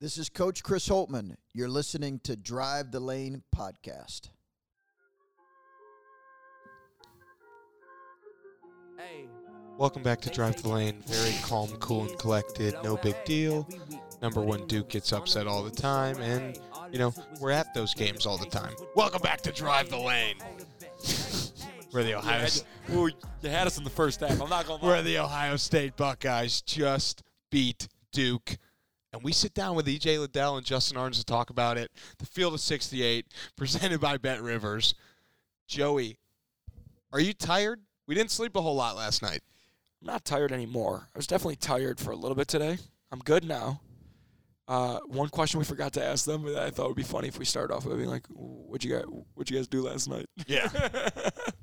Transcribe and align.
This 0.00 0.16
is 0.16 0.28
Coach 0.28 0.62
Chris 0.62 0.88
Holtmann. 0.88 1.34
You're 1.52 1.68
listening 1.68 2.20
to 2.20 2.36
Drive 2.36 2.92
the 2.92 3.00
Lane 3.00 3.42
podcast. 3.52 4.28
Welcome 9.76 10.04
back 10.04 10.20
to 10.20 10.30
Drive 10.30 10.62
the 10.62 10.68
Lane. 10.68 11.02
Very 11.04 11.34
calm, 11.42 11.70
cool, 11.80 12.02
and 12.02 12.16
collected. 12.16 12.76
No 12.84 12.96
big 12.96 13.16
deal. 13.24 13.68
Number 14.22 14.40
one 14.40 14.68
Duke 14.68 14.88
gets 14.88 15.12
upset 15.12 15.48
all 15.48 15.64
the 15.64 15.70
time, 15.72 16.16
and 16.20 16.56
you 16.92 17.00
know 17.00 17.12
we're 17.40 17.50
at 17.50 17.74
those 17.74 17.92
games 17.92 18.24
all 18.24 18.38
the 18.38 18.46
time. 18.46 18.74
Welcome 18.94 19.22
back 19.22 19.40
to 19.42 19.52
Drive 19.52 19.90
the 19.90 19.98
Lane. 19.98 20.36
Where 21.90 22.04
the 22.04 22.14
Ohio, 22.14 22.46
Ooh, 22.92 23.10
you 23.42 23.50
had 23.50 23.66
us 23.66 23.78
in 23.78 23.82
the 23.84 23.90
first 23.90 24.20
half. 24.20 24.40
I'm 24.40 24.48
not 24.48 24.68
gonna 24.68 24.80
lie. 24.80 24.88
where 24.90 25.02
the 25.02 25.18
Ohio 25.18 25.56
State 25.56 25.96
Buckeyes 25.96 26.62
just 26.62 27.24
beat 27.50 27.88
Duke. 28.12 28.58
And 29.12 29.22
we 29.22 29.32
sit 29.32 29.54
down 29.54 29.74
with 29.74 29.86
EJ 29.86 30.18
Liddell 30.20 30.56
and 30.56 30.66
Justin 30.66 30.98
Ahrens 30.98 31.18
to 31.18 31.24
talk 31.24 31.50
about 31.50 31.78
it. 31.78 31.90
The 32.18 32.26
Field 32.26 32.54
of 32.54 32.60
68, 32.60 33.26
presented 33.56 34.00
by 34.00 34.18
BetRivers. 34.18 34.94
Joey, 35.66 36.18
are 37.12 37.20
you 37.20 37.32
tired? 37.32 37.80
We 38.06 38.14
didn't 38.14 38.30
sleep 38.30 38.56
a 38.56 38.62
whole 38.62 38.74
lot 38.76 38.96
last 38.96 39.22
night. 39.22 39.40
I'm 40.00 40.06
not 40.06 40.24
tired 40.24 40.52
anymore. 40.52 41.08
I 41.14 41.18
was 41.18 41.26
definitely 41.26 41.56
tired 41.56 41.98
for 41.98 42.10
a 42.10 42.16
little 42.16 42.36
bit 42.36 42.48
today. 42.48 42.78
I'm 43.10 43.18
good 43.20 43.44
now. 43.44 43.80
Uh, 44.68 44.98
one 45.06 45.30
question 45.30 45.58
we 45.58 45.64
forgot 45.64 45.94
to 45.94 46.04
ask 46.04 46.26
them 46.26 46.44
that 46.44 46.62
I 46.62 46.70
thought 46.70 46.88
would 46.88 46.96
be 46.96 47.02
funny 47.02 47.28
if 47.28 47.38
we 47.38 47.46
started 47.46 47.74
off 47.74 47.86
with 47.86 47.96
being 47.96 48.10
like, 48.10 48.26
"What'd 48.28 48.84
you 48.84 48.94
guys 48.94 49.06
What'd 49.32 49.50
you 49.50 49.56
guys 49.56 49.66
do 49.66 49.82
last 49.82 50.08
night?" 50.08 50.26
Yeah. 50.46 50.68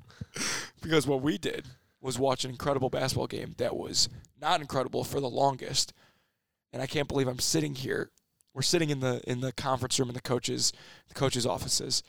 because 0.82 1.06
what 1.06 1.22
we 1.22 1.38
did 1.38 1.66
was 2.00 2.18
watch 2.18 2.44
an 2.44 2.50
incredible 2.50 2.90
basketball 2.90 3.28
game 3.28 3.54
that 3.58 3.76
was 3.76 4.08
not 4.40 4.60
incredible 4.60 5.04
for 5.04 5.20
the 5.20 5.30
longest, 5.30 5.92
and 6.76 6.82
I 6.82 6.86
can't 6.86 7.08
believe 7.08 7.26
I'm 7.26 7.38
sitting 7.38 7.74
here. 7.74 8.10
We're 8.52 8.60
sitting 8.60 8.90
in 8.90 9.00
the 9.00 9.22
in 9.26 9.40
the 9.40 9.50
conference 9.50 9.98
room 9.98 10.10
in 10.10 10.14
the 10.14 10.20
coaches 10.20 10.74
the 11.08 11.14
coaches 11.14 11.46
offices, 11.46 12.02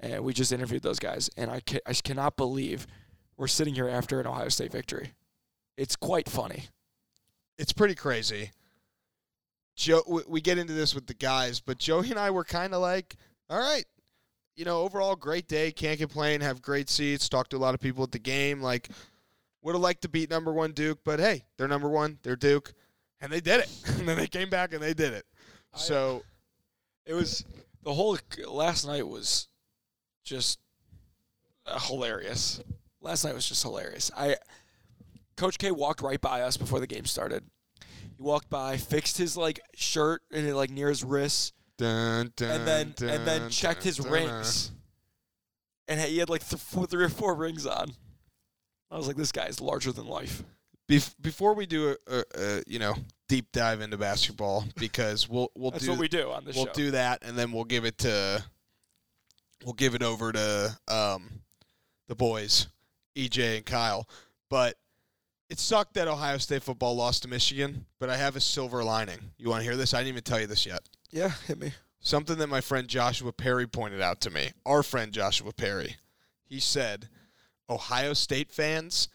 and 0.00 0.24
we 0.24 0.32
just 0.32 0.50
interviewed 0.50 0.82
those 0.82 0.98
guys, 0.98 1.30
and 1.36 1.48
I 1.52 1.60
ca- 1.60 1.78
I 1.86 1.94
cannot 1.94 2.36
believe 2.36 2.88
we're 3.36 3.46
sitting 3.46 3.76
here 3.76 3.88
after 3.88 4.18
an 4.18 4.26
Ohio 4.26 4.48
State 4.48 4.72
victory. 4.72 5.12
It's 5.76 5.94
quite 5.94 6.28
funny. 6.28 6.64
it's 7.58 7.72
pretty 7.72 7.94
crazy. 7.94 8.50
Joe, 9.76 10.02
we- 10.26 10.40
get 10.40 10.58
into 10.58 10.72
this 10.72 10.96
with 10.96 11.06
the 11.06 11.14
guys, 11.14 11.60
but 11.60 11.78
Joey 11.78 12.10
and 12.10 12.18
I 12.18 12.30
were 12.30 12.44
kind 12.44 12.74
of 12.74 12.80
like, 12.80 13.14
all 13.48 13.60
right, 13.60 13.84
you 14.56 14.64
know, 14.64 14.80
overall 14.80 15.14
great 15.14 15.46
day, 15.46 15.70
can't 15.70 16.00
complain, 16.00 16.40
have 16.40 16.60
great 16.60 16.90
seats, 16.90 17.28
talked 17.28 17.50
to 17.50 17.56
a 17.56 17.58
lot 17.58 17.74
of 17.74 17.80
people 17.80 18.02
at 18.02 18.10
the 18.10 18.18
game. 18.18 18.60
Like, 18.60 18.88
would 19.62 19.76
have 19.76 19.80
liked 19.82 20.02
to 20.02 20.08
beat 20.08 20.28
number 20.28 20.52
one 20.52 20.72
Duke, 20.72 20.98
but 21.04 21.20
hey, 21.20 21.44
they're 21.56 21.68
number 21.68 21.88
one, 21.88 22.18
they're 22.24 22.34
Duke, 22.36 22.74
and 23.22 23.32
they 23.32 23.40
did 23.40 23.60
it. 23.60 23.70
and 23.98 24.06
then 24.06 24.18
they 24.18 24.26
came 24.26 24.50
back 24.50 24.74
and 24.74 24.82
they 24.82 24.92
did 24.92 25.14
it. 25.14 25.24
So 25.74 26.22
It 27.06 27.14
was 27.14 27.44
the 27.82 27.94
whole 27.94 28.18
last 28.46 28.86
night 28.86 29.06
was 29.08 29.48
just 30.24 30.58
uh, 31.66 31.78
hilarious. 31.78 32.60
Last 33.00 33.24
night 33.24 33.34
was 33.34 33.48
just 33.48 33.62
hilarious. 33.62 34.10
I 34.16 34.36
Coach 35.36 35.58
K 35.58 35.70
walked 35.70 36.02
right 36.02 36.20
by 36.20 36.42
us 36.42 36.56
before 36.56 36.78
the 36.80 36.86
game 36.86 37.06
started. 37.06 37.44
He 38.16 38.22
walked 38.22 38.50
by, 38.50 38.76
fixed 38.76 39.16
his 39.16 39.36
like 39.36 39.60
shirt 39.74 40.22
and 40.30 40.46
it 40.46 40.54
like 40.54 40.70
near 40.70 40.88
his 40.88 41.02
wrists, 41.02 41.52
dun, 41.78 42.32
dun, 42.36 42.50
and 42.50 42.68
then 42.68 42.94
and 43.08 43.26
then 43.26 43.48
checked 43.48 43.80
dun, 43.80 43.86
his 43.86 43.96
dun. 43.96 44.12
rings. 44.12 44.72
And 45.88 46.00
he 46.00 46.18
had 46.18 46.28
like 46.30 46.46
th- 46.46 46.60
four, 46.60 46.86
three 46.86 47.04
or 47.04 47.08
four 47.08 47.34
rings 47.34 47.66
on. 47.66 47.92
I 48.90 48.96
was 48.96 49.06
like, 49.06 49.16
this 49.16 49.32
guy 49.32 49.46
is 49.46 49.60
larger 49.60 49.90
than 49.90 50.06
life. 50.06 50.44
Bef- 50.92 51.14
before 51.20 51.54
we 51.54 51.66
do 51.66 51.96
a, 52.08 52.14
a, 52.18 52.24
a 52.36 52.62
you 52.66 52.78
know 52.78 52.94
deep 53.28 53.50
dive 53.52 53.80
into 53.80 53.96
basketball, 53.96 54.64
because 54.76 55.28
we'll 55.28 55.50
we'll 55.56 55.70
That's 55.70 55.84
do 55.84 55.90
what 55.90 56.00
we 56.00 56.08
do 56.08 56.30
on 56.30 56.44
this 56.44 56.56
we'll 56.56 56.66
show. 56.66 56.72
do 56.72 56.90
that, 56.92 57.22
and 57.24 57.36
then 57.36 57.52
we'll 57.52 57.64
give 57.64 57.84
it 57.84 57.98
to 57.98 58.44
we'll 59.64 59.74
give 59.74 59.94
it 59.94 60.02
over 60.02 60.32
to 60.32 60.76
um, 60.88 61.40
the 62.08 62.14
boys, 62.14 62.68
EJ 63.16 63.56
and 63.58 63.66
Kyle. 63.66 64.08
But 64.50 64.76
it 65.48 65.58
sucked 65.58 65.94
that 65.94 66.08
Ohio 66.08 66.38
State 66.38 66.62
football 66.62 66.94
lost 66.94 67.22
to 67.22 67.28
Michigan. 67.28 67.86
But 67.98 68.10
I 68.10 68.16
have 68.16 68.36
a 68.36 68.40
silver 68.40 68.82
lining. 68.84 69.18
You 69.38 69.48
want 69.48 69.60
to 69.60 69.64
hear 69.64 69.76
this? 69.76 69.94
I 69.94 69.98
didn't 69.98 70.08
even 70.08 70.22
tell 70.24 70.40
you 70.40 70.46
this 70.46 70.66
yet. 70.66 70.80
yeah, 71.10 71.30
hit 71.46 71.58
me. 71.58 71.72
Something 72.00 72.36
that 72.38 72.48
my 72.48 72.60
friend 72.60 72.88
Joshua 72.88 73.32
Perry 73.32 73.66
pointed 73.68 74.00
out 74.00 74.20
to 74.22 74.30
me. 74.30 74.50
Our 74.66 74.82
friend 74.82 75.12
Joshua 75.12 75.52
Perry. 75.52 75.96
He 76.44 76.58
said 76.58 77.08
Ohio 77.70 78.12
State 78.12 78.50
fans 78.50 79.08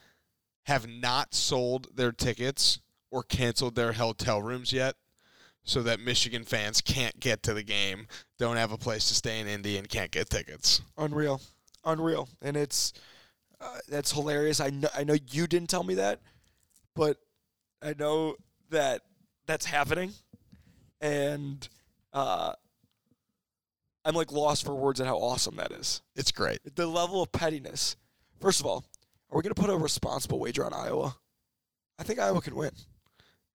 have 0.68 0.86
not 0.86 1.34
sold 1.34 1.88
their 1.96 2.12
tickets 2.12 2.78
or 3.10 3.22
canceled 3.22 3.74
their 3.74 3.94
hotel 3.94 4.42
rooms 4.42 4.70
yet 4.70 4.96
so 5.64 5.82
that 5.82 5.98
Michigan 5.98 6.44
fans 6.44 6.82
can't 6.82 7.18
get 7.18 7.42
to 7.42 7.54
the 7.54 7.62
game, 7.62 8.06
don't 8.38 8.58
have 8.58 8.70
a 8.70 8.76
place 8.76 9.08
to 9.08 9.14
stay 9.14 9.40
in 9.40 9.48
Indy 9.48 9.78
and 9.78 9.88
can't 9.88 10.10
get 10.10 10.28
tickets. 10.28 10.82
Unreal, 10.98 11.40
unreal, 11.86 12.28
and 12.42 12.54
it's 12.54 12.92
uh, 13.62 13.78
that's 13.88 14.12
hilarious. 14.12 14.60
I 14.60 14.68
know, 14.68 14.88
I 14.94 15.04
know 15.04 15.16
you 15.30 15.46
didn't 15.46 15.70
tell 15.70 15.84
me 15.84 15.94
that, 15.94 16.20
but 16.94 17.16
I 17.82 17.94
know 17.98 18.36
that 18.68 19.00
that's 19.46 19.64
happening, 19.64 20.12
and 21.00 21.66
uh, 22.12 22.52
I'm 24.04 24.14
like 24.14 24.32
lost 24.32 24.66
for 24.66 24.74
words 24.74 25.00
at 25.00 25.06
how 25.06 25.16
awesome 25.16 25.56
that 25.56 25.72
is. 25.72 26.02
It's 26.14 26.30
great. 26.30 26.60
The 26.76 26.86
level 26.86 27.22
of 27.22 27.32
pettiness. 27.32 27.96
First 28.38 28.60
of 28.60 28.66
all, 28.66 28.84
are 29.30 29.36
we 29.36 29.42
gonna 29.42 29.54
put 29.54 29.70
a 29.70 29.76
responsible 29.76 30.38
wager 30.38 30.64
on 30.64 30.72
Iowa? 30.72 31.16
I 31.98 32.02
think 32.04 32.18
Iowa 32.18 32.40
can 32.40 32.54
win 32.54 32.70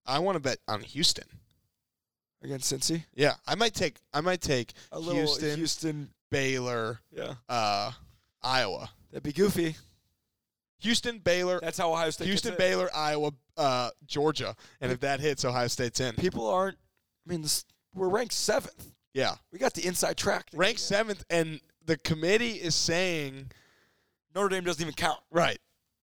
I 0.05 0.19
want 0.19 0.35
to 0.35 0.39
bet 0.41 0.57
on 0.67 0.81
Houston. 0.81 1.23
against 2.43 2.71
Cincy. 2.73 3.05
Yeah, 3.15 3.35
I 3.47 3.55
might 3.55 3.73
take 3.73 3.97
I 4.13 4.21
might 4.21 4.41
take 4.41 4.73
A 4.91 4.99
little 4.99 5.15
Houston, 5.21 5.55
Houston, 5.57 6.09
Baylor, 6.29 6.99
yeah, 7.11 7.35
uh, 7.47 7.91
Iowa. 8.41 8.89
that'd 9.11 9.23
be 9.23 9.31
goofy. 9.33 9.75
Houston, 10.79 11.19
Baylor, 11.19 11.61
That's 11.61 11.77
how 11.77 11.93
Ohio 11.93 12.09
State. 12.09 12.25
Houston, 12.25 12.51
gets 12.51 12.61
in. 12.61 12.67
Baylor, 12.69 12.89
Iowa, 12.93 13.31
uh, 13.55 13.91
Georgia, 14.05 14.53
and 14.81 14.91
if 14.91 14.99
that 14.99 15.21
hits, 15.21 15.45
Ohio 15.45 15.67
State's 15.67 16.01
in. 16.01 16.13
People 16.15 16.45
aren't. 16.49 16.77
I 17.25 17.31
mean, 17.31 17.41
this, 17.41 17.63
we're 17.95 18.09
ranked 18.09 18.33
seventh. 18.33 18.87
Yeah, 19.13 19.35
We 19.53 19.59
got 19.59 19.73
the 19.75 19.85
inside 19.87 20.17
track. 20.17 20.49
to 20.49 20.57
ranked 20.57 20.79
get 20.81 20.85
seventh, 20.85 21.23
and 21.29 21.61
the 21.85 21.95
committee 21.97 22.55
is 22.55 22.75
saying 22.75 23.35
in. 23.35 23.51
Notre 24.35 24.49
Dame 24.49 24.63
doesn't 24.63 24.81
even 24.81 24.93
count. 24.93 25.19
right, 25.31 25.59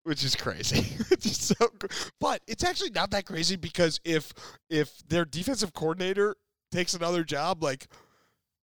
which 0.03 0.23
is 0.23 0.35
crazy. 0.35 0.79
it's 1.11 1.23
just 1.23 1.41
so, 1.43 1.67
gr- 1.79 1.87
but 2.19 2.41
it's 2.47 2.63
actually 2.63 2.89
not 2.91 3.11
that 3.11 3.25
crazy 3.25 3.55
because 3.55 3.99
if 4.03 4.33
if 4.69 4.97
their 5.07 5.25
defensive 5.25 5.73
coordinator 5.73 6.35
takes 6.71 6.93
another 6.93 7.23
job, 7.23 7.63
like 7.63 7.87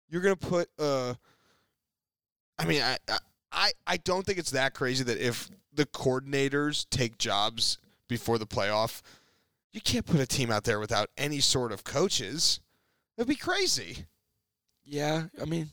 you're 0.08 0.22
gonna 0.22 0.36
put. 0.36 0.68
uh 0.78 1.14
I 2.58 2.64
mean, 2.66 2.82
I 2.82 2.96
I- 3.08 3.18
I 3.56 3.72
I 3.86 3.96
don't 3.98 4.26
think 4.26 4.38
it's 4.38 4.50
that 4.50 4.74
crazy 4.74 5.04
that 5.04 5.18
if 5.18 5.48
the 5.72 5.86
coordinators 5.86 6.86
take 6.90 7.18
jobs 7.18 7.78
before 8.08 8.36
the 8.38 8.46
playoff, 8.46 9.00
you 9.72 9.80
can't 9.80 10.04
put 10.04 10.18
a 10.20 10.26
team 10.26 10.50
out 10.50 10.64
there 10.64 10.80
without 10.80 11.08
any 11.16 11.38
sort 11.40 11.70
of 11.72 11.84
coaches. 11.84 12.58
It'd 13.16 13.28
be 13.28 13.36
crazy. 13.36 14.06
Yeah, 14.84 15.26
I 15.40 15.44
mean, 15.44 15.70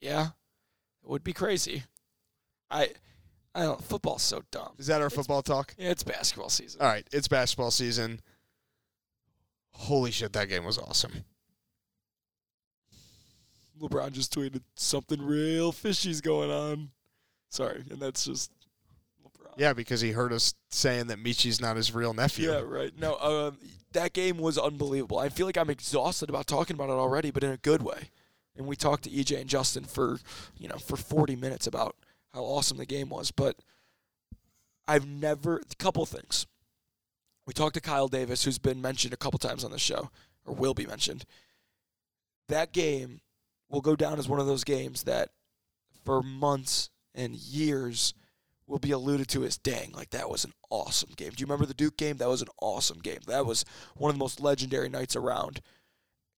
yeah, 0.00 0.26
it 1.04 1.08
would 1.08 1.22
be 1.24 1.32
crazy. 1.32 1.84
I, 2.68 2.90
I 3.60 3.64
don't. 3.64 3.84
Football's 3.84 4.22
so 4.22 4.42
dumb. 4.50 4.70
Is 4.78 4.86
that 4.86 5.02
our 5.02 5.10
football 5.10 5.42
talk? 5.42 5.74
Yeah, 5.76 5.90
it's 5.90 6.02
basketball 6.02 6.48
season. 6.48 6.80
All 6.80 6.86
right, 6.86 7.06
it's 7.12 7.28
basketball 7.28 7.70
season. 7.70 8.20
Holy 9.72 10.10
shit, 10.10 10.32
that 10.32 10.48
game 10.48 10.64
was 10.64 10.78
awesome. 10.78 11.24
LeBron 13.78 14.12
just 14.12 14.34
tweeted 14.34 14.62
something 14.76 15.20
real 15.20 15.72
fishy's 15.72 16.22
going 16.22 16.50
on. 16.50 16.88
Sorry, 17.50 17.84
and 17.90 18.00
that's 18.00 18.24
just 18.24 18.50
LeBron. 19.22 19.52
Yeah, 19.58 19.74
because 19.74 20.00
he 20.00 20.12
heard 20.12 20.32
us 20.32 20.54
saying 20.70 21.08
that 21.08 21.18
Michi's 21.22 21.60
not 21.60 21.76
his 21.76 21.94
real 21.94 22.14
nephew. 22.14 22.50
Yeah, 22.50 22.62
right. 22.64 22.98
No, 22.98 23.18
um, 23.18 23.58
that 23.92 24.14
game 24.14 24.38
was 24.38 24.56
unbelievable. 24.56 25.18
I 25.18 25.28
feel 25.28 25.44
like 25.44 25.58
I'm 25.58 25.68
exhausted 25.68 26.30
about 26.30 26.46
talking 26.46 26.76
about 26.76 26.88
it 26.88 26.92
already, 26.94 27.30
but 27.30 27.44
in 27.44 27.50
a 27.50 27.58
good 27.58 27.82
way. 27.82 28.08
And 28.56 28.66
we 28.66 28.74
talked 28.74 29.04
to 29.04 29.10
EJ 29.10 29.38
and 29.38 29.50
Justin 29.50 29.84
for, 29.84 30.18
you 30.56 30.68
know, 30.68 30.78
for 30.78 30.96
40 30.96 31.36
minutes 31.36 31.66
about 31.66 31.94
how 32.32 32.42
awesome 32.42 32.78
the 32.78 32.86
game 32.86 33.08
was. 33.08 33.30
But 33.30 33.56
I've 34.86 35.06
never 35.06 35.58
a 35.58 35.74
couple 35.76 36.04
things. 36.06 36.46
We 37.46 37.52
talked 37.52 37.74
to 37.74 37.80
Kyle 37.80 38.08
Davis, 38.08 38.44
who's 38.44 38.58
been 38.58 38.80
mentioned 38.80 39.12
a 39.12 39.16
couple 39.16 39.38
times 39.38 39.64
on 39.64 39.70
the 39.70 39.78
show, 39.78 40.10
or 40.44 40.54
will 40.54 40.74
be 40.74 40.86
mentioned. 40.86 41.24
That 42.48 42.72
game 42.72 43.20
will 43.68 43.80
go 43.80 43.96
down 43.96 44.18
as 44.18 44.28
one 44.28 44.40
of 44.40 44.46
those 44.46 44.64
games 44.64 45.04
that, 45.04 45.30
for 46.04 46.22
months 46.22 46.90
and 47.14 47.34
years, 47.34 48.14
will 48.66 48.78
be 48.78 48.92
alluded 48.92 49.28
to 49.28 49.44
as 49.44 49.58
dang, 49.58 49.92
like 49.92 50.10
that 50.10 50.30
was 50.30 50.44
an 50.44 50.52
awesome 50.70 51.10
game. 51.16 51.30
Do 51.30 51.40
you 51.40 51.46
remember 51.46 51.66
the 51.66 51.74
Duke 51.74 51.96
game? 51.96 52.18
That 52.18 52.28
was 52.28 52.42
an 52.42 52.48
awesome 52.62 52.98
game. 52.98 53.18
That 53.26 53.44
was 53.44 53.64
one 53.96 54.10
of 54.10 54.14
the 54.14 54.20
most 54.20 54.40
legendary 54.40 54.88
nights 54.88 55.16
around. 55.16 55.60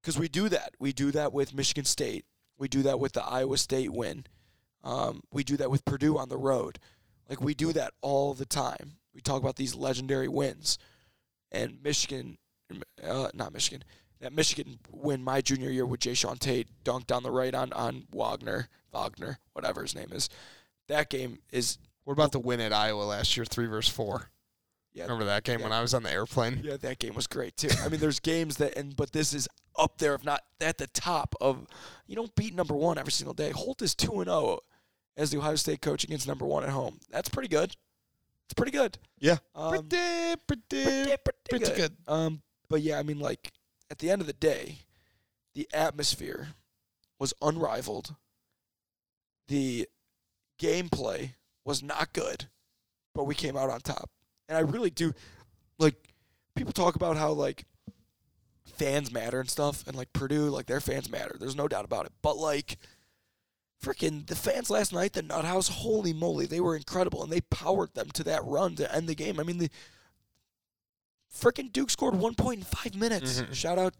Because 0.00 0.18
we 0.18 0.28
do 0.28 0.48
that. 0.48 0.74
We 0.78 0.92
do 0.92 1.10
that 1.12 1.32
with 1.32 1.54
Michigan 1.54 1.84
State. 1.84 2.24
We 2.58 2.68
do 2.68 2.82
that 2.82 2.98
with 2.98 3.12
the 3.12 3.24
Iowa 3.24 3.58
State 3.58 3.92
win. 3.92 4.24
Um, 4.84 5.22
we 5.32 5.44
do 5.44 5.56
that 5.58 5.70
with 5.70 5.84
Purdue 5.84 6.18
on 6.18 6.28
the 6.28 6.36
road. 6.38 6.78
Like 7.28 7.40
we 7.40 7.54
do 7.54 7.72
that 7.72 7.92
all 8.00 8.34
the 8.34 8.46
time. 8.46 8.94
We 9.14 9.20
talk 9.20 9.40
about 9.40 9.56
these 9.56 9.74
legendary 9.74 10.28
wins, 10.28 10.78
and 11.50 11.78
Michigan, 11.82 12.38
uh, 13.02 13.28
not 13.34 13.52
Michigan, 13.52 13.84
that 14.20 14.32
Michigan 14.32 14.78
win 14.90 15.22
my 15.22 15.40
junior 15.40 15.70
year 15.70 15.84
with 15.86 16.00
Jae'Sean 16.00 16.38
Tate 16.38 16.68
dunked 16.84 17.06
down 17.06 17.22
the 17.22 17.30
right 17.30 17.54
on 17.54 17.72
on 17.74 18.04
Wagner, 18.12 18.68
Wagner, 18.92 19.38
whatever 19.52 19.82
his 19.82 19.94
name 19.94 20.08
is. 20.12 20.28
That 20.88 21.10
game 21.10 21.38
is 21.52 21.78
What 22.04 22.14
about 22.14 22.32
the 22.32 22.40
win 22.40 22.60
at 22.60 22.72
Iowa 22.72 23.02
last 23.02 23.36
year, 23.36 23.44
three 23.44 23.66
versus 23.66 23.92
four? 23.94 24.30
yeah, 24.94 25.04
Remember 25.04 25.24
that 25.26 25.44
game 25.44 25.60
Yeah. 25.60 25.64
when 25.66 25.72
I 25.72 25.80
was 25.82 25.94
on 25.94 26.02
the 26.02 26.10
airplane? 26.10 26.60
yeah, 26.64 26.76
that 26.78 26.98
game 26.98 27.14
was 27.14 27.26
great 27.26 27.56
too. 27.56 27.68
I 27.84 27.88
mean, 27.88 28.00
there's 28.00 28.20
games 28.20 28.56
that 28.56 28.76
and 28.76 28.96
but 28.96 29.12
this 29.12 29.32
is 29.32 29.48
up 29.78 29.98
there, 29.98 30.14
if 30.14 30.24
not 30.24 30.40
at 30.60 30.78
the 30.78 30.86
top 30.88 31.34
of. 31.40 31.66
You 32.06 32.16
don't 32.16 32.34
beat 32.34 32.54
number 32.54 32.74
one 32.74 32.98
every 32.98 33.12
single 33.12 33.32
day. 33.34 33.50
Holt 33.50 33.80
is 33.82 33.94
two 33.94 34.12
and 34.20 34.24
zero 34.26 34.58
as 35.16 35.30
the 35.30 35.38
Ohio 35.38 35.56
State 35.56 35.82
coach 35.82 36.04
against 36.04 36.26
number 36.26 36.46
one 36.46 36.64
at 36.64 36.70
home. 36.70 36.98
That's 37.10 37.28
pretty 37.28 37.48
good. 37.48 37.76
It's 38.46 38.54
pretty 38.54 38.72
good. 38.72 38.98
Yeah. 39.18 39.36
Um, 39.54 39.70
pretty, 39.70 39.86
pretty, 40.46 40.62
pretty, 40.68 41.04
pretty, 41.04 41.16
pretty 41.48 41.64
good. 41.64 41.76
good. 41.76 41.92
Um, 42.06 42.42
but 42.68 42.80
yeah, 42.80 42.98
I 42.98 43.02
mean, 43.02 43.18
like 43.18 43.52
at 43.90 43.98
the 43.98 44.10
end 44.10 44.20
of 44.20 44.26
the 44.26 44.32
day, 44.32 44.78
the 45.54 45.68
atmosphere 45.72 46.48
was 47.18 47.34
unrivaled. 47.42 48.14
The 49.48 49.88
gameplay 50.58 51.32
was 51.64 51.82
not 51.82 52.12
good, 52.12 52.46
but 53.14 53.24
we 53.24 53.34
came 53.34 53.56
out 53.56 53.70
on 53.70 53.80
top. 53.80 54.10
And 54.48 54.56
I 54.56 54.60
really 54.62 54.90
do, 54.90 55.12
like, 55.78 55.94
people 56.56 56.72
talk 56.72 56.96
about 56.96 57.16
how 57.16 57.32
like 57.32 57.64
fans 58.64 59.12
matter 59.12 59.40
and 59.40 59.50
stuff, 59.50 59.86
and 59.86 59.96
like 59.96 60.12
Purdue, 60.12 60.48
like 60.48 60.66
their 60.66 60.80
fans 60.80 61.10
matter. 61.10 61.36
There's 61.38 61.56
no 61.56 61.68
doubt 61.68 61.84
about 61.84 62.06
it. 62.06 62.12
But 62.22 62.38
like. 62.38 62.78
Freaking 63.82 64.26
the 64.28 64.36
fans 64.36 64.70
last 64.70 64.92
night, 64.92 65.12
the 65.12 65.22
Nut 65.22 65.44
House, 65.44 65.66
holy 65.68 66.12
moly, 66.12 66.46
they 66.46 66.60
were 66.60 66.76
incredible, 66.76 67.22
and 67.22 67.32
they 67.32 67.40
powered 67.40 67.92
them 67.94 68.10
to 68.12 68.22
that 68.24 68.44
run 68.44 68.76
to 68.76 68.94
end 68.94 69.08
the 69.08 69.14
game. 69.16 69.40
I 69.40 69.42
mean, 69.42 69.58
the 69.58 69.70
freaking 71.36 71.72
Duke 71.72 71.90
scored 71.90 72.14
one 72.14 72.34
point 72.34 72.60
in 72.60 72.64
five 72.64 72.94
minutes. 72.94 73.40
Mhm. 73.40 73.54
Shout 73.54 73.78
out 73.78 73.94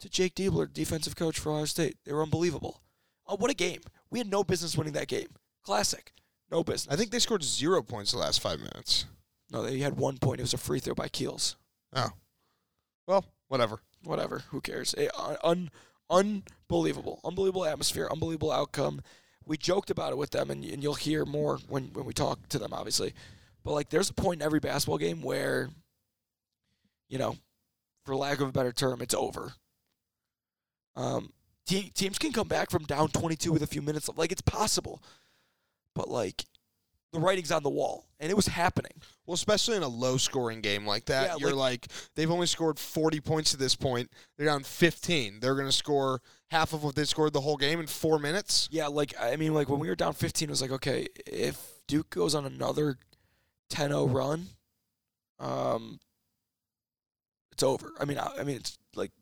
to 0.00 0.08
Jake 0.08 0.34
Diebler, 0.34 0.70
defensive 0.70 1.16
coach 1.16 1.38
for 1.38 1.52
Ohio 1.52 1.64
State. 1.64 1.96
They 2.04 2.12
were 2.12 2.22
unbelievable. 2.22 2.82
Oh, 3.26 3.36
what 3.36 3.50
a 3.50 3.54
game! 3.54 3.80
We 4.10 4.18
had 4.18 4.28
no 4.30 4.44
business 4.44 4.76
winning 4.76 4.92
that 4.94 5.08
game. 5.08 5.28
Classic, 5.62 6.12
no 6.50 6.62
business. 6.62 6.92
I 6.92 6.96
think 6.96 7.10
they 7.10 7.18
scored 7.18 7.42
zero 7.42 7.82
points 7.82 8.12
the 8.12 8.18
last 8.18 8.40
five 8.40 8.58
minutes. 8.60 9.06
no, 9.50 9.62
they 9.62 9.78
had 9.78 9.96
one 9.96 10.18
point. 10.18 10.40
It 10.40 10.42
was 10.42 10.52
a 10.54 10.58
free 10.58 10.80
throw 10.80 10.94
by 10.94 11.08
Keels. 11.08 11.56
Oh. 11.94 12.10
Well, 13.06 13.24
whatever. 13.48 13.78
Whatever, 14.02 14.40
who 14.50 14.60
cares? 14.60 14.94
Eh, 14.98 15.08
un, 15.42 15.70
unbelievable, 16.10 17.20
unbelievable 17.24 17.64
atmosphere, 17.64 18.08
unbelievable 18.10 18.52
outcome. 18.52 19.02
We 19.46 19.56
joked 19.56 19.90
about 19.90 20.12
it 20.12 20.18
with 20.18 20.30
them, 20.30 20.50
and, 20.50 20.64
and 20.64 20.82
you'll 20.82 20.94
hear 20.94 21.24
more 21.24 21.58
when 21.68 21.92
when 21.92 22.06
we 22.06 22.12
talk 22.12 22.48
to 22.48 22.58
them, 22.58 22.72
obviously. 22.72 23.14
But 23.62 23.72
like, 23.72 23.90
there's 23.90 24.10
a 24.10 24.14
point 24.14 24.40
in 24.40 24.46
every 24.46 24.60
basketball 24.60 24.98
game 24.98 25.22
where, 25.22 25.70
you 27.08 27.18
know, 27.18 27.36
for 28.04 28.14
lack 28.16 28.40
of 28.40 28.48
a 28.48 28.52
better 28.52 28.72
term, 28.72 29.00
it's 29.00 29.14
over. 29.14 29.54
Um, 30.96 31.32
te- 31.66 31.90
teams 31.90 32.18
can 32.18 32.32
come 32.32 32.48
back 32.48 32.70
from 32.70 32.84
down 32.84 33.08
22 33.08 33.52
with 33.52 33.62
a 33.62 33.66
few 33.66 33.82
minutes. 33.82 34.08
Like 34.16 34.32
it's 34.32 34.42
possible, 34.42 35.02
but 35.94 36.08
like, 36.08 36.44
the 37.14 37.20
writing's 37.20 37.50
on 37.50 37.62
the 37.62 37.70
wall, 37.70 38.04
and 38.20 38.30
it 38.30 38.34
was 38.34 38.46
happening. 38.46 38.92
Well, 39.24 39.34
especially 39.34 39.76
in 39.76 39.82
a 39.82 39.88
low 39.88 40.18
scoring 40.18 40.60
game 40.60 40.86
like 40.86 41.06
that, 41.06 41.28
Yeah, 41.28 41.36
you're 41.38 41.54
like, 41.54 41.86
they've 42.14 42.30
only 42.30 42.46
scored 42.46 42.78
40 42.78 43.20
points 43.20 43.54
at 43.54 43.60
this 43.60 43.74
point. 43.74 44.10
They're 44.36 44.46
down 44.46 44.64
15. 44.64 45.40
They're 45.40 45.54
going 45.54 45.66
to 45.66 45.72
score 45.72 46.20
half 46.50 46.72
of 46.72 46.84
what 46.84 46.94
they 46.94 47.04
scored 47.04 47.32
the 47.32 47.40
whole 47.40 47.56
game 47.56 47.80
in 47.80 47.86
four 47.86 48.18
minutes. 48.18 48.68
Yeah, 48.70 48.88
like 48.88 49.14
I 49.18 49.36
mean, 49.36 49.54
like 49.54 49.68
when 49.68 49.80
we 49.80 49.88
were 49.88 49.94
down 49.96 50.12
15, 50.12 50.48
it 50.48 50.50
was 50.50 50.60
like, 50.60 50.72
okay, 50.72 51.06
if 51.26 51.58
Duke 51.86 52.10
goes 52.10 52.34
on 52.34 52.44
another 52.44 52.98
10-0 53.72 54.12
run, 54.12 54.48
um, 55.38 56.00
it's 57.52 57.62
over. 57.62 57.92
I 57.98 58.04
mean, 58.04 58.18
I, 58.18 58.30
I 58.40 58.44
mean, 58.44 58.56
it's 58.56 58.76
like 58.94 59.12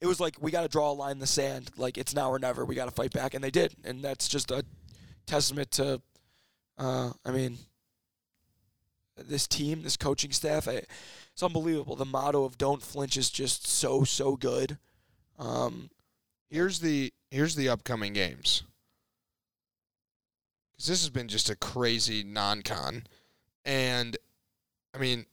it 0.00 0.06
was 0.06 0.20
like 0.20 0.36
we 0.40 0.50
got 0.50 0.62
to 0.62 0.68
draw 0.68 0.90
a 0.90 0.94
line 0.94 1.12
in 1.12 1.18
the 1.18 1.26
sand. 1.26 1.70
Like 1.76 1.96
it's 1.98 2.14
now 2.14 2.30
or 2.30 2.38
never. 2.38 2.64
We 2.64 2.74
got 2.74 2.84
to 2.84 2.90
fight 2.90 3.12
back, 3.12 3.34
and 3.34 3.42
they 3.42 3.50
did, 3.50 3.74
and 3.84 4.02
that's 4.02 4.28
just 4.28 4.50
a 4.50 4.64
testament 5.26 5.70
to, 5.72 6.00
uh, 6.78 7.12
I 7.24 7.30
mean, 7.30 7.58
this 9.16 9.46
team, 9.46 9.82
this 9.82 9.96
coaching 9.96 10.32
staff. 10.32 10.68
I, 10.68 10.82
it's 11.32 11.42
unbelievable. 11.42 11.96
The 11.96 12.04
motto 12.04 12.44
of 12.44 12.58
"Don't 12.58 12.82
flinch" 12.82 13.16
is 13.16 13.30
just 13.30 13.66
so 13.66 14.04
so 14.04 14.36
good. 14.36 14.78
Um, 15.38 15.90
Here's 16.52 16.80
the 16.80 17.14
here's 17.30 17.54
the 17.54 17.70
upcoming 17.70 18.12
games. 18.12 18.62
Because 20.70 20.86
this 20.86 21.00
has 21.00 21.08
been 21.08 21.28
just 21.28 21.48
a 21.48 21.56
crazy 21.56 22.22
non-con, 22.22 23.04
and 23.64 24.18
I 24.94 24.98
mean, 24.98 25.24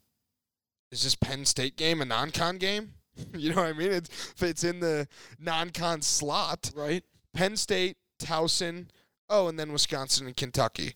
is 0.93 1.03
this 1.03 1.15
Penn 1.15 1.43
State 1.43 1.75
game 1.75 2.01
a 2.01 2.05
non-con 2.05 2.57
game? 2.57 2.93
you 3.33 3.49
know 3.49 3.57
what 3.63 3.65
I 3.65 3.73
mean? 3.73 3.91
It's 3.91 4.09
if 4.33 4.43
it's 4.43 4.63
in 4.63 4.79
the 4.79 5.09
non-con 5.37 6.01
slot. 6.03 6.71
right? 6.73 7.03
Penn 7.33 7.57
State, 7.57 7.97
Towson, 8.17 8.87
oh, 9.29 9.49
and 9.49 9.59
then 9.59 9.73
Wisconsin 9.73 10.25
and 10.25 10.37
Kentucky, 10.37 10.93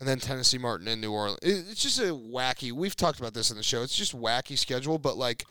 and 0.00 0.08
then 0.08 0.18
Tennessee 0.18 0.58
Martin 0.58 0.88
in 0.88 1.00
New 1.00 1.12
Orleans. 1.12 1.38
It- 1.42 1.66
It's 1.70 1.82
just 1.82 1.98
a 2.00 2.04
wacky. 2.14 2.72
We've 2.72 2.96
talked 2.96 3.20
about 3.20 3.34
this 3.34 3.50
in 3.50 3.56
the 3.56 3.62
show. 3.62 3.82
It's 3.82 3.94
just 3.96 4.16
wacky 4.16 4.58
schedule, 4.58 4.98
but 4.98 5.16
like, 5.16 5.44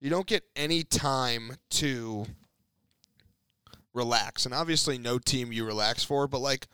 you 0.00 0.10
don't 0.10 0.26
get 0.26 0.44
any 0.56 0.82
time 0.82 1.56
to 1.70 2.26
relax. 3.92 4.44
And 4.44 4.54
obviously, 4.54 4.98
no 4.98 5.18
team 5.18 5.52
you 5.52 5.64
relax 5.64 6.02
for, 6.04 6.26
but 6.26 6.40
like 6.40 6.66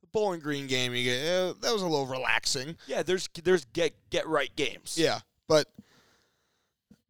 the 0.00 0.06
Bowling 0.12 0.40
Green 0.40 0.66
game, 0.66 0.94
you 0.94 1.04
get 1.04 1.18
eh, 1.24 1.52
that 1.60 1.72
was 1.72 1.82
a 1.82 1.86
little 1.86 2.06
relaxing. 2.06 2.76
Yeah, 2.86 3.02
there's 3.02 3.28
there's 3.42 3.64
get 3.66 3.94
get 4.10 4.26
right 4.26 4.54
games. 4.56 4.96
Yeah, 4.98 5.20
but 5.46 5.68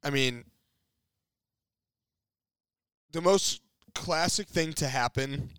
I 0.02 0.10
mean, 0.10 0.44
the 3.12 3.22
most 3.22 3.60
classic 3.94 4.48
thing 4.48 4.72
to 4.74 4.88
happen 4.88 5.50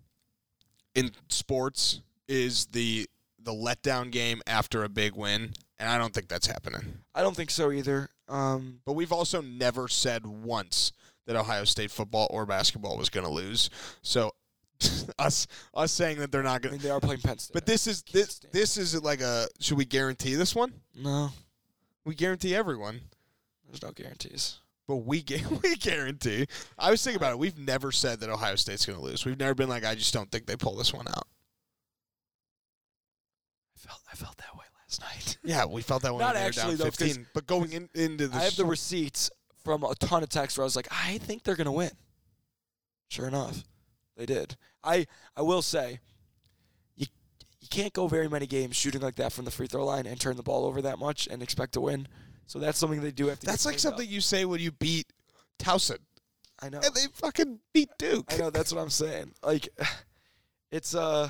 in 0.94 1.10
sports 1.28 2.00
is 2.28 2.66
the 2.66 3.08
the 3.46 3.52
letdown 3.54 4.10
game 4.10 4.42
after 4.46 4.84
a 4.84 4.88
big 4.90 5.14
win, 5.16 5.54
and 5.78 5.88
I 5.88 5.96
don't 5.96 6.12
think 6.12 6.28
that's 6.28 6.46
happening. 6.46 6.98
I 7.14 7.22
don't 7.22 7.34
think 7.34 7.50
so 7.50 7.72
either. 7.72 8.10
Um, 8.28 8.80
But 8.84 8.92
we've 8.92 9.12
also 9.12 9.40
never 9.40 9.88
said 9.88 10.26
once 10.26 10.92
that 11.26 11.34
Ohio 11.36 11.64
State 11.64 11.90
football 11.90 12.26
or 12.30 12.44
basketball 12.44 12.98
was 12.98 13.08
going 13.08 13.24
to 13.24 13.32
lose. 13.32 13.70
So 14.02 14.32
us 15.18 15.46
us 15.72 15.90
saying 15.92 16.18
that 16.18 16.30
they're 16.30 16.42
not 16.42 16.56
I 16.56 16.58
going 16.58 16.72
mean, 16.74 16.80
to 16.82 16.86
they 16.88 16.92
are 16.92 17.00
playing 17.00 17.22
Penn 17.22 17.38
State. 17.38 17.54
But 17.54 17.64
this 17.64 17.86
is 17.86 18.02
this 18.12 18.40
this 18.52 18.76
is 18.76 19.00
like 19.02 19.20
a 19.22 19.46
should 19.60 19.78
we 19.78 19.86
guarantee 19.86 20.34
this 20.34 20.54
one? 20.54 20.72
no, 20.94 21.30
We 22.04 22.14
guarantee 22.14 22.54
everyone. 22.54 23.00
there's 23.66 23.82
no 23.82 23.92
guarantees. 23.92 24.58
But 24.86 24.96
we 24.98 25.24
we 25.62 25.76
guarantee. 25.76 26.46
I 26.78 26.90
was 26.90 27.02
thinking 27.02 27.16
about 27.16 27.32
it. 27.32 27.38
We've 27.38 27.58
never 27.58 27.90
said 27.90 28.20
that 28.20 28.28
Ohio 28.30 28.54
State's 28.56 28.84
going 28.86 28.98
to 28.98 29.04
lose. 29.04 29.24
We've 29.24 29.38
never 29.38 29.54
been 29.54 29.68
like, 29.68 29.84
I 29.84 29.94
just 29.94 30.12
don't 30.14 30.30
think 30.30 30.46
they 30.46 30.56
pull 30.56 30.76
this 30.76 30.92
one 30.92 31.08
out. 31.08 31.26
I 33.76 33.88
felt 33.88 34.00
I 34.12 34.16
felt 34.16 34.36
that 34.38 34.54
way 34.56 34.64
last 34.80 35.00
night. 35.00 35.38
Yeah, 35.44 35.64
we 35.66 35.82
felt 35.82 36.02
that 36.02 36.12
one. 36.12 36.20
Not 36.20 36.34
when 36.34 36.34
they 36.34 36.40
were 36.42 36.46
actually, 36.48 36.62
down 36.76 36.78
though, 36.78 36.84
'cause 36.86 36.96
15. 36.96 37.26
But 37.34 37.46
going 37.46 37.72
in, 37.72 37.88
into 37.94 38.26
the 38.28 38.36
I 38.36 38.42
have 38.44 38.56
the 38.56 38.64
receipts 38.64 39.30
from 39.64 39.84
a 39.84 39.94
ton 39.94 40.22
of 40.22 40.28
texts 40.28 40.58
where 40.58 40.64
I 40.64 40.66
was 40.66 40.74
like, 40.76 40.88
I 40.90 41.18
think 41.18 41.42
they're 41.44 41.56
gonna 41.56 41.72
win. 41.72 41.90
Sure 43.08 43.28
enough, 43.28 43.62
they 44.16 44.26
did. 44.26 44.56
I 44.82 45.06
I 45.36 45.42
will 45.42 45.62
say, 45.62 46.00
you 46.96 47.06
you 47.60 47.68
can't 47.68 47.92
go 47.92 48.08
very 48.08 48.28
many 48.28 48.46
games 48.46 48.74
shooting 48.76 49.00
like 49.02 49.16
that 49.16 49.32
from 49.32 49.44
the 49.44 49.50
free 49.50 49.66
throw 49.68 49.84
line 49.84 50.06
and 50.06 50.20
turn 50.20 50.36
the 50.36 50.42
ball 50.42 50.64
over 50.64 50.82
that 50.82 50.98
much 50.98 51.28
and 51.28 51.42
expect 51.42 51.74
to 51.74 51.80
win. 51.80 52.08
So 52.46 52.58
that's 52.58 52.78
something 52.78 53.00
they 53.00 53.10
do 53.12 53.26
have 53.28 53.38
to. 53.40 53.46
that's 53.46 53.64
get 53.64 53.68
like 53.70 53.78
cleaned 53.78 53.86
up. 53.94 53.98
something 53.98 54.12
you 54.12 54.20
say 54.20 54.44
when 54.44 54.60
you 54.60 54.72
beat 54.72 55.06
Towson, 55.58 55.98
I 56.60 56.68
know. 56.68 56.80
and 56.84 56.94
they 56.94 57.06
fucking 57.12 57.60
beat 57.72 57.90
Duke. 57.98 58.32
I 58.32 58.36
know. 58.38 58.50
That's 58.50 58.72
what 58.72 58.80
I'm 58.80 58.90
saying. 58.90 59.32
Like, 59.42 59.68
it's 60.72 60.94
uh. 60.94 61.28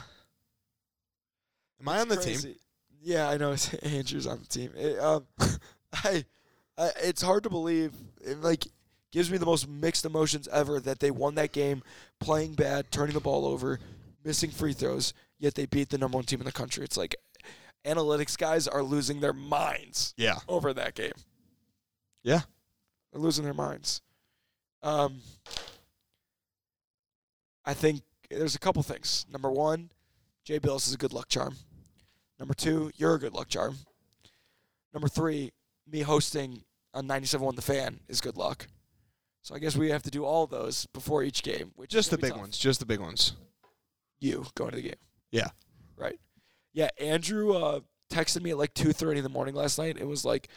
Am 1.80 1.88
I 1.88 2.00
on 2.00 2.08
the 2.08 2.16
team? 2.16 2.54
Yeah, 3.02 3.28
I 3.28 3.36
know. 3.36 3.54
Andrew's 3.82 4.26
on 4.26 4.40
the 4.40 4.46
team. 4.46 4.70
It, 4.76 4.98
um, 4.98 5.26
I, 5.92 6.24
I, 6.76 6.90
it's 7.02 7.22
hard 7.22 7.42
to 7.44 7.50
believe. 7.50 7.92
It 8.20 8.40
like 8.40 8.66
gives 9.12 9.30
me 9.30 9.38
the 9.38 9.46
most 9.46 9.68
mixed 9.68 10.04
emotions 10.04 10.48
ever 10.48 10.80
that 10.80 10.98
they 11.00 11.10
won 11.10 11.34
that 11.36 11.52
game, 11.52 11.82
playing 12.20 12.54
bad, 12.54 12.90
turning 12.90 13.14
the 13.14 13.20
ball 13.20 13.46
over, 13.46 13.78
missing 14.24 14.50
free 14.50 14.72
throws, 14.72 15.14
yet 15.38 15.54
they 15.54 15.66
beat 15.66 15.88
the 15.90 15.98
number 15.98 16.16
one 16.16 16.24
team 16.24 16.40
in 16.40 16.46
the 16.46 16.52
country. 16.52 16.84
It's 16.84 16.96
like 16.96 17.14
analytics 17.84 18.36
guys 18.36 18.66
are 18.66 18.82
losing 18.82 19.20
their 19.20 19.32
minds 19.32 20.12
Yeah. 20.16 20.38
over 20.48 20.74
that 20.74 20.94
game. 20.94 21.12
Yeah. 22.24 22.40
They're 23.12 23.22
losing 23.22 23.44
their 23.44 23.54
minds. 23.54 24.02
Um, 24.82 25.20
I 27.64 27.74
think 27.74 28.02
there's 28.30 28.54
a 28.54 28.58
couple 28.58 28.82
things. 28.82 29.26
Number 29.30 29.50
one, 29.50 29.90
Jay 30.44 30.58
Bilas 30.60 30.86
is 30.88 30.94
a 30.94 30.98
good 30.98 31.12
luck 31.12 31.28
charm. 31.28 31.56
Number 32.38 32.54
two, 32.54 32.90
you're 32.96 33.14
a 33.14 33.18
good 33.18 33.32
luck 33.32 33.48
charm. 33.48 33.76
Number 34.92 35.08
three, 35.08 35.52
me 35.90 36.00
hosting 36.00 36.62
on 36.94 37.06
97.1 37.06 37.56
The 37.56 37.62
Fan 37.62 38.00
is 38.08 38.20
good 38.20 38.36
luck. 38.36 38.66
So 39.42 39.54
I 39.54 39.58
guess 39.58 39.76
we 39.76 39.90
have 39.90 40.02
to 40.02 40.10
do 40.10 40.24
all 40.24 40.46
those 40.46 40.86
before 40.86 41.22
each 41.22 41.42
game. 41.42 41.72
Which 41.76 41.90
Just 41.90 42.10
the 42.10 42.18
big 42.18 42.32
tough. 42.32 42.40
ones. 42.40 42.58
Just 42.58 42.80
the 42.80 42.86
big 42.86 43.00
ones. 43.00 43.34
You 44.18 44.46
going 44.54 44.70
to 44.70 44.76
the 44.76 44.82
game. 44.82 44.94
Yeah. 45.30 45.48
Right. 45.96 46.18
Yeah, 46.72 46.88
Andrew 46.98 47.54
uh, 47.54 47.80
texted 48.10 48.42
me 48.42 48.50
at 48.50 48.58
like 48.58 48.74
2.30 48.74 49.18
in 49.18 49.22
the 49.22 49.28
morning 49.28 49.54
last 49.54 49.78
night. 49.78 49.96
It 49.98 50.06
was 50.06 50.24
like, 50.24 50.48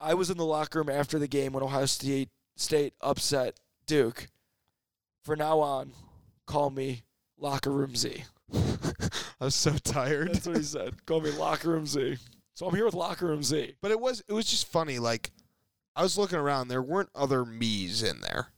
I 0.00 0.14
was 0.14 0.30
in 0.30 0.36
the 0.36 0.44
locker 0.44 0.78
room 0.78 0.88
after 0.88 1.18
the 1.18 1.28
game 1.28 1.52
when 1.52 1.62
Ohio 1.62 1.86
State 1.86 2.28
State 2.56 2.94
upset 3.00 3.58
Duke. 3.86 4.28
For 5.24 5.34
now 5.34 5.60
on, 5.60 5.92
call 6.46 6.70
me 6.70 7.02
Locker 7.38 7.70
Room 7.70 7.96
Z. 7.96 8.24
I 9.44 9.48
was 9.48 9.54
so 9.54 9.72
tired. 9.72 10.32
That's 10.32 10.46
what 10.46 10.56
he 10.56 10.62
said. 10.62 11.04
Call 11.04 11.20
me 11.20 11.30
Locker 11.30 11.68
Room 11.68 11.84
Z. 11.84 12.16
So 12.54 12.66
I'm 12.66 12.74
here 12.74 12.86
with 12.86 12.94
Locker 12.94 13.26
Room 13.26 13.42
Z. 13.42 13.74
But 13.82 13.90
it 13.90 14.00
was 14.00 14.22
it 14.26 14.32
was 14.32 14.46
just 14.46 14.66
funny. 14.68 14.98
Like 14.98 15.32
I 15.94 16.02
was 16.02 16.16
looking 16.16 16.38
around, 16.38 16.68
there 16.68 16.80
weren't 16.80 17.10
other 17.14 17.44
me's 17.44 18.02
in 18.02 18.22
there. 18.22 18.48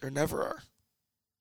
There 0.00 0.12
never 0.12 0.44
are. 0.44 0.62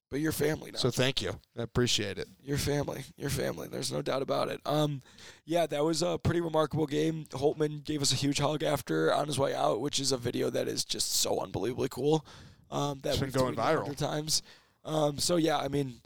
But 0.10 0.20
you're 0.20 0.32
family 0.32 0.72
now. 0.72 0.80
So 0.80 0.89
thank 0.89 1.22
you. 1.22 1.39
I 1.56 1.62
appreciate 1.62 2.18
it. 2.18 2.27
Your 2.42 2.58
family, 2.58 3.04
your 3.18 3.30
family. 3.30 3.68
There's 3.68 3.92
no 3.92 4.01
doubt 4.01 4.24
about 4.24 4.50
it. 4.50 4.62
Um, 4.66 5.04
yeah, 5.46 5.68
that 5.68 5.84
was 5.86 6.01
a 6.01 6.18
pretty 6.18 6.42
remarkable 6.42 6.88
game. 6.88 7.25
Holtmann 7.30 7.84
gave 7.84 8.01
us 8.01 8.12
a 8.12 8.16
huge 8.16 8.39
hug 8.39 8.63
after 8.63 9.13
on 9.13 9.27
his 9.27 9.38
way 9.38 9.54
out, 9.54 9.80
which 9.80 10.00
is 10.00 10.12
a 10.12 10.18
video 10.18 10.50
that 10.50 10.68
is 10.68 10.84
just 10.84 11.12
so 11.12 11.39
unbelievably 11.39 11.89
cool. 11.89 12.25
Um, 12.72 13.00
that 13.04 13.12
It's 13.12 13.20
been 13.20 13.30
going 13.30 13.54
viral. 13.56 13.96
times. 13.96 14.42
Um, 14.84 15.20
so 15.20 15.36
yeah, 15.36 15.60
I 15.60 15.68
mean, 15.68 16.01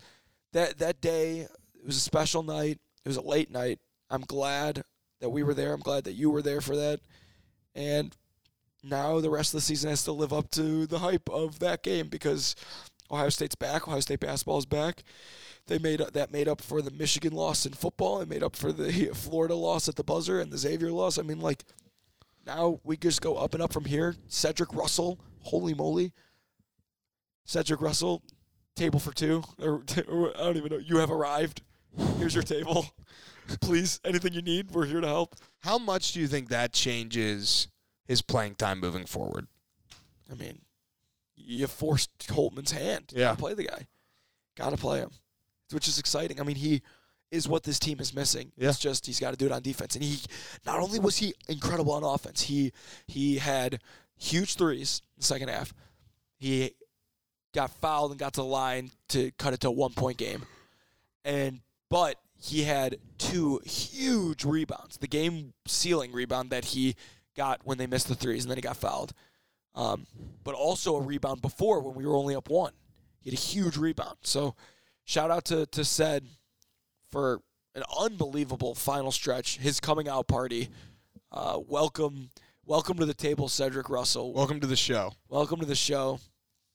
that 0.51 0.79
that 0.79 0.99
day 0.99 1.47
it 1.81 1.87
was 1.87 1.97
a 1.97 2.01
special 2.01 2.43
night. 2.43 2.79
It 3.03 3.09
was 3.09 3.17
a 3.17 3.21
late 3.21 3.51
night. 3.51 3.79
I'm 4.09 4.21
glad 4.21 4.83
that 5.19 5.29
we 5.29 5.43
were 5.43 5.53
there. 5.53 5.73
I'm 5.73 5.81
glad 5.81 6.03
that 6.03 6.13
you 6.13 6.29
were 6.29 6.41
there 6.41 6.61
for 6.61 6.75
that. 6.75 6.99
And 7.73 8.15
now 8.83 9.19
the 9.19 9.29
rest 9.29 9.53
of 9.53 9.57
the 9.57 9.65
season 9.65 9.89
has 9.89 10.03
to 10.03 10.11
live 10.11 10.33
up 10.33 10.51
to 10.51 10.85
the 10.85 10.99
hype 10.99 11.29
of 11.29 11.59
that 11.59 11.83
game 11.83 12.07
because 12.07 12.55
Ohio 13.09 13.29
State's 13.29 13.55
back. 13.55 13.87
Ohio 13.87 13.99
State 13.99 14.19
basketball 14.19 14.57
is 14.57 14.65
back. 14.65 15.03
They 15.67 15.79
made 15.79 15.99
that 15.99 16.31
made 16.31 16.47
up 16.47 16.61
for 16.61 16.81
the 16.81 16.91
Michigan 16.91 17.33
loss 17.33 17.65
in 17.65 17.73
football 17.73 18.19
It 18.19 18.29
made 18.29 18.43
up 18.43 18.55
for 18.55 18.71
the 18.71 18.91
Florida 19.13 19.55
loss 19.55 19.87
at 19.87 19.95
the 19.95 20.03
buzzer 20.03 20.39
and 20.39 20.51
the 20.51 20.57
Xavier 20.57 20.91
loss. 20.91 21.17
I 21.17 21.21
mean, 21.21 21.39
like 21.39 21.63
now 22.45 22.79
we 22.83 22.97
just 22.97 23.21
go 23.21 23.37
up 23.37 23.53
and 23.53 23.61
up 23.61 23.73
from 23.73 23.85
here. 23.85 24.15
Cedric 24.27 24.73
Russell, 24.73 25.19
holy 25.41 25.73
moly, 25.73 26.13
Cedric 27.45 27.81
Russell, 27.81 28.23
table 28.75 28.99
for 28.99 29.13
two. 29.13 29.43
Or, 29.59 29.83
or 30.07 30.35
I 30.37 30.43
don't 30.43 30.57
even 30.57 30.71
know. 30.71 30.79
You 30.79 30.97
have 30.97 31.11
arrived. 31.11 31.61
Here's 32.17 32.33
your 32.33 32.43
table. 32.43 32.85
Please, 33.61 33.99
anything 34.05 34.33
you 34.33 34.41
need, 34.41 34.71
we're 34.71 34.85
here 34.85 35.01
to 35.01 35.07
help. 35.07 35.35
How 35.59 35.77
much 35.77 36.13
do 36.13 36.19
you 36.19 36.27
think 36.27 36.49
that 36.49 36.73
changes 36.73 37.67
his 38.05 38.21
playing 38.21 38.55
time 38.55 38.79
moving 38.79 39.05
forward? 39.05 39.47
I 40.31 40.35
mean, 40.35 40.61
you 41.35 41.67
forced 41.67 42.11
Holtmann's 42.27 42.71
hand. 42.71 43.11
Yeah. 43.13 43.31
to 43.31 43.37
play 43.37 43.53
the 43.53 43.65
guy. 43.65 43.87
Got 44.55 44.69
to 44.69 44.77
play 44.77 44.99
him, 44.99 45.11
which 45.71 45.87
is 45.87 45.99
exciting. 45.99 46.39
I 46.39 46.43
mean, 46.43 46.55
he 46.55 46.81
is 47.31 47.47
what 47.47 47.63
this 47.63 47.79
team 47.79 47.99
is 47.99 48.13
missing. 48.13 48.51
Yeah. 48.57 48.69
It's 48.69 48.79
just 48.79 49.05
he's 49.05 49.19
got 49.19 49.31
to 49.31 49.37
do 49.37 49.45
it 49.45 49.51
on 49.51 49.61
defense, 49.61 49.95
and 49.95 50.03
he 50.03 50.19
not 50.65 50.79
only 50.79 50.99
was 50.99 51.17
he 51.17 51.33
incredible 51.47 51.93
on 51.93 52.03
offense, 52.03 52.41
he 52.41 52.71
he 53.07 53.37
had 53.37 53.81
huge 54.17 54.55
threes 54.55 55.01
in 55.15 55.21
the 55.21 55.25
second 55.25 55.49
half. 55.49 55.73
He 56.37 56.73
got 57.53 57.71
fouled 57.71 58.11
and 58.11 58.19
got 58.19 58.33
to 58.33 58.41
the 58.41 58.45
line 58.45 58.91
to 59.09 59.31
cut 59.37 59.53
it 59.53 59.61
to 59.61 59.69
a 59.69 59.71
one 59.71 59.93
point 59.93 60.17
game, 60.17 60.43
and 61.23 61.61
but 61.91 62.15
he 62.35 62.63
had 62.63 62.97
two 63.19 63.61
huge 63.63 64.43
rebounds. 64.43 64.97
The 64.97 65.07
game 65.07 65.53
sealing 65.67 66.11
rebound 66.11 66.49
that 66.49 66.65
he 66.65 66.95
got 67.37 67.61
when 67.63 67.77
they 67.77 67.85
missed 67.85 68.07
the 68.07 68.15
threes, 68.15 68.43
and 68.43 68.49
then 68.49 68.57
he 68.57 68.63
got 68.63 68.77
fouled 68.77 69.13
um, 69.75 70.05
but 70.43 70.55
also 70.55 70.95
a 70.95 71.01
rebound 71.01 71.41
before 71.41 71.81
when 71.81 71.95
we 71.95 72.05
were 72.05 72.15
only 72.15 72.35
up 72.35 72.49
one. 72.49 72.73
He 73.19 73.29
had 73.29 73.37
a 73.37 73.41
huge 73.41 73.77
rebound. 73.77 74.17
So 74.21 74.55
shout 75.05 75.31
out 75.31 75.45
to 75.45 75.65
to 75.67 75.81
Ced 75.81 76.25
for 77.11 77.41
an 77.75 77.83
unbelievable 77.99 78.75
final 78.75 79.11
stretch. 79.11 79.57
His 79.57 79.79
coming 79.79 80.09
out 80.09 80.27
party. 80.27 80.69
Uh, 81.31 81.59
welcome, 81.65 82.29
welcome 82.65 82.97
to 82.97 83.05
the 83.05 83.13
table, 83.13 83.47
Cedric 83.47 83.89
Russell. 83.89 84.33
Welcome 84.33 84.59
to 84.59 84.67
the 84.67 84.75
show. 84.75 85.13
Welcome 85.29 85.61
to 85.61 85.65
the 85.65 85.75
show. 85.75 86.19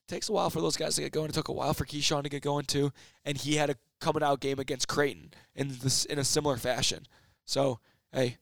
Takes 0.09 0.31
a 0.31 0.33
while 0.33 0.49
for 0.49 0.63
those 0.63 0.79
guys 0.79 0.95
to 0.95 1.03
get 1.03 1.13
going. 1.13 1.29
It 1.29 1.35
took 1.35 1.49
a 1.49 1.53
while 1.53 1.75
for 1.75 1.85
Keyshawn 1.85 2.23
to 2.23 2.31
get 2.31 2.43
going 2.43 2.65
too, 2.65 2.91
and 3.25 3.37
he 3.37 3.57
had 3.57 3.69
a 3.69 3.77
coming 4.01 4.23
out 4.23 4.41
game 4.41 4.59
against 4.59 4.89
Creighton 4.89 5.33
in 5.55 5.69
this 5.83 6.05
in 6.05 6.19
a 6.19 6.25
similar 6.25 6.57
fashion. 6.57 7.07
So 7.45 7.81
hey, 8.13 8.37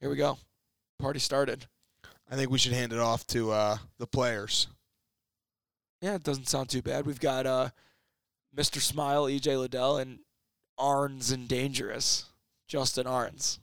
here 0.00 0.10
we 0.10 0.16
go. 0.16 0.38
Party 0.98 1.18
started. 1.18 1.66
I 2.30 2.36
think 2.36 2.50
we 2.50 2.58
should 2.58 2.72
hand 2.72 2.92
it 2.92 2.98
off 2.98 3.26
to 3.28 3.52
uh, 3.52 3.78
the 3.98 4.06
players. 4.06 4.66
Yeah, 6.00 6.14
it 6.14 6.24
doesn't 6.24 6.48
sound 6.48 6.68
too 6.68 6.82
bad. 6.82 7.06
We've 7.06 7.20
got 7.20 7.46
uh, 7.46 7.70
Mr. 8.56 8.80
Smile, 8.80 9.24
EJ 9.24 9.58
Liddell, 9.58 9.98
and 9.98 10.18
Ahrens 10.78 11.30
and 11.30 11.48
Dangerous, 11.48 12.26
Justin 12.66 13.06
Ahrens. 13.06 13.60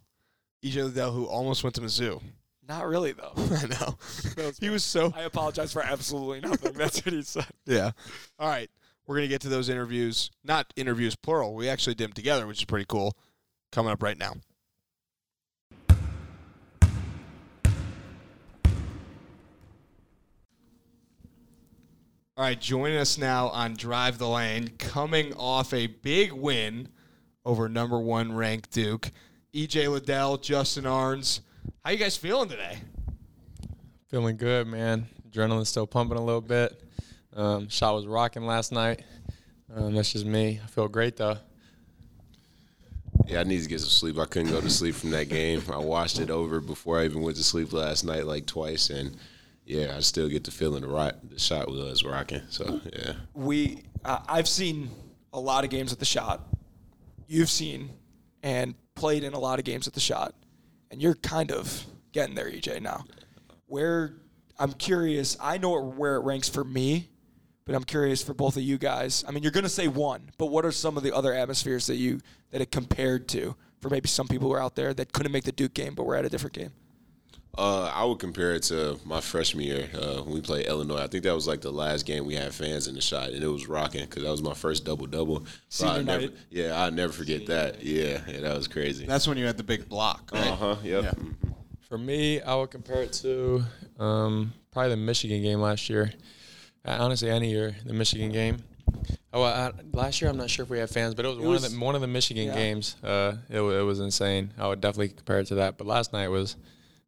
EJ 0.64 0.86
Liddell, 0.86 1.12
who 1.12 1.26
almost 1.26 1.64
went 1.64 1.76
to 1.76 1.82
Mizzou. 1.82 2.22
Not 2.68 2.88
really 2.88 3.12
though. 3.12 3.34
I 3.38 3.66
know. 3.68 3.98
Was 4.38 4.58
He 4.58 4.70
was 4.70 4.84
so. 4.84 5.14
I 5.16 5.24
apologize 5.24 5.74
for 5.74 5.82
absolutely 5.82 6.40
nothing. 6.40 6.74
That's 6.74 7.06
what 7.06 7.14
he 7.14 7.22
said. 7.22 7.46
Yeah. 7.66 7.92
All 8.40 8.48
right. 8.48 8.70
We're 9.06 9.16
going 9.16 9.28
to 9.28 9.34
get 9.34 9.42
to 9.42 9.50
those 9.50 9.70
interviews. 9.70 10.32
Not 10.44 10.72
interviews, 10.76 11.16
plural. 11.16 11.56
We 11.56 11.68
actually 11.68 11.96
did 11.96 12.06
them 12.06 12.14
together, 12.14 12.48
which 12.48 12.60
is 12.60 12.66
pretty 12.66 12.86
cool. 12.88 13.18
Coming 13.72 13.92
up 13.92 14.02
right 14.02 14.18
now. 14.18 14.34
All 22.36 22.44
right, 22.44 22.60
joining 22.60 22.98
us 22.98 23.20
now 23.20 23.50
on 23.50 23.76
Drive 23.76 24.18
the 24.18 24.28
Lane, 24.28 24.70
coming 24.80 25.34
off 25.36 25.72
a 25.72 25.86
big 25.86 26.32
win 26.32 26.88
over 27.46 27.70
number 27.70 28.00
one 28.00 28.34
ranked 28.34 28.72
Duke. 28.72 29.12
EJ 29.54 29.92
Liddell, 29.92 30.38
Justin 30.38 30.88
Ahrens. 30.88 31.42
How 31.86 31.92
you 31.92 31.98
guys 31.98 32.18
feeling 32.18 32.50
today? 32.50 32.80
Feeling 34.08 34.38
good, 34.38 34.66
man. 34.66 35.08
Adrenaline's 35.30 35.70
still 35.70 35.86
pumping 35.86 36.18
a 36.18 36.24
little 36.24 36.42
bit. 36.42 36.82
Um, 37.36 37.68
shot 37.70 37.96
was 37.96 38.06
rocking 38.06 38.46
last 38.46 38.72
night. 38.72 39.04
Um, 39.74 39.96
that's 39.96 40.14
just 40.14 40.26
me. 40.26 40.60
I 40.64 40.68
feel 40.68 40.88
great 40.88 41.18
though. 41.18 41.38
Yeah, 43.26 43.40
I 43.40 43.44
need 43.44 43.62
to 43.62 43.70
get 43.70 43.80
some 43.80 43.90
sleep. 43.90 44.18
I 44.18 44.26
couldn't 44.26 44.52
go 44.52 44.60
to 44.60 44.70
sleep 44.70 44.96
from 44.96 45.12
that 45.12 45.30
game. 45.30 45.62
I 45.72 45.78
watched 45.78 46.20
it 46.20 46.30
over 46.30 46.60
before 46.60 47.00
I 47.00 47.06
even 47.06 47.22
went 47.22 47.38
to 47.38 47.44
sleep 47.44 47.72
last 47.72 48.04
night, 48.04 48.26
like 48.26 48.46
twice, 48.46 48.90
and 48.90 49.16
yeah, 49.66 49.94
I 49.96 50.02
still 50.02 50.28
get 50.28 50.44
the 50.44 50.52
feeling 50.52 50.82
the 50.82 50.90
rock, 50.90 51.16
the 51.24 51.40
shot 51.40 51.70
was 51.70 52.04
rocking. 52.04 52.42
So 52.50 52.82
yeah, 52.92 53.14
We, 53.34 53.84
uh, 54.04 54.20
I've 54.28 54.48
seen 54.48 54.90
a 55.32 55.40
lot 55.40 55.64
of 55.64 55.70
games 55.70 55.94
at 55.94 56.00
the 56.00 56.06
shot. 56.06 56.42
You've 57.28 57.50
seen 57.50 57.92
and 58.42 58.76
played 58.96 59.24
in 59.24 59.34
a 59.34 59.40
lot 59.40 59.58
of 59.60 59.66
games 59.66 59.88
at 59.88 59.94
the 59.94 60.00
shot, 60.00 60.36
and 60.92 61.02
you're 61.02 61.16
kind 61.16 61.52
of 61.52 61.86
getting 62.12 62.36
there, 62.36 62.52
EJ. 62.52 62.82
Now, 62.82 63.06
where 63.68 64.16
I'm 64.60 64.74
curious, 64.74 65.38
I 65.40 65.58
know 65.58 65.80
where 65.82 66.16
it 66.16 66.22
ranks 66.22 66.50
for 66.50 66.64
me, 66.64 67.10
but 67.66 67.76
I'm 67.76 67.84
curious 67.84 68.22
for 68.24 68.34
both 68.34 68.58
of 68.58 68.64
you 68.64 68.78
guys. 68.78 69.24
I 69.28 69.32
mean, 69.32 69.44
you're 69.44 69.52
going 69.52 69.64
to 69.64 69.70
say 69.70 69.88
one, 69.88 70.32
but 70.38 70.48
what 70.48 70.66
are 70.66 70.72
some 70.72 70.98
of 70.98 71.04
the 71.04 71.14
other 71.16 71.34
atmospheres 71.34 71.88
that 71.88 71.96
you 71.96 72.20
that 72.52 72.62
it 72.62 72.72
compared 72.72 73.28
to 73.30 73.56
for 73.82 73.90
maybe 73.90 74.08
some 74.08 74.28
people 74.28 74.48
who 74.48 74.54
are 74.54 74.62
out 74.62 74.76
there 74.76 74.94
that 74.94 75.14
couldn't 75.14 75.32
make 75.32 75.44
the 75.44 75.52
Duke 75.52 75.74
game 75.74 75.94
but 75.96 76.06
were 76.06 76.16
at 76.16 76.26
a 76.26 76.30
different 76.30 76.54
game? 76.54 76.72
uh, 77.56 77.84
I 77.94 78.04
would 78.04 78.18
compare 78.18 78.54
it 78.54 78.64
to 78.64 79.00
my 79.06 79.22
freshman 79.22 79.66
year 79.66 79.88
uh, 79.94 80.22
when 80.24 80.34
we 80.34 80.42
played 80.42 80.66
Illinois. 80.66 81.04
I 81.04 81.08
think 81.08 81.24
that 81.24 81.36
was 81.36 81.48
like 81.48 81.62
the 81.62 81.72
last 81.72 82.04
game 82.08 82.26
we 82.26 82.34
had 82.34 82.52
fans 82.52 82.88
in 82.88 82.96
the 82.96 83.02
shot, 83.02 83.30
and 83.30 83.44
it 83.44 83.48
was 83.48 83.68
rocking 83.68 84.06
because 84.06 84.24
that 84.24 84.32
was 84.32 84.42
my 84.42 84.56
first 84.56 84.86
double 84.86 85.06
double. 85.06 85.46
So 85.70 85.88
I 85.88 86.02
never, 86.02 86.30
yeah, 86.50 86.82
I'll 86.84 86.92
never 86.92 87.14
forget 87.14 87.46
that. 87.46 87.84
Yeah, 87.84 88.22
yeah, 88.28 88.40
that 88.40 88.58
was 88.58 88.68
crazy. 88.68 89.06
That's 89.06 89.28
when 89.28 89.38
you 89.38 89.46
had 89.46 89.58
the 89.58 89.64
big 89.64 89.88
block, 89.88 90.32
right? 90.34 90.48
Uh 90.48 90.56
huh. 90.56 90.76
Yep. 90.84 91.04
Yeah. 91.04 91.12
Mhm. 91.12 91.36
For 91.88 91.98
me, 92.00 92.42
I 92.42 92.56
would 92.56 92.72
compare 92.72 93.04
it 93.04 93.14
to 93.22 93.64
um, 94.00 94.52
probably 94.72 94.90
the 94.90 94.98
Michigan 94.98 95.44
game 95.44 95.60
last 95.60 95.92
year. 95.92 96.12
Uh, 96.86 96.98
honestly, 97.00 97.30
any 97.30 97.50
year, 97.50 97.76
the 97.86 97.94
Michigan 97.94 98.32
game. 98.32 98.58
Oh, 99.32 99.42
I, 99.42 99.72
last 99.94 100.22
year 100.22 100.30
I'm 100.30 100.38
not 100.38 100.50
sure 100.50 100.64
if 100.64 100.70
we 100.70 100.80
had 100.80 100.90
fans, 100.90 101.16
but 101.16 101.26
it 101.26 101.30
was, 101.30 101.38
one 101.38 101.48
was- 101.48 101.66
of 101.66 101.72
the 101.72 101.80
one 101.80 101.96
of 101.96 102.02
the 102.02 102.08
Michigan 102.08 102.48
yeah. 102.48 102.56
games. 102.56 102.96
Uh, 103.04 103.36
it, 103.50 103.60
it 103.60 103.84
was 103.84 104.00
insane. 104.00 104.54
I 104.58 104.68
would 104.68 104.82
definitely 104.82 105.10
compare 105.10 105.40
it 105.40 105.48
to 105.48 105.56
that. 105.56 105.78
But 105.78 105.88
last 105.88 106.14
night 106.14 106.28
was 106.28 106.56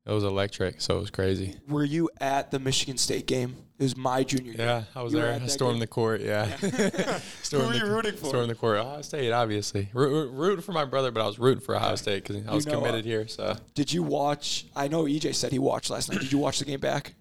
it 0.05 0.12
was 0.12 0.24
electric, 0.24 0.82
so 0.82 0.98
it 0.98 1.01
was 1.01 1.10
crazy. 1.10 1.55
Were 1.67 1.84
you 1.84 2.10
at 2.22 2.51
the 2.51 2.60
Michigan 2.60 2.98
State 2.98 3.25
game? 3.25 3.55
It 3.77 3.84
was 3.84 3.98
my 3.98 4.24
junior 4.24 4.53
year. 4.53 4.65
Yeah, 4.65 4.84
I 4.96 5.01
was 5.01 5.13
You 5.13 5.20
there. 5.20 5.34
I 5.34 5.48
stormed 5.48 5.75
game? 5.75 5.79
the 5.82 5.88
court. 5.88 6.22
Yeah. 6.22 6.55
stormed 7.44 7.67
were 7.67 7.74
the, 7.74 7.79
you 7.79 7.86
rooting 7.86 8.15
for? 8.15 8.27
Stormed 8.27 8.50
the 8.50 8.55
court. 8.55 8.77
Ohio 8.77 9.01
State, 9.01 9.32
obviously. 9.32 9.89
Root, 9.94 10.63
for 10.63 10.72
my 10.72 10.86
brother, 10.86 11.12
but 11.12 11.22
I 11.22 11.27
was 11.27 11.39
rooting 11.39 11.62
for 11.62 11.75
Ohio 11.75 11.96
State 11.96 12.24
because 12.24 12.48
I 12.48 12.53
was 12.53 12.65
know, 12.65 12.74
uh, 12.74 12.75
committed 12.77 13.03
here. 13.03 13.27
So 13.27 13.55
Did 13.74 13.91
you 13.91 14.03
watch? 14.03 14.67
I 14.75 14.88
know 14.88 15.03
EJ 15.03 15.36
said 15.36 15.51
he 15.51 15.60
watched 15.60 15.89
last 15.89 16.10
night. 16.10 16.22
Did 16.22 16.32
you 16.32 16.38
watch 16.38 16.60
the 16.60 16.65
game 16.65 16.79
back? 16.79 17.13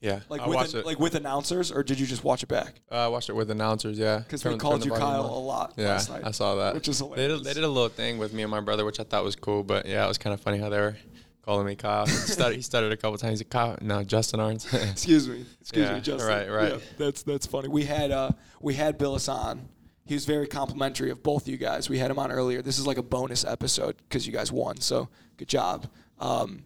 Yeah, 0.00 0.20
Like 0.28 0.40
I 0.42 0.46
with 0.48 0.74
an- 0.74 0.84
like 0.84 1.00
with 1.00 1.14
announcers, 1.16 1.72
or 1.72 1.82
did 1.82 1.98
you 1.98 2.06
just 2.06 2.22
watch 2.22 2.44
it 2.44 2.48
back? 2.48 2.80
Uh, 2.90 2.94
I 3.06 3.08
watched 3.08 3.28
it 3.30 3.34
with 3.34 3.50
announcers. 3.50 3.98
Yeah, 3.98 4.18
Because 4.18 4.44
we 4.44 4.56
called 4.56 4.84
you 4.84 4.92
Kyle 4.92 5.24
on. 5.24 5.30
a 5.30 5.38
lot 5.38 5.74
Yeah, 5.76 5.88
last 5.88 6.08
night. 6.10 6.22
I 6.24 6.30
saw 6.30 6.54
that. 6.56 6.74
which 6.74 6.86
is 6.88 7.00
They 7.00 7.26
did, 7.28 7.42
they 7.42 7.52
did 7.54 7.64
a 7.64 7.68
little 7.68 7.88
thing 7.88 8.16
with 8.18 8.32
me 8.32 8.42
and 8.42 8.50
my 8.50 8.60
brother, 8.60 8.84
which 8.84 9.00
I 9.00 9.02
thought 9.02 9.24
was 9.24 9.34
cool. 9.34 9.64
But 9.64 9.86
yeah, 9.86 10.04
it 10.04 10.08
was 10.08 10.16
kind 10.18 10.32
of 10.34 10.40
funny 10.40 10.58
how 10.58 10.68
they 10.68 10.78
were 10.78 10.96
calling 11.42 11.66
me 11.66 11.74
Kyle. 11.74 12.06
He 12.06 12.12
stuttered, 12.36 12.54
he 12.56 12.62
stuttered 12.62 12.92
a 12.92 12.96
couple 12.96 13.18
times. 13.18 13.38
Said, 13.40 13.50
Kyle, 13.50 13.76
no, 13.80 14.04
Justin 14.04 14.38
Ahrens. 14.38 14.72
Excuse 14.72 15.26
me. 15.28 15.44
Excuse 15.60 15.88
Yeah, 15.88 15.94
me, 15.94 16.00
Justin. 16.00 16.28
right, 16.28 16.48
right. 16.48 16.72
Yeah, 16.74 16.78
that's 16.96 17.22
that's 17.24 17.46
funny. 17.48 17.66
We 17.66 17.84
had 17.84 18.12
uh 18.12 18.30
we 18.60 18.74
had 18.74 18.98
Bilas 19.00 19.28
on. 19.32 19.68
He 20.04 20.14
was 20.14 20.24
very 20.26 20.46
complimentary 20.46 21.10
of 21.10 21.24
both 21.24 21.48
you 21.48 21.56
guys. 21.56 21.90
We 21.90 21.98
had 21.98 22.10
him 22.10 22.18
on 22.20 22.30
earlier. 22.30 22.62
This 22.62 22.78
is 22.78 22.86
like 22.86 22.98
a 22.98 23.02
bonus 23.02 23.44
episode 23.44 23.96
because 24.08 24.26
you 24.28 24.32
guys 24.32 24.52
won. 24.52 24.80
So 24.80 25.08
good 25.38 25.48
job. 25.48 25.88
Um, 26.20 26.62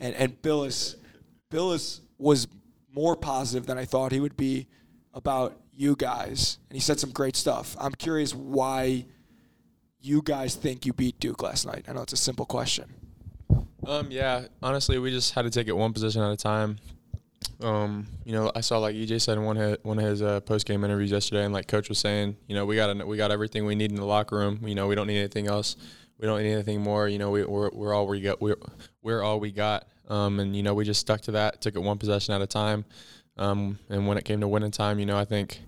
and 0.00 0.14
and 0.14 0.40
Bilas 0.40 0.96
Bilas 1.50 2.00
was 2.18 2.46
more 2.94 3.16
positive 3.16 3.66
than 3.66 3.78
I 3.78 3.84
thought 3.84 4.12
he 4.12 4.20
would 4.20 4.36
be 4.36 4.66
about 5.14 5.60
you 5.72 5.96
guys, 5.96 6.58
and 6.68 6.76
he 6.76 6.80
said 6.80 7.00
some 7.00 7.10
great 7.10 7.36
stuff. 7.36 7.76
I'm 7.80 7.92
curious 7.92 8.34
why 8.34 9.06
you 10.00 10.22
guys 10.22 10.54
think 10.54 10.86
you 10.86 10.92
beat 10.92 11.18
Duke 11.20 11.42
last 11.42 11.66
night. 11.66 11.84
I 11.88 11.92
know 11.92 12.02
it's 12.02 12.12
a 12.12 12.18
simple 12.18 12.46
question. 12.46 12.92
Um, 13.86 14.10
yeah, 14.10 14.46
honestly, 14.62 14.98
we 14.98 15.10
just 15.10 15.34
had 15.34 15.42
to 15.42 15.50
take 15.50 15.68
it 15.68 15.76
one 15.76 15.92
position 15.92 16.22
at 16.22 16.30
a 16.30 16.36
time. 16.36 16.76
Um, 17.62 18.06
you 18.24 18.32
know, 18.32 18.50
I 18.54 18.60
saw 18.60 18.78
like 18.78 18.94
EJ 18.94 19.20
said 19.20 19.38
in 19.38 19.44
one 19.44 19.76
one 19.82 19.98
of 19.98 20.04
his 20.04 20.22
uh, 20.22 20.40
post 20.40 20.66
game 20.66 20.84
interviews 20.84 21.10
yesterday, 21.10 21.44
and 21.44 21.52
like 21.52 21.66
Coach 21.66 21.88
was 21.88 21.98
saying, 21.98 22.36
you 22.46 22.54
know, 22.54 22.64
we 22.66 22.76
got 22.76 23.06
we 23.06 23.16
got 23.16 23.30
everything 23.30 23.64
we 23.66 23.74
need 23.74 23.90
in 23.90 23.96
the 23.96 24.04
locker 24.04 24.36
room. 24.36 24.60
You 24.66 24.74
know, 24.74 24.86
we 24.86 24.94
don't 24.94 25.06
need 25.06 25.18
anything 25.18 25.46
else. 25.46 25.76
We 26.18 26.26
don't 26.26 26.42
need 26.42 26.52
anything 26.52 26.82
more. 26.82 27.08
You 27.08 27.18
know, 27.18 27.30
we, 27.30 27.44
we're 27.44 27.70
we're 27.70 27.94
all 27.94 28.06
we 28.06 28.20
got. 28.20 28.40
We're 28.40 28.58
we're 29.02 29.22
all 29.22 29.40
we 29.40 29.50
got. 29.50 29.88
Um, 30.10 30.40
and 30.40 30.54
you 30.54 30.62
know, 30.62 30.74
we 30.74 30.84
just 30.84 31.00
stuck 31.00 31.22
to 31.22 31.32
that. 31.32 31.62
Took 31.62 31.76
it 31.76 31.82
one 31.82 31.96
possession 31.96 32.34
at 32.34 32.42
a 32.42 32.46
time. 32.46 32.84
Um, 33.38 33.78
and 33.88 34.06
when 34.06 34.18
it 34.18 34.24
came 34.24 34.40
to 34.40 34.48
winning 34.48 34.70
time, 34.70 34.98
you 34.98 35.06
know, 35.06 35.16
I 35.16 35.24
think 35.24 35.60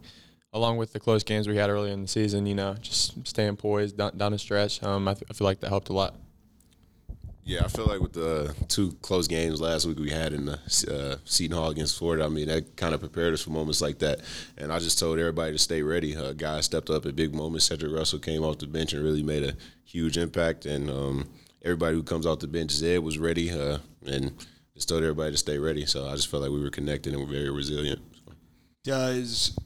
along 0.52 0.76
with 0.76 0.92
the 0.92 1.00
close 1.00 1.24
games 1.24 1.48
we 1.48 1.56
had 1.56 1.70
early 1.70 1.90
in 1.90 2.02
the 2.02 2.08
season, 2.08 2.44
you 2.44 2.54
know, 2.54 2.74
just 2.74 3.26
staying 3.26 3.56
poised 3.56 3.96
down, 3.96 4.16
down 4.18 4.32
the 4.32 4.38
stretch. 4.38 4.82
Um, 4.82 5.08
I, 5.08 5.14
th- 5.14 5.24
I 5.30 5.32
feel 5.32 5.46
like 5.46 5.60
that 5.60 5.68
helped 5.68 5.88
a 5.88 5.94
lot. 5.94 6.14
Yeah, 7.44 7.64
I 7.64 7.68
feel 7.68 7.86
like 7.86 8.00
with 8.00 8.12
the 8.12 8.54
two 8.68 8.92
close 9.02 9.26
games 9.26 9.60
last 9.60 9.84
week 9.84 9.98
we 9.98 10.10
had 10.10 10.32
in 10.32 10.44
the 10.44 10.58
uh, 10.88 11.16
Seton 11.24 11.56
Hall 11.56 11.70
against 11.70 11.98
Florida, 11.98 12.24
I 12.24 12.28
mean 12.28 12.46
that 12.46 12.76
kind 12.76 12.94
of 12.94 13.00
prepared 13.00 13.34
us 13.34 13.42
for 13.42 13.50
moments 13.50 13.80
like 13.80 13.98
that. 13.98 14.20
And 14.56 14.72
I 14.72 14.78
just 14.78 14.98
told 14.98 15.18
everybody 15.18 15.52
to 15.52 15.58
stay 15.58 15.82
ready. 15.82 16.16
Uh, 16.16 16.34
guys 16.34 16.66
stepped 16.66 16.88
up 16.88 17.04
at 17.04 17.16
big 17.16 17.34
moments. 17.34 17.66
Cedric 17.66 17.92
Russell 17.92 18.20
came 18.20 18.44
off 18.44 18.58
the 18.58 18.68
bench 18.68 18.92
and 18.92 19.02
really 19.02 19.24
made 19.24 19.42
a 19.42 19.54
huge 19.84 20.18
impact. 20.18 20.66
And 20.66 20.88
um, 20.88 21.28
everybody 21.64 21.96
who 21.96 22.04
comes 22.04 22.26
off 22.26 22.38
the 22.38 22.46
bench, 22.46 22.70
Zed 22.70 23.00
was 23.00 23.18
ready, 23.18 23.50
uh, 23.50 23.78
and 24.06 24.32
just 24.74 24.88
told 24.88 25.02
everybody 25.02 25.32
to 25.32 25.36
stay 25.38 25.58
ready. 25.58 25.86
So 25.86 26.06
I 26.08 26.12
just 26.14 26.28
felt 26.28 26.42
like 26.42 26.52
we 26.52 26.60
were 26.62 26.70
connected 26.70 27.12
and 27.12 27.22
we're 27.22 27.30
very 27.32 27.50
resilient. 27.50 28.00
So. 28.26 28.32
Does 28.84 29.56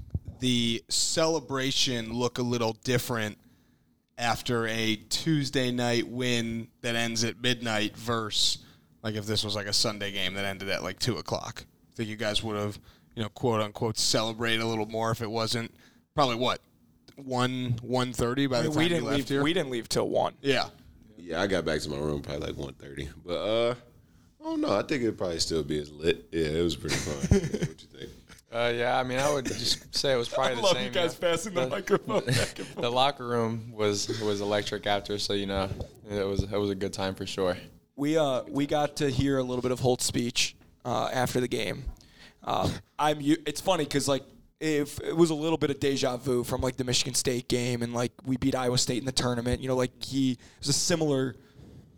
the 0.40 0.82
celebration 0.88 2.12
look 2.12 2.38
a 2.38 2.42
little 2.42 2.74
different 2.84 3.38
after 4.18 4.66
a 4.66 4.96
Tuesday 5.08 5.70
night 5.70 6.06
win 6.08 6.68
that 6.82 6.94
ends 6.96 7.24
at 7.24 7.40
midnight 7.40 7.96
versus 7.96 8.58
like 9.02 9.14
if 9.14 9.26
this 9.26 9.44
was 9.44 9.54
like 9.54 9.66
a 9.66 9.72
Sunday 9.72 10.10
game 10.10 10.34
that 10.34 10.44
ended 10.44 10.68
at 10.68 10.82
like 10.82 10.98
two 10.98 11.16
o'clock. 11.16 11.64
I 11.66 11.96
Think 11.96 12.08
you 12.10 12.16
guys 12.16 12.42
would 12.42 12.56
have, 12.56 12.78
you 13.14 13.22
know, 13.22 13.28
quote 13.30 13.60
unquote 13.60 13.96
celebrated 13.98 14.60
a 14.60 14.66
little 14.66 14.86
more 14.86 15.10
if 15.10 15.22
it 15.22 15.30
wasn't 15.30 15.72
probably 16.14 16.36
what 16.36 16.60
one 17.16 17.76
one 17.82 18.12
thirty 18.12 18.46
by 18.46 18.58
I 18.58 18.62
the 18.62 18.68
mean, 18.68 18.74
time 18.74 18.82
we 18.82 18.88
didn't 18.88 19.04
you 19.04 19.08
left 19.10 19.18
leave. 19.18 19.28
here. 19.28 19.42
We 19.42 19.52
didn't 19.54 19.70
leave 19.70 19.88
till 19.88 20.08
one. 20.08 20.34
yeah, 20.42 20.68
Yeah, 21.16 21.40
I 21.40 21.46
got 21.46 21.64
back 21.64 21.80
to 21.80 21.88
my 21.88 21.96
room 21.96 22.20
probably 22.20 22.52
like 22.52 22.56
1.30. 22.56 23.08
But 23.24 23.32
uh, 23.34 23.74
I 24.46 24.50
don't. 24.50 24.64
I 24.64 24.82
think 24.82 25.02
it'd 25.02 25.18
probably 25.18 25.40
still 25.40 25.62
be 25.62 25.78
as 25.80 25.90
lit. 25.90 26.28
Yeah, 26.30 26.46
it 26.46 26.62
was 26.62 26.76
pretty 26.76 26.96
fun. 26.96 27.40
yeah, 27.42 27.58
what 27.58 27.82
you 27.82 27.98
think? 27.98 28.10
Uh, 28.52 28.72
yeah, 28.74 28.98
I 28.98 29.02
mean, 29.02 29.18
I 29.18 29.32
would 29.32 29.44
just 29.44 29.94
say 29.94 30.12
it 30.12 30.16
was 30.16 30.28
probably 30.28 30.54
the 30.54 30.62
same. 30.62 30.92
Love 30.92 30.94
you 30.94 31.00
know. 31.02 31.14
passing 31.20 31.54
the 31.54 31.66
microphone 31.66 32.24
back 32.26 32.58
and 32.58 32.68
the 32.76 32.90
locker 32.90 33.26
room 33.26 33.72
was 33.72 34.08
was 34.20 34.40
electric 34.40 34.86
after, 34.86 35.18
so 35.18 35.32
you 35.32 35.46
know, 35.46 35.68
it 36.08 36.26
was 36.26 36.44
it 36.44 36.56
was 36.56 36.70
a 36.70 36.74
good 36.74 36.92
time 36.92 37.14
for 37.14 37.26
sure. 37.26 37.56
We 37.96 38.16
uh 38.16 38.44
we 38.48 38.66
got 38.66 38.96
to 38.96 39.10
hear 39.10 39.38
a 39.38 39.42
little 39.42 39.62
bit 39.62 39.72
of 39.72 39.80
Holt's 39.80 40.04
speech 40.04 40.54
uh, 40.84 41.10
after 41.12 41.40
the 41.40 41.48
game. 41.48 41.84
Um, 42.44 42.70
I'm 42.98 43.20
u- 43.20 43.42
it's 43.46 43.60
funny 43.60 43.84
because 43.84 44.06
like 44.06 44.22
if 44.60 45.00
it 45.00 45.14
was 45.14 45.30
a 45.30 45.34
little 45.34 45.58
bit 45.58 45.70
of 45.70 45.80
deja 45.80 46.16
vu 46.16 46.44
from 46.44 46.60
like 46.60 46.76
the 46.76 46.84
Michigan 46.84 47.14
State 47.14 47.48
game 47.48 47.82
and 47.82 47.92
like 47.92 48.12
we 48.24 48.36
beat 48.36 48.54
Iowa 48.54 48.78
State 48.78 48.98
in 48.98 49.04
the 49.04 49.12
tournament. 49.12 49.60
You 49.60 49.68
know, 49.68 49.76
like 49.76 50.02
he 50.02 50.32
it 50.32 50.38
was 50.60 50.68
a 50.68 50.72
similar. 50.72 51.34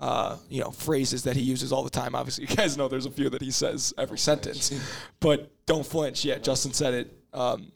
Uh, 0.01 0.37
you 0.49 0.63
know 0.63 0.71
phrases 0.71 1.25
that 1.25 1.35
he 1.35 1.43
uses 1.43 1.73
all 1.73 1.83
the 1.83 1.91
time. 1.91 2.15
Obviously, 2.15 2.45
you 2.49 2.55
guys 2.55 2.77
know 2.77 2.87
there's 2.87 3.07
a 3.07 3.11
few 3.11 3.29
that 3.31 3.43
he 3.43 3.51
says 3.51 3.93
every 3.99 4.19
sentence, 4.19 4.73
but 5.19 5.51
don't 5.67 5.85
flinch. 5.85 6.25
Yeah, 6.25 6.39
Justin 6.39 6.73
said 6.73 6.95
it. 6.95 7.19
Um, 7.33 7.73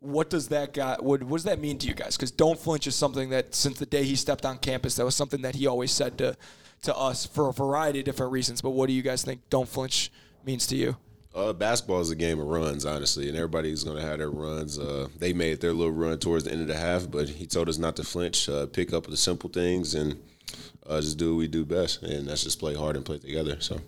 what 0.00 0.30
does 0.30 0.48
that 0.48 0.72
guy? 0.72 0.96
What, 0.98 1.22
what 1.22 1.36
does 1.36 1.44
that 1.44 1.60
mean 1.60 1.78
to 1.78 1.86
you 1.86 1.94
guys? 1.94 2.16
Because 2.16 2.30
don't 2.30 2.58
flinch 2.58 2.86
is 2.86 2.94
something 2.94 3.28
that 3.30 3.54
since 3.54 3.78
the 3.78 3.86
day 3.86 4.04
he 4.04 4.16
stepped 4.16 4.46
on 4.46 4.56
campus, 4.58 4.96
that 4.96 5.04
was 5.04 5.14
something 5.14 5.42
that 5.42 5.54
he 5.54 5.66
always 5.66 5.90
said 5.90 6.16
to 6.18 6.36
to 6.82 6.96
us 6.96 7.26
for 7.26 7.48
a 7.48 7.52
variety 7.52 7.98
of 7.98 8.04
different 8.06 8.32
reasons. 8.32 8.62
But 8.62 8.70
what 8.70 8.86
do 8.86 8.92
you 8.92 9.02
guys 9.02 9.22
think 9.22 9.42
don't 9.50 9.68
flinch 9.68 10.10
means 10.44 10.66
to 10.68 10.76
you? 10.76 10.96
Uh, 11.32 11.52
basketball 11.52 12.00
is 12.00 12.10
a 12.10 12.16
game 12.16 12.40
of 12.40 12.46
runs, 12.46 12.84
honestly, 12.84 13.28
and 13.28 13.36
everybody's 13.36 13.84
going 13.84 13.96
to 13.96 14.02
have 14.02 14.18
their 14.18 14.30
runs. 14.30 14.78
Uh, 14.78 15.06
they 15.18 15.32
made 15.32 15.60
their 15.60 15.72
little 15.72 15.92
run 15.92 16.18
towards 16.18 16.44
the 16.44 16.50
end 16.50 16.60
of 16.60 16.66
the 16.66 16.74
half, 16.74 17.08
but 17.08 17.28
he 17.28 17.46
told 17.46 17.68
us 17.68 17.78
not 17.78 17.94
to 17.96 18.02
flinch, 18.02 18.48
uh, 18.48 18.66
pick 18.66 18.92
up 18.92 19.06
the 19.06 19.16
simple 19.16 19.48
things, 19.48 19.94
and 19.94 20.20
uh, 20.90 21.00
just 21.00 21.16
do 21.16 21.34
what 21.34 21.38
we 21.38 21.48
do 21.48 21.64
best, 21.64 22.02
and 22.02 22.26
that's 22.26 22.42
just 22.42 22.58
play 22.58 22.74
hard 22.74 22.96
and 22.96 23.04
play 23.04 23.18
together. 23.18 23.56
So. 23.60 23.80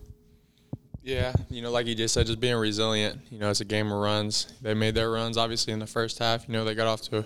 Yeah, 1.02 1.32
you 1.50 1.62
know, 1.62 1.72
like 1.72 1.86
you 1.86 1.96
just 1.96 2.14
said, 2.14 2.26
just 2.26 2.38
being 2.38 2.54
resilient. 2.54 3.20
You 3.28 3.40
know, 3.40 3.50
it's 3.50 3.60
a 3.60 3.64
game 3.64 3.90
of 3.90 3.98
runs. 3.98 4.46
They 4.62 4.72
made 4.72 4.94
their 4.94 5.10
runs 5.10 5.36
obviously 5.36 5.72
in 5.72 5.80
the 5.80 5.86
first 5.86 6.20
half. 6.20 6.46
You 6.46 6.52
know, 6.52 6.64
they 6.64 6.76
got 6.76 6.86
off 6.86 7.02
to 7.02 7.18
a 7.18 7.24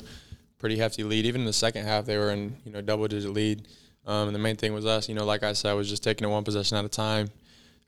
pretty 0.58 0.78
hefty 0.78 1.04
lead. 1.04 1.26
Even 1.26 1.42
in 1.42 1.46
the 1.46 1.52
second 1.52 1.84
half, 1.84 2.06
they 2.06 2.16
were 2.16 2.30
in 2.30 2.56
you 2.64 2.72
know 2.72 2.80
double 2.80 3.06
digit 3.06 3.32
lead. 3.32 3.68
Um, 4.06 4.28
and 4.28 4.34
the 4.34 4.38
main 4.38 4.56
thing 4.56 4.72
was 4.72 4.86
us. 4.86 5.10
You 5.10 5.14
know, 5.14 5.26
like 5.26 5.42
I 5.42 5.52
said, 5.52 5.74
was 5.74 5.90
just 5.90 6.02
taking 6.02 6.26
it 6.26 6.30
one 6.30 6.44
possession 6.44 6.78
at 6.78 6.86
a 6.86 6.88
time. 6.88 7.28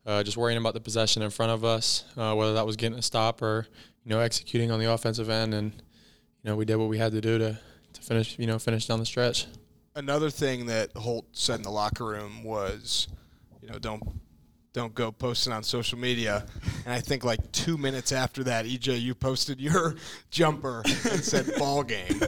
Uh, 0.05 0.23
just 0.23 0.37
worrying 0.37 0.59
about 0.59 0.75
the 0.75 0.81
possession 0.81 1.23
in 1.23 1.31
front 1.31 1.53
of 1.53 1.65
us, 1.65 2.05
uh, 2.17 2.35
whether 2.35 2.55
that 2.55 2.67
was 2.67 2.77
getting 2.77 2.99
a 2.99 3.03
stop 3.03 3.41
or 3.41 3.67
you 4.05 4.11
know 4.11 4.21
executing 4.21 4.71
on 4.71 4.79
the 4.79 4.93
offensive 4.93 5.31
end, 5.31 5.55
and 5.55 5.73
you 5.73 6.51
know 6.51 6.57
we 6.57 6.67
did 6.67 6.77
what 6.77 6.89
we 6.89 6.99
had 6.99 7.13
to 7.13 7.21
do 7.23 7.39
to 7.39 7.59
to 7.95 8.03
finish 8.03 8.39
you 8.39 8.47
know 8.47 8.59
finish 8.59 8.87
down 8.87 8.99
the 8.99 9.07
stretch. 9.07 9.47
Another 9.99 10.31
thing 10.31 10.67
that 10.67 10.93
Holt 10.97 11.27
said 11.33 11.57
in 11.57 11.63
the 11.63 11.71
locker 11.71 12.05
room 12.05 12.43
was, 12.45 13.09
you 13.61 13.69
know, 13.69 13.79
don't 13.79 14.03
don't 14.73 14.95
go 14.95 15.11
posting 15.11 15.53
on 15.53 15.63
social 15.65 15.99
media. 15.99 16.47
And 16.85 16.95
I 16.95 17.01
think 17.01 17.25
like 17.25 17.51
two 17.53 17.77
minutes 17.77 18.13
after 18.13 18.45
that, 18.45 18.65
EJ, 18.65 19.01
you 19.01 19.15
posted 19.15 19.61
your 19.61 19.97
jumper 20.31 20.83
and 20.87 21.23
said 21.25 21.51
ball 21.59 21.83
game. 21.83 22.21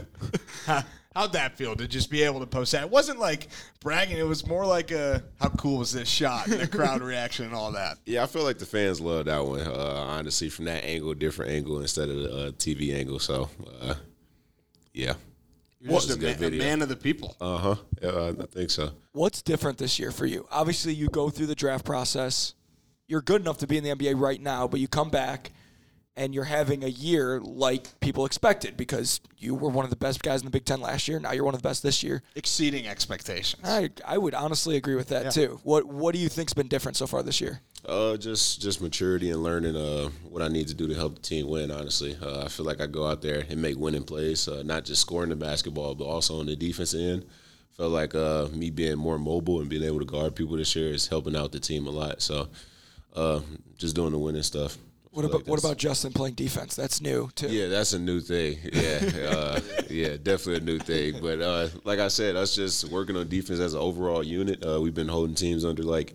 How- 0.65 0.83
How'd 1.13 1.33
that 1.33 1.57
feel 1.57 1.75
to 1.75 1.89
just 1.89 2.09
be 2.09 2.23
able 2.23 2.39
to 2.39 2.45
post 2.45 2.71
that? 2.71 2.83
It 2.83 2.89
wasn't 2.89 3.19
like 3.19 3.49
bragging. 3.81 4.17
It 4.17 4.25
was 4.25 4.47
more 4.47 4.65
like 4.65 4.91
a 4.91 5.21
how 5.41 5.49
cool 5.49 5.79
was 5.79 5.91
this 5.91 6.07
shot 6.07 6.47
and 6.47 6.61
the 6.61 6.67
crowd 6.69 7.01
reaction 7.03 7.43
and 7.43 7.53
all 7.53 7.73
that. 7.73 7.97
Yeah, 8.05 8.23
I 8.23 8.27
feel 8.27 8.43
like 8.43 8.59
the 8.59 8.65
fans 8.65 9.01
love 9.01 9.25
that 9.25 9.45
one. 9.45 9.59
Uh, 9.59 10.05
honestly, 10.07 10.47
from 10.47 10.63
that 10.65 10.85
angle, 10.85 11.13
different 11.13 11.51
angle 11.51 11.81
instead 11.81 12.07
of 12.07 12.15
the 12.15 12.31
uh, 12.31 12.51
TV 12.51 12.95
angle. 12.95 13.19
So, 13.19 13.49
uh, 13.81 13.95
yeah. 14.93 15.15
You're 15.81 15.93
just 15.93 16.11
a, 16.11 16.13
a 16.13 16.17
good 16.17 16.39
man, 16.39 16.53
a 16.53 16.57
man 16.57 16.81
of 16.83 16.89
the 16.89 16.95
people. 16.95 17.35
Uh 17.41 17.57
huh. 17.57 17.75
Yeah, 18.01 18.31
I 18.39 18.45
think 18.45 18.69
so. 18.69 18.91
What's 19.13 19.41
different 19.41 19.77
this 19.79 19.97
year 19.97 20.11
for 20.11 20.25
you? 20.25 20.47
Obviously, 20.51 20.93
you 20.93 21.07
go 21.07 21.29
through 21.29 21.47
the 21.47 21.55
draft 21.55 21.85
process. 21.85 22.53
You're 23.07 23.21
good 23.21 23.41
enough 23.41 23.57
to 23.59 23.67
be 23.67 23.77
in 23.77 23.83
the 23.83 23.89
NBA 23.89 24.19
right 24.19 24.39
now, 24.39 24.67
but 24.67 24.79
you 24.79 24.87
come 24.87 25.09
back 25.09 25.51
and 26.15 26.33
you're 26.35 26.43
having 26.43 26.83
a 26.83 26.87
year 26.87 27.39
like 27.39 27.99
people 27.99 28.25
expected 28.25 28.75
because 28.75 29.21
you 29.37 29.55
were 29.55 29.69
one 29.69 29.85
of 29.85 29.89
the 29.89 29.95
best 29.95 30.21
guys 30.21 30.41
in 30.41 30.45
the 30.45 30.51
Big 30.51 30.65
Ten 30.65 30.81
last 30.81 31.07
year. 31.07 31.19
Now 31.19 31.31
you're 31.31 31.45
one 31.45 31.53
of 31.53 31.61
the 31.61 31.67
best 31.67 31.83
this 31.83 32.03
year. 32.03 32.21
Exceeding 32.35 32.87
expectations. 32.87 33.61
I, 33.65 33.89
I 34.05 34.17
would 34.17 34.33
honestly 34.33 34.75
agree 34.75 34.95
with 34.95 35.07
that 35.09 35.31
too. 35.31 35.59
What 35.63 35.85
What 35.85 36.13
do 36.13 36.19
you 36.19 36.29
think's 36.29 36.53
been 36.53 36.67
different 36.67 36.97
so 36.97 37.07
far 37.07 37.23
this 37.23 37.39
year? 37.39 37.61
Uh, 37.85 38.15
just 38.17 38.61
just 38.61 38.81
maturity 38.81 39.31
and 39.31 39.41
learning 39.41 39.75
uh 39.75 40.09
what 40.29 40.41
I 40.41 40.49
need 40.49 40.67
to 40.67 40.73
do 40.75 40.87
to 40.87 40.93
help 40.93 41.15
the 41.15 41.21
team 41.21 41.47
win. 41.47 41.71
Honestly, 41.71 42.15
uh, 42.21 42.43
I 42.45 42.47
feel 42.47 42.65
like 42.65 42.81
I 42.81 42.87
go 42.87 43.07
out 43.07 43.21
there 43.21 43.43
and 43.49 43.61
make 43.61 43.77
winning 43.77 44.03
plays, 44.03 44.47
uh, 44.47 44.61
not 44.63 44.85
just 44.85 45.01
scoring 45.01 45.29
the 45.29 45.35
basketball, 45.35 45.95
but 45.95 46.05
also 46.05 46.39
on 46.39 46.45
the 46.45 46.55
defense 46.55 46.93
end. 46.93 47.25
Felt 47.77 47.91
like 47.91 48.13
uh 48.13 48.47
me 48.53 48.69
being 48.69 48.97
more 48.97 49.17
mobile 49.17 49.61
and 49.61 49.69
being 49.69 49.83
able 49.83 49.99
to 49.99 50.05
guard 50.05 50.35
people 50.35 50.57
this 50.57 50.75
year 50.75 50.93
is 50.93 51.07
helping 51.07 51.35
out 51.35 51.51
the 51.53 51.59
team 51.59 51.87
a 51.87 51.89
lot. 51.89 52.21
So, 52.21 52.49
uh, 53.15 53.39
just 53.77 53.95
doing 53.95 54.11
the 54.11 54.19
winning 54.19 54.43
stuff. 54.43 54.77
I 55.13 55.15
What 55.15 55.25
about 55.25 55.37
like 55.39 55.47
What 55.47 55.59
about 55.59 55.77
Justin 55.77 56.13
playing 56.13 56.35
defense? 56.35 56.75
That's 56.75 57.01
new 57.01 57.29
too. 57.35 57.47
Yeah, 57.47 57.67
that's 57.67 57.93
a 57.93 57.99
new 57.99 58.19
thing. 58.21 58.57
Yeah, 58.71 59.29
uh, 59.29 59.59
yeah, 59.89 60.17
definitely 60.21 60.57
a 60.57 60.59
new 60.61 60.79
thing. 60.79 61.21
But 61.21 61.41
uh, 61.41 61.67
like 61.83 61.99
I 61.99 62.07
said, 62.07 62.35
us 62.35 62.55
just 62.55 62.89
working 62.89 63.15
on 63.17 63.27
defense 63.27 63.59
as 63.59 63.73
an 63.73 63.81
overall 63.81 64.23
unit. 64.23 64.65
Uh, 64.65 64.79
we've 64.81 64.93
been 64.93 65.09
holding 65.09 65.35
teams 65.35 65.65
under 65.65 65.83
like 65.83 66.13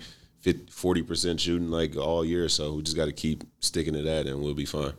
forty 0.70 1.02
percent 1.02 1.40
shooting 1.40 1.70
like 1.70 1.96
all 1.96 2.24
year, 2.24 2.48
so 2.48 2.74
we 2.74 2.82
just 2.82 2.96
got 2.96 3.06
to 3.06 3.12
keep 3.12 3.44
sticking 3.61 3.94
to 3.94 4.02
that, 4.02 4.26
and 4.26 4.40
we'll 4.40 4.54
be 4.54 4.64
fine. 4.64 4.92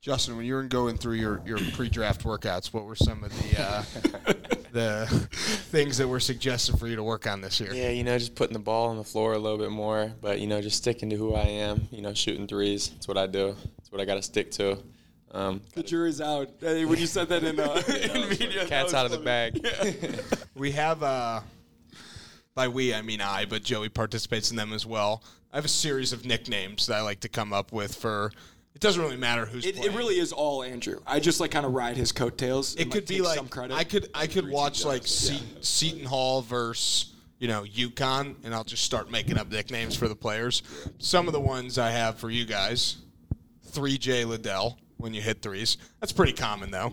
Justin, 0.00 0.36
when 0.36 0.46
you 0.46 0.54
were 0.54 0.62
going 0.62 0.96
through 0.96 1.14
your, 1.14 1.42
your 1.44 1.58
pre-draft 1.72 2.22
workouts, 2.22 2.72
what 2.72 2.84
were 2.84 2.94
some 2.94 3.24
of 3.24 3.32
the 3.42 3.60
uh, 3.60 4.32
the 4.76 5.06
things 5.70 5.98
that 5.98 6.06
were 6.06 6.20
suggested 6.20 6.78
for 6.78 6.86
you 6.86 6.96
to 6.96 7.02
work 7.02 7.26
on 7.26 7.40
this 7.40 7.58
year? 7.58 7.72
Yeah, 7.74 7.88
you 7.90 8.04
know, 8.04 8.16
just 8.18 8.34
putting 8.34 8.52
the 8.52 8.58
ball 8.60 8.88
on 8.90 8.96
the 8.96 9.04
floor 9.04 9.32
a 9.32 9.38
little 9.38 9.58
bit 9.58 9.70
more, 9.70 10.12
but 10.20 10.38
you 10.40 10.46
know, 10.46 10.60
just 10.62 10.76
sticking 10.76 11.10
to 11.10 11.16
who 11.16 11.34
I 11.34 11.42
am. 11.44 11.88
You 11.90 12.02
know, 12.02 12.14
shooting 12.14 12.46
threes. 12.46 12.90
That's 12.90 13.08
what 13.08 13.18
I 13.18 13.26
do. 13.26 13.56
That's 13.78 13.90
what 13.90 14.00
I 14.00 14.04
got 14.04 14.14
to 14.14 14.22
stick 14.22 14.50
to. 14.52 14.78
Um, 15.32 15.60
The 15.74 15.82
jury's 15.82 16.20
out. 16.20 16.48
Hey, 16.60 16.84
when 16.84 16.98
you 16.98 17.06
said 17.06 17.28
that 17.30 17.42
in, 17.42 17.58
uh, 17.58 17.82
in 18.14 18.28
media, 18.30 18.66
cat's 18.66 18.84
was 18.92 18.94
out 18.94 19.06
of 19.06 19.12
the 19.12 19.18
funny. 19.18 19.90
bag. 19.90 20.20
We 20.54 20.70
have, 20.72 21.02
uh, 21.02 21.40
by 22.54 22.68
we 22.68 22.94
I 22.94 23.02
mean 23.02 23.20
I, 23.20 23.44
but 23.44 23.62
Joey 23.62 23.88
participates 23.88 24.50
in 24.50 24.56
them 24.56 24.72
as 24.72 24.86
well. 24.86 25.22
I 25.52 25.56
have 25.56 25.64
a 25.64 25.68
series 25.68 26.12
of 26.12 26.24
nicknames 26.24 26.86
that 26.86 26.96
I 26.96 27.00
like 27.02 27.20
to 27.20 27.28
come 27.28 27.52
up 27.52 27.72
with 27.72 27.94
for. 27.94 28.32
It 28.76 28.80
doesn't 28.80 29.00
really 29.02 29.16
matter 29.16 29.46
who's. 29.46 29.64
It, 29.64 29.82
it 29.82 29.92
really 29.94 30.18
is 30.18 30.32
all 30.32 30.62
Andrew. 30.62 31.00
I 31.06 31.18
just 31.18 31.40
like 31.40 31.50
kind 31.50 31.64
of 31.64 31.72
ride 31.72 31.96
his 31.96 32.12
coattails. 32.12 32.76
and, 32.76 32.82
It 32.82 32.92
could 32.92 33.06
be 33.06 33.14
take 33.16 33.24
like 33.24 33.38
some 33.38 33.48
credit. 33.48 33.72
I 33.74 33.84
could 33.84 34.10
I 34.12 34.26
could 34.26 34.50
watch 34.50 34.84
like 34.84 35.06
Se- 35.06 35.40
Seton 35.62 36.04
Hall 36.04 36.42
versus 36.42 37.14
you 37.38 37.48
know 37.48 37.62
UConn, 37.62 38.34
and 38.44 38.54
I'll 38.54 38.64
just 38.64 38.84
start 38.84 39.10
making 39.10 39.38
up 39.38 39.50
nicknames 39.50 39.96
for 39.96 40.08
the 40.08 40.14
players. 40.14 40.62
Some 40.98 41.26
of 41.26 41.32
the 41.32 41.40
ones 41.40 41.78
I 41.78 41.88
have 41.90 42.18
for 42.18 42.28
you 42.28 42.44
guys: 42.44 42.98
three 43.64 43.96
J 43.96 44.26
Liddell 44.26 44.78
when 44.98 45.14
you 45.14 45.22
hit 45.22 45.40
threes. 45.40 45.78
That's 46.00 46.12
pretty 46.12 46.34
common 46.34 46.70
though. 46.70 46.92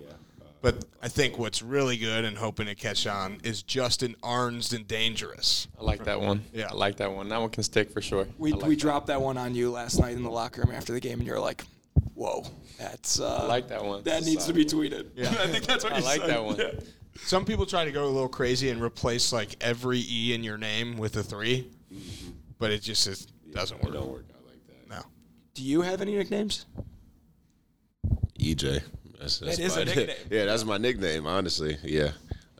But 0.63 0.85
I 1.01 1.09
think 1.09 1.37
what's 1.37 1.61
really 1.61 1.97
good 1.97 2.23
and 2.23 2.37
hoping 2.37 2.67
to 2.67 2.73
catch 2.75 3.05
on 3.05 3.39
is 3.43 3.61
Justin 3.63 4.15
Ahrens 4.23 4.71
and 4.71 4.87
Dangerous. 4.87 5.67
I 5.77 5.83
like 5.83 6.05
that 6.05 6.21
one. 6.21 6.45
Yeah. 6.53 6.69
I 6.71 6.73
like 6.73 6.95
that 6.97 7.11
one. 7.11 7.27
That 7.27 7.41
one 7.41 7.49
can 7.49 7.63
stick 7.63 7.91
for 7.91 8.01
sure. 8.01 8.25
We, 8.37 8.53
like 8.53 8.63
we 8.65 8.75
that. 8.75 8.79
dropped 8.81 9.07
that 9.07 9.21
one 9.21 9.37
on 9.37 9.55
you 9.55 9.69
last 9.71 9.99
night 9.99 10.15
in 10.15 10.23
the 10.23 10.31
locker 10.31 10.61
room 10.61 10.71
after 10.73 10.93
the 10.93 11.01
game, 11.01 11.19
and 11.19 11.27
you're 11.27 11.37
like, 11.37 11.65
"Whoa, 12.13 12.45
that's 12.79 13.19
uh, 13.19 13.39
I 13.43 13.45
like 13.47 13.67
that 13.67 13.83
one. 13.83 14.03
that 14.03 14.23
needs 14.23 14.45
to 14.45 14.53
be 14.53 14.63
tweeted." 14.63 15.07
Yeah. 15.15 15.27
I 15.37 15.47
think 15.47 15.65
that's 15.65 15.83
what 15.83 15.91
I 15.91 15.97
you 15.97 16.03
like 16.05 16.21
said. 16.21 16.29
that 16.29 16.43
one. 16.45 16.55
Yeah. 16.55 16.71
Some 17.25 17.43
people 17.43 17.65
try 17.65 17.83
to 17.83 17.91
go 17.91 18.05
a 18.05 18.07
little 18.07 18.29
crazy 18.29 18.69
and 18.69 18.81
replace 18.81 19.33
like 19.33 19.57
every 19.59 19.99
E 19.99 20.33
in 20.33 20.45
your 20.45 20.57
name 20.57 20.95
with 20.97 21.17
a 21.17 21.23
three, 21.23 21.67
but 22.57 22.71
it 22.71 22.81
just 22.81 23.05
is, 23.05 23.25
doesn't 23.53 23.79
It 23.79 23.83
work. 23.83 23.93
don't 23.95 24.09
work 24.09 24.25
out 24.33 24.45
like 24.47 24.65
that. 24.67 24.89
No. 24.89 25.01
Do 25.55 25.61
you 25.61 25.81
have 25.81 26.01
any 26.01 26.15
nicknames? 26.15 26.65
EJ. 28.39 28.81
That's, 29.23 29.39
that's 29.39 29.57
That 29.57 29.63
is 29.63 29.77
a 29.77 29.85
nickname. 29.85 30.15
yeah, 30.29 30.45
that's 30.45 30.65
my 30.65 30.77
nickname. 30.77 31.25
Honestly, 31.27 31.77
yeah. 31.83 32.11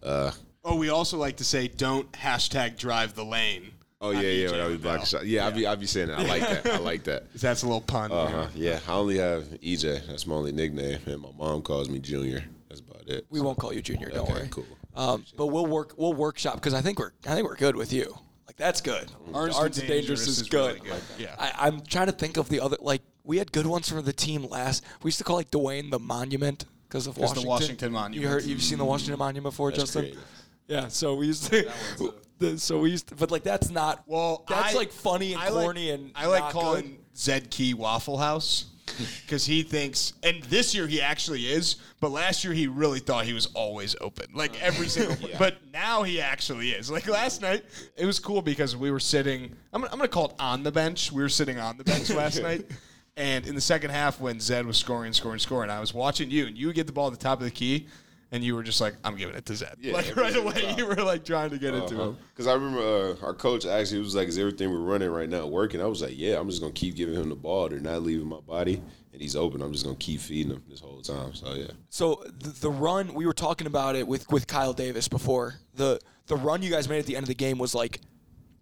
Uh, 0.02 0.32
Oh, 0.66 0.78
we 0.78 0.88
also 0.90 1.18
like 1.18 1.36
to 1.38 1.44
say 1.44 1.68
don't 1.68 2.10
hashtag 2.14 2.78
drive 2.78 3.16
the 3.16 3.26
lane. 3.26 3.72
oh 4.00 4.12
yeah, 4.12 4.18
on 4.18 4.24
yeah. 4.24 4.30
EJ 4.32 4.52
When 4.52 4.60
I 4.60 4.64
was 4.64 4.72
Liddell. 4.72 4.78
blocking 4.92 5.06
shot. 5.06 5.26
Yeah, 5.26 5.46
I 5.48 5.50
be 5.52 5.68
I 5.68 5.76
be 5.76 5.86
saying 5.86 6.08
that. 6.08 6.20
I 6.20 6.24
like 6.24 6.42
that. 6.42 6.66
I 6.68 6.78
like 6.78 7.04
that. 7.04 7.34
That's 7.36 7.64
a 7.64 7.66
little 7.66 7.82
pun. 7.82 8.14
Uh 8.14 8.28
huh. 8.28 8.48
Yeah, 8.56 8.80
I 8.88 8.94
only 8.94 9.18
have 9.18 9.44
EJ. 9.62 10.08
That's 10.08 10.26
my 10.26 10.36
only 10.36 10.54
nickname, 10.54 11.02
and 11.06 11.22
my 11.22 11.30
mom 11.38 11.62
calls 11.64 11.90
me 11.90 12.00
Junior. 12.00 12.46
That's 12.70 12.80
about 12.80 13.08
it. 13.10 13.26
We 13.30 13.42
won't 13.42 13.60
call 13.60 13.74
you 13.74 13.82
Junior. 13.82 14.10
Don't 14.10 14.20
Okay, 14.22 14.34
worry. 14.34 14.48
cool. 14.52 14.66
Um, 14.96 15.26
but 15.36 15.48
we'll 15.48 15.66
work. 15.66 15.96
We'll 15.98 16.14
workshop 16.14 16.56
because 16.56 16.74
I 16.74 16.80
think 16.82 16.98
we're. 16.98 17.12
I 17.28 17.36
think 17.36 17.46
we're 17.46 17.58
good 17.58 17.76
with 17.76 17.92
you. 17.92 18.16
Like 18.48 18.56
that's 18.56 18.80
good. 18.80 19.12
Ahrens 19.34 19.58
Ahrens 19.58 19.76
the 19.76 19.82
and 19.82 19.90
Dangerous 19.92 20.28
is, 20.28 20.44
good. 20.44 20.76
really 20.78 20.90
good. 20.90 21.02
Yeah. 21.20 21.36
I, 21.38 21.68
I'm 21.68 21.82
trying 21.82 22.06
to 22.08 22.14
think 22.14 22.38
of 22.38 22.48
the 22.48 22.62
other. 22.62 22.78
Like 22.80 23.02
we 23.24 23.38
had 23.38 23.52
good 23.52 23.66
ones 23.68 23.90
for 23.90 24.02
the 24.02 24.14
team 24.14 24.46
last. 24.50 24.84
We 25.02 25.08
used 25.10 25.18
to 25.20 25.24
call 25.24 25.38
like 25.38 25.52
Dwayne 25.52 25.92
the 25.92 26.00
Monument 26.00 26.66
because 26.88 27.08
of 27.08 27.16
'Cause 27.16 27.34
the 27.34 27.42
Washington. 27.42 27.48
Washington 27.50 27.90
You 27.90 27.94
Monument. 28.00 28.32
heard? 28.32 28.44
You've 28.44 28.62
seen 28.64 28.78
the 28.78 28.86
Washington 28.86 29.18
Monument 29.20 29.52
before, 29.54 29.72
That's 29.72 29.84
Justin? 29.84 30.02
creative. 30.04 30.24
Yeah. 30.68 30.88
So 30.90 31.16
we 31.16 31.28
used 31.28 31.46
to. 31.52 31.72
the, 32.40 32.58
so 32.58 32.80
we 32.80 32.92
used 32.92 33.08
to, 33.10 33.16
but 33.16 33.32
like 33.32 33.44
that's 33.44 33.70
not. 33.70 34.04
Well, 34.08 34.44
that's 34.48 34.74
I- 34.74 34.78
like 34.78 34.92
funny 34.92 35.34
and 35.34 35.42
I 35.42 35.50
like- 35.50 35.64
corny 35.66 35.90
and. 35.92 36.12
I 36.16 36.28
like 36.28 36.52
calling 36.52 36.84
good. 36.84 36.98
Zed 37.16 37.50
Key 37.52 37.74
Waffle 37.74 38.18
House 38.18 38.66
because 39.26 39.46
he 39.46 39.64
thinks, 39.64 40.14
and 40.24 40.42
this 40.44 40.74
year 40.76 40.88
he 40.88 41.00
actually 41.02 41.46
is, 41.48 41.78
but 42.02 42.10
last 42.12 42.44
year 42.44 42.54
he 42.54 42.68
really 42.68 43.00
thought 43.00 43.24
he 43.26 43.34
was 43.34 43.46
always 43.48 43.96
open, 44.02 44.26
like 44.34 44.62
every 44.62 44.88
single. 44.90 45.16
Year. 45.28 45.36
But 45.40 45.58
now 45.72 46.04
he 46.04 46.20
actually 46.22 46.72
is. 46.72 46.90
Like 46.92 47.08
last 47.08 47.42
night, 47.42 47.64
it 47.96 48.06
was 48.06 48.20
cool 48.20 48.42
because 48.42 48.76
we 48.76 48.92
were 48.92 49.00
sitting. 49.00 49.56
I'm, 49.74 49.84
I'm 49.86 49.90
going 49.92 50.02
to 50.02 50.08
call 50.08 50.26
it 50.30 50.36
on 50.40 50.64
the 50.64 50.72
bench. 50.72 51.12
We 51.12 51.22
were 51.22 51.30
sitting 51.30 51.60
on 51.60 51.78
the 51.78 51.84
bench 51.84 52.10
last 52.10 52.42
night. 52.42 52.66
And 53.16 53.46
in 53.46 53.54
the 53.54 53.62
second 53.62 53.92
half, 53.92 54.20
when 54.20 54.40
Zed 54.40 54.66
was 54.66 54.78
scoring, 54.78 55.14
scoring, 55.14 55.40
scoring, 55.40 55.70
I 55.70 55.80
was 55.80 55.94
watching 55.94 56.32
you, 56.32 56.48
and 56.48 56.58
you 56.58 56.68
would 56.68 56.76
get 56.76 56.88
the 56.88 56.94
ball 56.94 57.08
at 57.08 57.14
the 57.14 57.20
top 57.20 57.38
of 57.40 57.46
the 57.46 57.52
key, 57.52 57.88
and 58.32 58.44
you 58.44 58.56
were 58.56 58.64
just 58.64 58.82
like, 58.82 58.96
"I'm 59.04 59.16
giving 59.16 59.36
it 59.36 59.46
to 59.46 59.56
Zed." 59.56 59.76
Yeah, 59.80 59.94
like 59.94 60.08
every 60.08 60.24
right 60.24 60.36
away, 60.36 60.62
time. 60.62 60.78
you 60.80 60.88
were 60.88 60.96
like 60.96 61.24
trying 61.24 61.52
to 61.52 61.60
get 61.60 61.76
into 61.76 61.96
him. 61.96 62.18
Because 62.34 62.48
I 62.48 62.54
remember 62.54 62.80
uh, 62.82 63.26
our 63.26 63.36
coach 63.36 63.68
actually 63.68 64.00
was 64.00 64.16
like, 64.16 64.28
"Is 64.28 64.40
everything 64.40 64.72
we're 64.72 64.80
running 64.80 65.12
right 65.12 65.30
now 65.30 65.46
working?" 65.46 65.80
I 65.80 65.86
was 65.86 66.02
like, 66.02 66.14
"Yeah, 66.16 66.40
I'm 66.40 66.50
just 66.50 66.60
gonna 66.60 66.74
keep 66.74 66.96
giving 66.96 67.14
him 67.14 67.30
the 67.30 67.36
ball. 67.36 67.70
They're 67.70 67.80
not 67.80 68.02
leaving 68.02 68.26
my 68.26 68.40
body, 68.40 68.82
and 69.12 69.22
he's 69.22 69.36
open. 69.36 69.62
I'm 69.62 69.72
just 69.72 69.86
gonna 69.86 69.96
keep 69.98 70.20
feeding 70.20 70.54
him 70.54 70.64
this 70.68 70.80
whole 70.80 71.00
time." 71.02 71.36
So 71.36 71.54
yeah, 71.54 71.68
So 71.90 72.24
the, 72.40 72.50
the 72.50 72.72
run 72.72 73.14
we 73.14 73.28
were 73.28 73.34
talking 73.34 73.68
about 73.68 73.96
it 73.96 74.08
with 74.08 74.28
with 74.32 74.48
Kyle 74.48 74.74
Davis 74.74 75.08
before 75.08 75.54
the 75.76 76.00
the 76.26 76.36
run 76.36 76.64
you 76.64 76.72
guys 76.72 76.90
made 76.90 76.98
at 76.98 77.06
the 77.06 77.16
end 77.16 77.26
of 77.26 77.28
the 77.28 77.36
game 77.36 77.60
was 77.60 77.76
like 77.76 78.02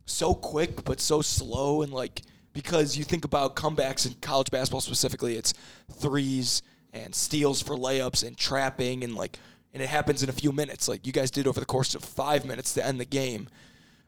so 0.05 0.33
quick 0.33 0.83
but 0.83 0.99
so 0.99 1.21
slow 1.21 1.83
and 1.83 1.93
like 1.93 2.23
because 2.53 2.97
you 2.97 3.03
think 3.03 3.25
about 3.25 3.55
comebacks 3.55 4.05
in 4.05 4.13
college 4.21 4.51
basketball 4.51 4.81
specifically 4.81 5.35
it's 5.35 5.53
threes 5.99 6.61
and 6.93 7.15
steals 7.15 7.61
for 7.61 7.75
layups 7.75 8.25
and 8.25 8.37
trapping 8.37 9.03
and 9.03 9.15
like 9.15 9.37
and 9.73 9.81
it 9.81 9.89
happens 9.89 10.21
in 10.23 10.29
a 10.29 10.33
few 10.33 10.51
minutes. 10.51 10.87
Like 10.87 11.05
you 11.07 11.13
guys 11.13 11.31
did 11.31 11.47
over 11.47 11.59
the 11.59 11.65
course 11.65 11.95
of 11.95 12.03
five 12.03 12.45
minutes 12.45 12.73
to 12.73 12.85
end 12.85 12.99
the 12.99 13.05
game. 13.05 13.47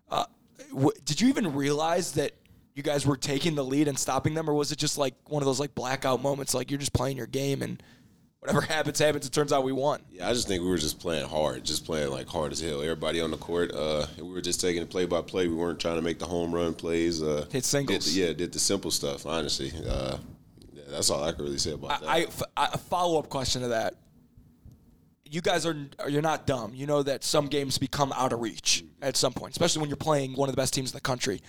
Uh, 0.09 0.25
w- 0.69 0.91
did 1.05 1.21
you 1.21 1.29
even 1.29 1.53
realize 1.53 2.13
that 2.13 2.33
you 2.75 2.83
guys 2.83 3.05
were 3.05 3.17
taking 3.17 3.55
the 3.55 3.63
lead 3.63 3.87
and 3.87 3.97
stopping 3.97 4.33
them? 4.33 4.49
Or 4.49 4.53
was 4.53 4.71
it 4.71 4.77
just 4.77 4.97
like 4.97 5.13
one 5.27 5.41
of 5.41 5.45
those 5.45 5.59
like 5.59 5.75
blackout 5.75 6.21
moments 6.21 6.53
like 6.53 6.69
you're 6.69 6.79
just 6.79 6.93
playing 6.93 7.17
your 7.17 7.27
game 7.27 7.61
and 7.61 7.81
whatever 8.43 8.61
happens 8.73 8.99
happens 8.99 9.25
it 9.25 9.31
turns 9.31 9.51
out 9.53 9.63
we 9.63 9.71
won 9.71 10.01
yeah. 10.11 10.27
I 10.29 10.33
just 10.33 10.47
think 10.47 10.61
we 10.63 10.69
were 10.69 10.77
just 10.77 10.99
playing 10.99 11.27
hard, 11.27 11.63
just 11.63 11.85
playing 11.85 12.09
like 12.11 12.27
hard 12.27 12.51
as 12.51 12.59
hell. 12.59 12.81
Everybody 12.81 13.21
on 13.21 13.31
the 13.31 13.37
court, 13.37 13.71
uh, 13.73 14.05
we 14.17 14.23
were 14.31 14.41
just 14.41 14.59
taking 14.61 14.81
it 14.81 14.89
play 14.89 15.05
by 15.05 15.21
play. 15.21 15.47
We 15.47 15.55
weren't 15.55 15.79
trying 15.79 15.95
to 15.95 16.01
make 16.01 16.19
the 16.19 16.25
home 16.25 16.53
run 16.53 16.73
plays. 16.73 17.21
Uh, 17.23 17.45
Hit 17.51 17.63
singles. 17.65 18.05
Did 18.05 18.13
the, 18.13 18.19
yeah, 18.19 18.33
did 18.33 18.51
the 18.51 18.59
simple 18.59 18.91
stuff. 18.91 19.25
Honestly, 19.25 19.71
uh, 19.87 20.17
yeah, 20.73 20.83
that's 20.89 21.09
all 21.09 21.23
I 21.23 21.31
can 21.31 21.43
really 21.45 21.57
say 21.57 21.71
about 21.71 22.01
that. 22.01 22.09
I, 22.09 22.17
I- 22.17 22.21
f- 22.21 22.43
I- 22.57 22.69
a 22.73 22.77
follow 22.77 23.17
up 23.19 23.29
question 23.29 23.61
to 23.63 23.69
that. 23.69 23.95
You 25.25 25.41
guys 25.41 25.65
are 25.65 25.75
you're 26.07 26.21
not 26.21 26.45
dumb. 26.45 26.73
You 26.75 26.85
know 26.85 27.01
that 27.03 27.23
some 27.23 27.47
games 27.47 27.77
become 27.77 28.11
out 28.13 28.33
of 28.33 28.39
reach 28.41 28.83
at 29.01 29.17
some 29.17 29.33
point, 29.33 29.51
especially 29.53 29.79
when 29.81 29.89
you're 29.89 29.97
playing 29.97 30.33
one 30.33 30.47
of 30.49 30.53
the 30.55 30.61
best 30.61 30.73
teams 30.73 30.91
in 30.91 30.95
the 30.95 31.01
country. 31.01 31.41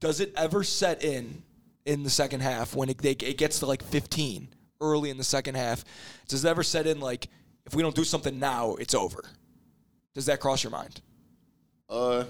Does 0.00 0.20
it 0.20 0.32
ever 0.36 0.62
set 0.62 1.02
in 1.02 1.42
in 1.86 2.02
the 2.04 2.10
second 2.10 2.40
half 2.40 2.74
when 2.76 2.88
it, 2.90 2.98
they, 2.98 3.10
it 3.12 3.36
gets 3.36 3.58
to 3.60 3.66
like 3.66 3.82
15 3.82 4.48
early 4.84 5.10
in 5.10 5.16
the 5.16 5.24
second 5.24 5.56
half? 5.56 5.84
Does 6.28 6.44
it 6.44 6.48
ever 6.48 6.62
set 6.62 6.86
in 6.86 7.00
like 7.00 7.28
if 7.66 7.74
we 7.74 7.82
don't 7.82 7.94
do 7.96 8.04
something 8.04 8.38
now, 8.38 8.74
it's 8.74 8.94
over? 8.94 9.24
Does 10.14 10.26
that 10.26 10.40
cross 10.40 10.62
your 10.62 10.70
mind? 10.70 11.00
uh, 11.90 12.24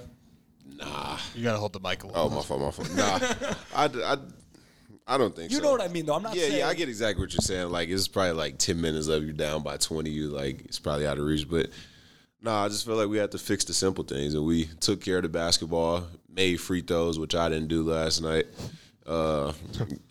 nah. 0.66 1.18
You 1.34 1.42
got 1.44 1.52
to 1.52 1.58
hold 1.58 1.72
the 1.72 1.80
mic 1.80 2.02
a 2.04 2.06
little. 2.06 2.22
Oh 2.22 2.28
my 2.30 2.42
fault, 2.42 2.60
my 2.60 2.70
fault. 2.70 2.90
Nah, 2.96 3.18
I, 3.74 3.84
I, 4.14 4.16
I 5.06 5.18
don't 5.18 5.34
think 5.36 5.50
You 5.50 5.58
so. 5.58 5.62
know 5.64 5.70
what 5.72 5.80
I 5.82 5.88
mean, 5.88 6.06
though. 6.06 6.14
I'm 6.14 6.22
not 6.22 6.34
yeah, 6.34 6.42
saying. 6.42 6.58
yeah, 6.58 6.68
I 6.68 6.74
get 6.74 6.88
exactly 6.88 7.22
what 7.22 7.32
you're 7.32 7.40
saying. 7.40 7.70
Like 7.70 7.88
it's 7.88 8.08
probably 8.08 8.32
like 8.32 8.58
ten 8.58 8.80
minutes 8.80 9.06
of 9.08 9.22
You're 9.24 9.32
down 9.34 9.62
by 9.62 9.76
twenty. 9.76 10.10
You 10.10 10.28
like 10.30 10.62
it's 10.64 10.78
probably 10.78 11.06
out 11.06 11.18
of 11.18 11.24
reach. 11.24 11.48
But 11.48 11.70
no, 12.40 12.52
I 12.52 12.68
just 12.68 12.84
feel 12.86 12.96
like 12.96 13.08
we 13.08 13.18
had 13.18 13.30
to 13.32 13.38
fix 13.38 13.64
the 13.64 13.74
simple 13.74 14.04
things, 14.04 14.34
and 14.34 14.44
we 14.44 14.66
took 14.80 15.00
care 15.00 15.16
of 15.18 15.22
the 15.24 15.28
basketball, 15.28 16.04
made 16.28 16.56
free 16.60 16.80
throws, 16.82 17.18
which 17.18 17.34
I 17.34 17.48
didn't 17.48 17.68
do 17.68 17.82
last 17.82 18.20
night, 18.22 18.46
uh, 19.06 19.52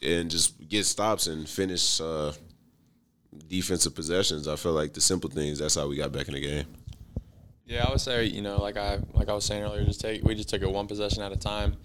and 0.01 0.29
just 0.29 0.67
get 0.67 0.85
stops 0.85 1.27
and 1.27 1.47
finish 1.47 1.99
uh, 2.01 2.33
defensive 3.47 3.95
possessions. 3.95 4.47
I 4.47 4.55
feel 4.55 4.73
like 4.73 4.93
the 4.93 5.01
simple 5.01 5.29
things. 5.29 5.59
That's 5.59 5.75
how 5.75 5.87
we 5.87 5.95
got 5.95 6.11
back 6.11 6.27
in 6.27 6.33
the 6.33 6.41
game. 6.41 6.65
Yeah, 7.65 7.85
I 7.87 7.91
would 7.91 8.01
say 8.01 8.25
you 8.25 8.41
know, 8.41 8.57
like 8.57 8.77
I 8.77 8.99
like 9.13 9.29
I 9.29 9.33
was 9.33 9.45
saying 9.45 9.63
earlier, 9.63 9.83
just 9.85 10.01
take 10.01 10.23
we 10.23 10.35
just 10.35 10.49
took 10.49 10.61
it 10.61 10.69
one 10.69 10.87
possession 10.87 11.23
at 11.23 11.31
a 11.31 11.37
time. 11.37 11.75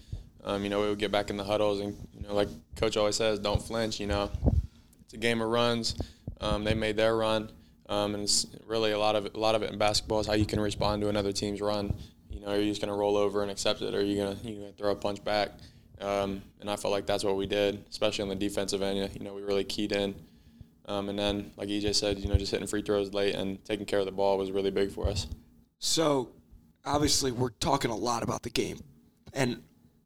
Um, 0.45 0.63
you 0.63 0.71
know, 0.71 0.81
we 0.81 0.89
would 0.89 0.99
get 0.99 1.13
back 1.13 1.31
in 1.31 1.37
the 1.37 1.45
huddles, 1.45 1.81
and 1.81 1.97
you 2.15 2.23
know, 2.27 2.35
like 2.35 2.49
Coach 2.77 2.97
always 2.97 3.17
says, 3.17 3.39
don't 3.39 3.61
flinch. 3.61 4.01
You 4.01 4.07
know, 4.07 4.31
it's 5.05 5.15
a 5.15 5.19
game 5.19 5.41
of 5.41 5.49
runs. 5.49 5.95
Um, 6.41 6.65
they 6.65 6.75
made 6.75 6.97
their 6.97 7.17
run, 7.17 7.51
um, 7.89 8.15
and 8.15 8.23
it's 8.23 8.47
really 8.67 8.93
a 8.93 8.99
lot 8.99 9.17
of 9.17 9.27
a 9.35 9.39
lot 9.39 9.55
of 9.55 9.63
it 9.63 9.73
in 9.73 9.79
basketball 9.79 10.21
is 10.21 10.27
how 10.27 10.35
you 10.35 10.47
can 10.47 10.61
respond 10.61 11.03
to 11.03 11.09
another 11.09 11.33
team's 11.33 11.61
run. 11.61 11.95
You 12.31 12.41
know, 12.41 12.49
are 12.49 12.59
you 12.59 12.71
just 12.71 12.81
going 12.81 12.93
to 12.93 12.99
roll 12.99 13.17
over 13.17 13.43
and 13.43 13.51
accept 13.51 13.83
it, 13.83 13.95
or 13.95 13.99
are 13.99 14.03
you 14.03 14.17
going 14.17 14.37
to 14.37 14.49
you 14.49 14.61
gonna 14.61 14.73
throw 14.73 14.91
a 14.91 14.97
punch 14.97 15.25
back? 15.25 15.51
Um, 16.01 16.43
and 16.61 16.71
I 16.71 16.77
felt 16.77 16.93
like 16.93 17.07
that's 17.07 17.25
what 17.25 17.37
we 17.37 17.47
did, 17.47 17.85
especially 17.91 18.23
on 18.23 18.29
the 18.29 18.35
defensive 18.35 18.83
end. 18.83 19.11
You 19.15 19.25
know, 19.25 19.35
we 19.35 19.43
really 19.43 19.65
keyed 19.65 19.93
in. 19.93 20.15
Um, 20.87 21.09
and 21.11 21.19
then, 21.19 21.53
like 21.57 21.69
EJ 21.69 21.95
said, 21.95 22.19
you 22.19 22.29
know, 22.29 22.37
just 22.37 22.51
hitting 22.51 22.67
free 22.67 22.83
throws 22.83 23.13
late 23.13 23.35
and 23.35 23.63
taking 23.65 23.85
care 23.85 23.99
of 23.99 24.07
the 24.07 24.13
ball 24.13 24.39
was 24.39 24.51
really 24.51 24.71
big 24.71 24.91
for 24.91 25.09
us. 25.09 25.27
So, 25.79 26.31
obviously, 26.85 27.31
we're 27.31 27.51
talking 27.51 27.91
a 27.91 27.97
lot 27.97 28.23
about 28.23 28.43
the 28.43 28.51
game, 28.51 28.81
and 29.35 29.63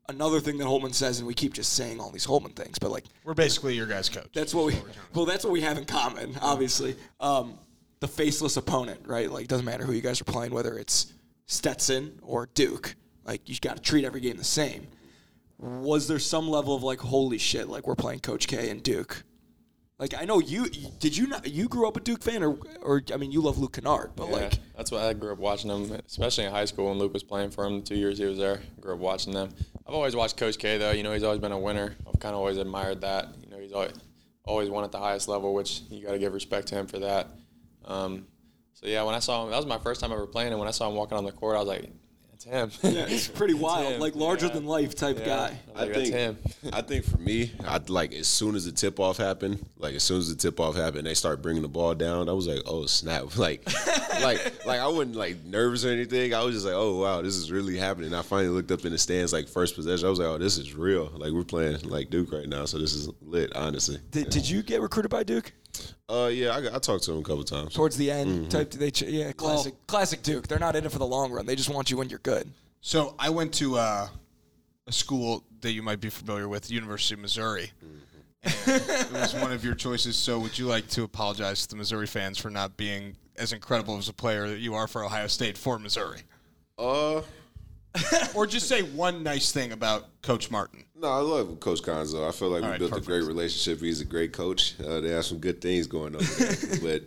another 0.09 0.41
thing 0.41 0.59
that 0.59 0.65
Holtmann 0.65 0.93
says, 0.93 1.19
and 1.19 1.27
we 1.27 1.35
keep 1.35 1.55
just 1.55 1.75
saying 1.75 2.01
all 2.01 2.11
these 2.11 2.27
Holtmann 2.27 2.57
things, 2.57 2.79
but 2.81 2.91
like 2.91 3.05
We're 3.25 3.35
basically 3.35 3.75
your 3.75 3.87
guys' 3.87 4.09
coach. 4.09 4.29
that's 4.35 4.55
what 4.55 4.67
we 4.67 4.77
well, 5.15 5.25
that's 5.25 5.45
what 5.45 5.53
we 5.53 5.61
have 5.61 5.79
in 5.79 5.85
common. 5.85 6.37
Obviously, 6.43 6.97
um, 7.21 7.59
the 8.01 8.09
faceless 8.09 8.57
opponent, 8.57 9.03
right? 9.07 9.31
Like, 9.31 9.45
it 9.45 9.49
doesn't 9.49 9.65
matter 9.65 9.85
who 9.85 9.93
you 9.93 10.01
guys 10.03 10.21
are 10.21 10.25
playing, 10.25 10.53
whether 10.53 10.77
it's 10.79 11.13
Stetson 11.47 12.19
or 12.23 12.49
Duke. 12.55 12.97
Like, 13.25 13.49
you've 13.49 13.61
got 13.61 13.77
to 13.77 13.83
treat 13.83 14.05
every 14.05 14.21
game 14.21 14.37
the 14.37 14.43
same. 14.45 14.89
Was 15.59 16.09
there 16.09 16.19
some 16.19 16.49
level 16.49 16.75
of 16.75 16.83
like, 16.83 17.01
holy 17.01 17.39
shit, 17.39 17.69
like 17.69 17.87
we're 17.87 17.95
playing 17.95 18.21
Coach 18.21 18.49
K 18.49 18.69
and 18.71 18.83
Duke? 18.83 19.25
Like, 19.99 20.15
I 20.15 20.25
know 20.25 20.41
you 20.41 20.69
did 20.99 21.17
you 21.17 21.29
not 21.29 21.47
you 21.49 21.69
grew 21.69 21.87
up 21.87 21.97
a 21.97 22.01
Duke 22.01 22.23
fan, 22.25 22.43
or 22.43 22.59
or 22.83 23.03
I 23.15 23.17
mean, 23.17 23.31
you 23.31 23.41
love 23.41 23.59
Luke 23.59 23.75
Kennard, 23.75 24.11
but 24.17 24.27
Yeah, 24.29 24.35
like. 24.35 24.59
that's 24.77 24.91
why 24.91 25.07
I 25.07 25.13
grew 25.13 25.33
up 25.33 25.39
watching 25.39 25.69
them, 25.69 25.93
especially 26.07 26.45
in 26.45 26.51
high 26.51 26.65
school 26.65 26.89
when 26.89 26.99
Luke 26.99 27.13
was 27.13 27.23
playing 27.23 27.51
for 27.51 27.65
him. 27.65 27.81
The 27.81 27.87
two 27.87 27.95
years 27.95 28.19
he 28.19 28.25
was 28.25 28.39
there, 28.39 28.61
grew 28.81 28.95
up 28.95 28.99
watching 28.99 29.33
them. 29.33 29.51
I've 29.87 29.95
always 29.95 30.17
watched 30.17 30.37
Coach 30.37 30.59
K 30.59 30.79
though. 30.79 30.91
You 30.91 31.05
know, 31.05 31.13
he's 31.13 31.23
always 31.23 31.39
been 31.41 31.53
a 31.53 31.59
winner. 31.59 31.95
I've 32.09 32.19
kind 32.19 32.35
of 32.35 32.41
always 32.41 32.57
admired 32.57 33.03
that. 33.03 33.29
You 33.45 33.51
know, 33.51 33.59
he's 33.61 33.73
always 33.73 33.93
always 34.45 34.69
won 34.71 34.83
at 34.83 34.91
the 34.91 34.99
highest 34.99 35.29
level, 35.29 35.55
which 35.55 35.83
you 35.89 36.05
got 36.05 36.13
to 36.13 36.19
give 36.19 36.35
respect 36.35 36.67
to 36.69 36.75
him 36.75 36.89
for 36.89 36.99
that. 36.99 37.29
Um, 37.85 38.27
so 38.75 38.89
yeah, 38.89 39.05
when 39.05 39.15
I 39.15 39.21
saw 39.21 39.45
him, 39.45 39.51
that 39.51 39.57
was 39.57 39.67
my 39.67 39.79
first 39.79 40.01
time 40.01 40.11
ever 40.11 40.27
playing, 40.27 40.51
and 40.51 40.59
when 40.59 40.67
I 40.67 40.73
saw 40.73 40.89
him 40.89 40.97
walking 40.97 41.17
on 41.17 41.25
the 41.25 41.31
court, 41.31 41.55
I 41.55 41.61
was 41.61 41.69
like, 41.69 41.89
It's 42.47 42.81
him. 42.83 42.93
Yeah, 42.95 43.05
it's 43.09 43.29
pretty 43.29 43.55
wild, 43.55 43.95
him. 43.95 44.01
like 44.01 44.15
larger 44.15 44.47
Yeah. 44.47 44.53
than 44.55 44.67
life 44.67 44.95
type 44.95 45.19
Yeah. 45.21 45.25
guy. 45.27 45.59
I 45.75 45.85
think 45.85 45.95
that's 45.95 46.09
him. 46.11 46.39
I 46.73 46.83
think 46.83 47.05
for 47.05 47.19
me, 47.19 47.53
I 47.67 47.81
like 47.89 48.13
as 48.13 48.29
soon 48.29 48.55
as 48.57 48.65
the 48.65 48.73
tip 48.73 48.99
off 49.01 49.17
happened, 49.17 49.65
like 49.79 49.95
as 49.95 50.03
soon 50.03 50.19
as 50.19 50.29
the 50.29 50.35
tip 50.35 50.59
off 50.61 50.75
happened, 50.77 51.07
they 51.07 51.15
start 51.15 51.43
bringing 51.43 51.63
the 51.63 51.69
ball 51.69 51.95
down. 51.95 52.29
I 52.29 52.33
was 52.33 52.47
like, 52.47 52.63
oh 52.67 52.87
snap! 52.87 53.23
Like, 53.37 53.67
like, 54.23 54.67
like 54.67 54.81
I 54.81 54.87
wasn't 54.89 55.17
like 55.17 55.45
nervous 55.45 55.85
or 55.85 55.89
anything. 55.91 56.35
I 56.35 56.43
was 56.45 56.55
just 56.55 56.67
like, 56.67 56.75
oh 56.77 57.01
wow, 57.01 57.23
this 57.23 57.37
is 57.37 57.51
really 57.51 57.77
happening. 57.77 58.15
I 58.15 58.23
finally 58.23 58.49
looked 58.51 58.71
up 58.71 58.85
in 58.85 58.93
the 58.93 58.99
stands, 58.99 59.33
like 59.33 59.49
first 59.49 59.75
possession. 59.75 60.07
I 60.07 60.11
was 60.11 60.19
like, 60.19 60.29
oh, 60.29 60.39
this 60.39 60.59
is 60.59 60.75
real. 60.75 61.11
Like 61.17 61.33
we're 61.33 61.45
playing 61.45 61.81
like 61.89 62.11
Duke 62.11 62.33
right 62.33 62.49
now, 62.49 62.65
so 62.65 62.79
this 62.79 62.95
is 62.95 63.09
lit. 63.23 63.55
Honestly. 63.57 63.99
Did, 64.11 64.31
did 64.31 64.49
you 64.49 64.63
get 64.63 64.81
recruited 64.81 65.11
by 65.11 65.23
Duke 65.23 65.53
Uh, 66.09 66.31
yeah, 66.33 66.51
I, 66.51 66.77
I 66.77 66.79
talked 66.79 67.05
to 67.05 67.13
him 67.13 67.19
a 67.21 67.23
couple 67.23 67.45
times. 67.45 67.73
towards 67.75 67.97
the 67.97 68.11
end? 68.11 68.31
Mm-hmm. 68.31 68.49
Type 68.49 68.71
they 68.73 68.91
ch- 68.91 69.03
yeah, 69.03 69.33
classic 69.33 69.75
classic 69.87 70.23
Duke. 70.23 70.47
They're 70.49 70.59
not 70.59 70.77
in 70.77 70.85
it 70.85 70.93
for 70.93 70.99
the 70.99 71.07
long 71.07 71.33
run. 71.33 71.47
They 71.47 71.57
just 71.57 71.71
want 71.71 71.91
you 71.91 71.97
when 71.97 72.09
you're 72.11 72.19
good. 72.19 72.49
So 72.81 73.15
I 73.19 73.31
went 73.31 73.55
to 73.55 73.77
uh, 73.77 74.09
a 74.87 74.93
school 74.93 75.45
that 75.61 75.73
you 75.73 75.83
might 75.83 76.01
be 76.01 76.11
familiar 76.11 76.49
with, 76.49 76.71
University 76.71 77.15
of 77.15 77.21
Missouri. 77.21 77.71
And 78.45 78.53
it 78.67 79.13
was 79.13 79.35
one 79.35 79.53
of 79.53 79.65
your 79.65 79.75
choices. 79.75 80.17
So 80.17 80.39
would 80.41 80.59
you 80.59 80.67
like 80.67 80.89
to 80.89 81.05
apologize 81.05 81.63
to 81.63 81.69
the 81.71 81.77
Missouri 81.77 82.09
fans 82.09 82.39
for 82.39 82.51
not 82.51 82.77
being 82.77 83.17
as 83.37 83.53
incredible 83.53 83.97
as 83.97 84.09
a 84.09 84.13
player 84.13 84.49
that 84.49 84.59
you 84.59 84.75
are 84.75 84.89
for 84.89 85.05
Ohio 85.05 85.29
State 85.29 85.57
for 85.57 85.79
Missouri? 85.79 86.23
Uh, 86.77 87.23
Or 88.35 88.47
just 88.47 88.69
say 88.69 88.83
one 88.83 89.23
nice 89.23 89.53
thing 89.53 89.73
about 89.73 90.07
Coach 90.23 90.51
Martin. 90.51 90.85
No, 91.03 91.09
I 91.09 91.19
love 91.19 91.59
Coach 91.61 91.83
Cuonzo. 91.83 92.27
I 92.29 92.33
feel 92.33 92.49
like 92.51 92.63
we 92.63 92.69
right, 92.69 92.79
built 92.79 92.93
perfect. 92.93 93.09
a 93.09 93.11
great 93.11 93.25
relationship. 93.27 93.81
He's 93.83 94.01
a 94.01 94.05
great 94.05 94.33
coach. 94.33 94.75
Uh, 94.81 95.01
they 95.01 95.11
have 95.11 95.25
some 95.25 95.39
good 95.39 95.61
things 95.61 95.89
going 95.89 96.15
on, 96.15 96.23
but 96.83 97.03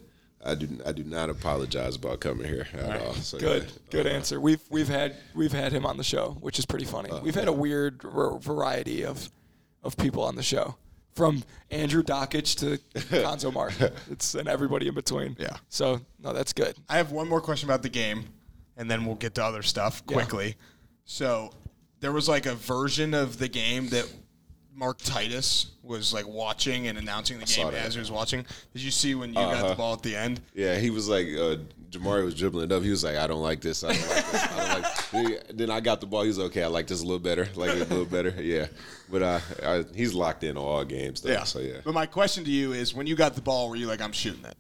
I 0.46 0.54
do 0.54 0.68
I 0.86 0.92
do 0.92 1.04
not 1.06 1.30
apologize 1.30 1.96
about 1.96 2.20
coming 2.20 2.46
here 2.46 2.68
at 2.74 3.02
all. 3.02 3.14
So, 3.14 3.40
Good, 3.40 3.64
yeah. 3.64 3.70
good 3.92 4.06
Uh, 4.08 4.10
answer. 4.10 4.42
We've 4.42 4.62
we've 4.70 4.90
had 4.90 5.16
we've 5.34 5.54
had 5.54 5.72
him 5.72 5.86
on 5.86 5.96
the 5.96 6.04
show, 6.04 6.38
which 6.42 6.60
is 6.60 6.66
pretty 6.66 6.84
funny. 6.86 7.10
We've 7.24 7.34
had 7.36 7.48
a 7.48 7.54
weird 7.54 8.02
r- 8.04 8.38
variety 8.38 9.06
of 9.06 9.32
of 9.82 9.96
people 9.96 10.24
on 10.24 10.36
the 10.36 10.44
show, 10.44 10.76
from 11.14 11.44
Andrew 11.72 12.04
Dockich 12.04 12.58
to 12.60 12.78
Cuonzo 13.00 13.54
Martin. 13.54 13.92
It's 14.12 14.36
and 14.36 14.50
everybody 14.50 14.88
in 14.90 14.94
between. 14.94 15.38
Yeah. 15.40 15.56
So 15.70 16.02
no, 16.22 16.34
that's 16.34 16.52
good. 16.52 16.76
I 16.90 16.98
have 16.98 17.12
one 17.12 17.30
more 17.30 17.40
question 17.40 17.70
about 17.70 17.82
the 17.82 17.90
game, 17.90 18.26
and 18.76 18.92
then 18.92 19.06
we'll 19.06 19.16
get 19.16 19.36
to 19.36 19.44
other 19.46 19.64
stuff 19.64 20.04
Yeah. 20.10 20.16
quickly. 20.16 20.58
So 21.06 21.52
there 22.06 22.12
was 22.12 22.30
like 22.30 22.46
a 22.46 22.54
version 22.54 23.16
of 23.16 23.40
the 23.40 23.48
game 23.48 23.88
that 23.90 24.08
Mark 24.76 25.00
Titus 25.00 25.72
was 25.82 26.14
like 26.14 26.28
watching 26.28 26.86
and 26.86 27.00
announcing 27.00 27.40
the 27.40 27.46
game 27.48 27.70
as 27.74 27.96
he 27.96 28.00
was 28.00 28.12
watching. 28.12 28.46
Did 28.74 28.84
you 28.84 28.92
see 28.92 29.16
when 29.16 29.30
you 29.30 29.34
got 29.36 29.58
the 29.58 29.66
Uh-huh. 29.66 29.76
ball 29.76 29.94
at 29.94 30.04
the 30.04 30.16
end? 30.16 30.40
Yeah, 30.54 30.78
he 30.78 30.92
was 30.92 31.10
like, 31.10 31.26
uh, 31.30 31.56
Jamari 31.90 32.24
was 32.24 32.36
dribbling 32.36 32.66
it 32.66 32.72
up. 32.72 32.84
He 32.84 32.92
was 32.92 33.04
like, 33.04 33.16
I 33.16 33.26
don't 33.26 33.42
like 33.42 33.60
this. 33.60 33.84
I 33.84 33.94
don't 33.94 34.08
like 34.10 34.32
this. 34.32 34.44
I 34.44 34.82
don't 35.14 35.24
like. 35.24 35.48
Then 35.58 35.72
I 35.72 35.80
got 35.80 36.00
the 36.00 36.06
ball. 36.06 36.22
He 36.22 36.28
was 36.28 36.38
okay. 36.38 36.62
I 36.62 36.68
like 36.68 36.86
this 36.86 37.02
a 37.02 37.06
little 37.06 37.18
better. 37.18 37.48
Like 37.56 37.72
it 37.72 37.82
a 37.82 37.86
little 37.90 38.06
better. 38.06 38.36
Yeah, 38.40 38.68
but 39.10 39.24
uh, 39.24 39.40
I, 39.64 39.84
he's 39.96 40.14
locked 40.14 40.44
in 40.44 40.58
on 40.58 40.64
all 40.64 40.86
games 40.86 41.22
though. 41.22 41.44
So 41.46 41.58
yeah. 41.60 41.80
But 41.84 41.96
my 41.96 42.06
question 42.06 42.44
to 42.44 42.52
you 42.52 42.74
is, 42.74 42.94
when 42.94 43.08
you 43.08 43.16
got 43.16 43.34
the 43.34 43.42
ball, 43.42 43.68
were 43.68 43.78
you 43.78 43.88
like, 43.88 44.00
I'm 44.02 44.12
shooting 44.12 44.46
it? 44.46 44.56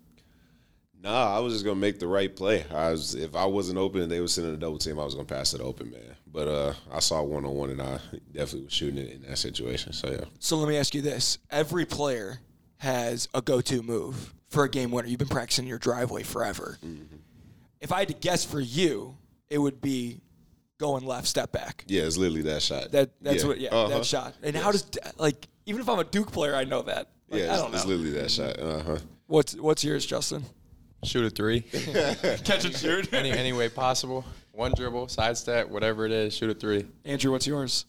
Nah, 1.04 1.36
I 1.38 1.40
was 1.42 1.54
just 1.54 1.64
gonna 1.64 1.76
make 1.80 2.00
the 2.00 2.08
right 2.08 2.36
play. 2.36 2.66
I 2.74 2.90
was 2.90 3.14
if 3.14 3.36
I 3.36 3.46
wasn't 3.46 3.78
open 3.78 4.02
and 4.02 4.12
they 4.12 4.20
were 4.22 4.28
sending 4.28 4.56
a 4.56 4.58
double 4.58 4.80
team, 4.80 4.98
I 5.00 5.06
was 5.06 5.14
gonna 5.14 5.26
pass 5.28 5.54
it 5.54 5.62
open, 5.62 5.92
man. 5.92 6.02
But 6.36 6.48
uh, 6.50 6.74
I 6.92 7.00
saw 7.00 7.24
one 7.24 7.46
on 7.46 7.56
one 7.56 7.70
and 7.70 7.82
I 7.82 7.98
definitely 8.34 8.66
was 8.66 8.74
shooting 8.74 8.98
it 8.98 9.10
in 9.14 9.22
that 9.30 9.38
situation. 9.38 9.94
So 9.94 10.12
yeah. 10.12 10.26
So 10.40 10.58
let 10.58 10.68
me 10.68 10.76
ask 10.78 10.94
you 10.94 11.02
this: 11.02 11.38
Every 11.50 11.86
player 11.86 12.40
has 12.80 13.30
a 13.34 13.42
go-to 13.42 13.82
move 13.82 14.34
for 14.50 14.66
a 14.66 14.70
game 14.70 14.92
winner. 14.92 15.08
You've 15.08 15.18
been 15.20 15.30
practicing 15.30 15.66
your 15.66 15.80
driveway 15.80 16.24
forever. 16.24 16.78
If 17.80 17.94
I 17.94 18.00
had 18.00 18.10
to 18.10 18.14
guess 18.14 18.44
for 18.44 18.60
you, 18.60 19.16
it 19.50 19.60
would 19.60 19.80
be 19.80 20.20
going 20.78 21.06
left, 21.06 21.26
step 21.28 21.54
back. 21.54 21.86
Yeah, 21.88 22.02
it's 22.04 22.18
literally 22.18 22.42
that 22.44 22.62
shot. 22.62 22.92
That 22.92 23.12
that's 23.22 23.44
yeah. 23.44 23.48
what 23.48 23.60
yeah 23.62 23.70
Uh-huh. 23.70 23.88
that 23.98 24.06
shot. 24.06 24.34
And 24.44 24.58
how 24.58 24.72
does 24.74 24.86
like 25.18 25.48
even 25.66 25.80
if 25.80 25.88
I'm 25.88 26.00
a 26.00 26.04
Duke 26.04 26.32
player, 26.34 26.54
I 26.54 26.66
know 26.66 26.82
that. 26.82 27.12
Like, 27.30 27.44
Yeah, 27.44 27.48
I 27.48 27.54
it's, 27.54 27.62
don't 27.62 27.72
know. 27.72 27.78
it's 27.78 27.86
literally 27.86 28.12
that 28.12 28.30
shot. 28.30 28.60
Uh 28.60 28.84
huh. 28.84 28.98
What's 29.28 29.56
what's 29.56 29.86
yours, 29.86 30.06
Justin? 30.06 30.44
Shoot 31.06 31.26
a 31.26 31.30
three. 31.30 31.62
Catch 32.44 32.66
and 32.66 32.76
shoot. 32.76 33.14
any 33.14 33.32
any 33.32 33.54
way 33.54 33.70
possible. 33.70 34.26
One 34.56 34.72
dribble, 34.74 35.10
side 35.10 35.38
step, 35.38 35.68
whatever 35.68 36.06
it 36.06 36.14
is, 36.14 36.34
shoot 36.34 36.50
a 36.50 36.54
three. 36.54 36.88
Andrew, 37.04 37.32
what's 37.32 37.46
yours? 37.46 37.86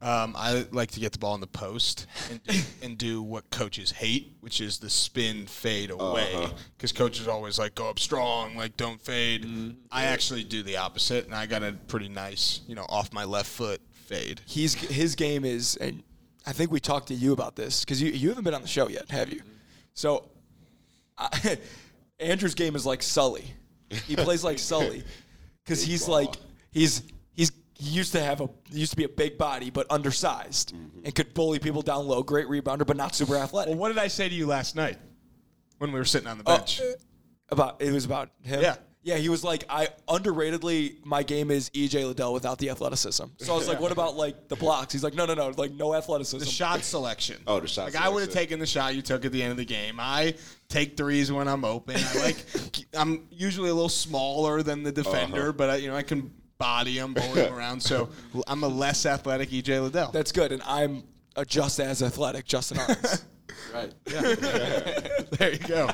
Um, 0.00 0.34
I 0.36 0.64
like 0.70 0.92
to 0.92 1.00
get 1.00 1.12
the 1.12 1.18
ball 1.18 1.34
in 1.34 1.40
the 1.40 1.46
post 1.48 2.06
and 2.30 2.42
do, 2.44 2.60
and 2.82 2.98
do 2.98 3.20
what 3.20 3.50
coaches 3.50 3.90
hate, 3.90 4.36
which 4.40 4.60
is 4.60 4.78
the 4.78 4.88
spin 4.88 5.46
fade 5.46 5.90
uh-huh. 5.90 6.04
away. 6.04 6.48
Because 6.76 6.92
coaches 6.92 7.26
always 7.26 7.58
like 7.58 7.74
go 7.74 7.90
up 7.90 7.98
strong, 7.98 8.56
like 8.56 8.76
don't 8.76 9.00
fade. 9.00 9.44
Mm-hmm. 9.44 9.70
I 9.90 10.04
actually 10.04 10.44
do 10.44 10.62
the 10.62 10.76
opposite, 10.76 11.24
and 11.24 11.34
I 11.34 11.46
got 11.46 11.64
a 11.64 11.72
pretty 11.88 12.08
nice, 12.08 12.60
you 12.68 12.76
know, 12.76 12.86
off 12.88 13.12
my 13.12 13.24
left 13.24 13.50
foot 13.50 13.80
fade. 13.92 14.40
He's 14.46 14.74
his 14.74 15.16
game 15.16 15.44
is, 15.44 15.76
and 15.76 16.04
I 16.46 16.52
think 16.52 16.70
we 16.70 16.78
talked 16.78 17.08
to 17.08 17.14
you 17.14 17.32
about 17.32 17.56
this 17.56 17.84
because 17.84 18.00
you 18.00 18.12
you 18.12 18.28
haven't 18.28 18.44
been 18.44 18.54
on 18.54 18.62
the 18.62 18.68
show 18.68 18.88
yet, 18.88 19.10
have 19.10 19.32
you? 19.32 19.40
Mm-hmm. 19.40 19.48
So, 19.94 20.30
I, 21.18 21.58
Andrew's 22.20 22.54
game 22.54 22.76
is 22.76 22.86
like 22.86 23.02
Sully. 23.02 23.52
He 24.06 24.16
plays 24.16 24.42
like 24.42 24.58
Sully 24.58 25.04
because 25.64 25.82
he's 25.82 26.08
like 26.08 26.34
he's 26.70 27.02
he's 27.34 27.52
he 27.74 27.90
used 27.90 28.12
to 28.12 28.22
have 28.22 28.40
a 28.40 28.48
he 28.70 28.80
used 28.80 28.92
to 28.92 28.96
be 28.96 29.04
a 29.04 29.08
big 29.08 29.38
body 29.38 29.70
but 29.70 29.86
undersized 29.90 30.74
mm-hmm. 30.74 31.04
and 31.04 31.14
could 31.14 31.34
bully 31.34 31.58
people 31.58 31.82
down 31.82 32.06
low. 32.06 32.22
Great 32.22 32.46
rebounder, 32.48 32.86
but 32.86 32.96
not 32.96 33.14
super 33.14 33.36
athletic. 33.36 33.70
Well, 33.70 33.78
what 33.78 33.88
did 33.88 33.98
I 33.98 34.08
say 34.08 34.28
to 34.28 34.34
you 34.34 34.46
last 34.46 34.76
night 34.76 34.98
when 35.78 35.92
we 35.92 35.98
were 35.98 36.04
sitting 36.04 36.28
on 36.28 36.38
the 36.38 36.44
Oh, 36.46 36.58
bench? 36.58 36.80
about 37.50 37.80
it 37.82 37.92
was 37.92 38.04
about 38.04 38.30
him. 38.42 38.62
Yeah. 38.62 38.76
Yeah, 39.04 39.16
he 39.16 39.28
was 39.28 39.42
like, 39.42 39.64
I 39.68 39.88
underratedly, 40.08 41.04
my 41.04 41.22
game 41.24 41.50
is 41.50 41.70
EJ 41.70 42.06
Liddell 42.06 42.32
without 42.32 42.58
the 42.58 42.70
athleticism. 42.70 43.24
So 43.38 43.52
I 43.52 43.56
was 43.56 43.66
like, 43.66 43.80
what 43.84 43.90
about 43.92 44.16
like 44.16 44.48
the 44.48 44.56
blocks? 44.56 44.92
He's 44.92 45.02
like, 45.02 45.14
no, 45.14 45.26
no, 45.26 45.34
no, 45.34 45.48
like 45.56 45.72
no 45.72 45.94
athleticism. 45.94 46.38
the 46.38 46.46
shot 46.46 46.82
selection. 46.82 47.42
Oh, 47.46 47.58
the 47.60 47.66
shot 47.66 47.86
Like 47.92 47.96
I 47.96 48.08
would 48.08 48.20
have 48.20 48.30
selection. 48.30 48.48
taken 48.48 48.58
the 48.60 48.66
shot 48.66 48.94
you 48.94 49.02
took 49.02 49.24
at 49.24 49.32
the 49.32 49.42
end 49.42 49.50
of 49.50 49.56
the 49.56 49.64
game. 49.64 49.96
I 49.98 50.34
take 50.68 50.96
threes 50.96 51.32
when 51.32 51.48
I'm 51.48 51.64
open. 51.64 51.96
I 51.98 52.18
like. 52.22 52.36
I'm 52.94 53.26
usually 53.30 53.70
a 53.70 53.74
little 53.74 53.88
smaller 53.88 54.62
than 54.62 54.82
the 54.84 54.92
defender, 54.92 55.42
Uh-huh. 55.42 55.52
but 55.52 55.70
I, 55.70 55.76
you 55.76 55.88
know 55.88 55.96
I 55.96 56.02
can 56.02 56.32
body 56.58 56.98
him, 56.98 57.12
bully 57.14 57.42
him 57.46 57.54
around. 57.54 57.80
So 57.82 58.08
I'm 58.46 58.62
a 58.62 58.68
less 58.68 59.04
athletic 59.04 59.50
EJ 59.50 59.82
Liddell. 59.82 60.12
That's 60.12 60.30
good, 60.30 60.52
and 60.52 60.62
I'm 60.64 61.02
a 61.34 61.44
just 61.44 61.80
as 61.80 62.02
athletic 62.04 62.44
Justin 62.46 62.78
Ahrens. 62.78 63.24
Right. 63.72 63.92
Yeah. 64.06 64.20
there 65.30 65.52
you 65.52 65.58
go. 65.66 65.88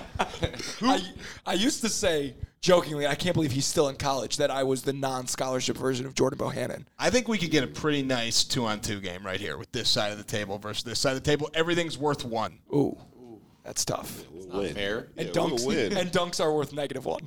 I, 0.83 1.03
I 1.47 1.53
used 1.53 1.81
to 1.83 1.89
say 1.89 2.35
jokingly, 2.61 3.07
I 3.07 3.15
can't 3.15 3.35
believe 3.35 3.53
he's 3.53 3.67
still 3.67 3.89
in 3.89 3.97
college, 3.97 4.37
that 4.39 4.51
I 4.51 4.63
was 4.65 4.83
the 4.83 4.93
non-scholarship 4.93 5.77
version 5.77 6.07
of 6.07 6.15
Jordan 6.15 6.39
Bohannon. 6.39 6.85
I 6.99 7.11
think 7.11 7.29
we 7.29 7.39
could 7.39 7.51
get 7.51 7.65
a 7.65 7.69
pretty 7.69 8.03
nice 8.03 8.45
two 8.45 8.65
on 8.67 8.81
two 8.81 9.01
game 9.01 9.25
right 9.25 9.41
here 9.41 9.57
with 9.57 9.71
this 9.73 9.89
side 9.89 10.13
of 10.13 10.19
the 10.19 10.25
table 10.25 10.59
versus 10.59 10.83
this 10.85 11.01
side 11.01 11.17
of 11.17 11.23
the 11.23 11.31
table. 11.31 11.51
Everything's 11.55 11.97
worth 11.99 12.25
one. 12.25 12.59
Ooh, 12.75 12.97
that's 13.65 13.85
tough. 13.85 14.25
We'll 14.33 14.63
win. 14.63 14.75
fair. 14.75 15.09
And 15.17 15.29
Yeah, 15.29 15.33
dunks 15.35 15.67
we'll 15.67 15.77
win. 15.77 15.97
and 15.97 16.11
dunks 16.11 16.41
are 16.41 16.53
worth 16.55 16.73
negative 16.73 17.05
one. 17.05 17.23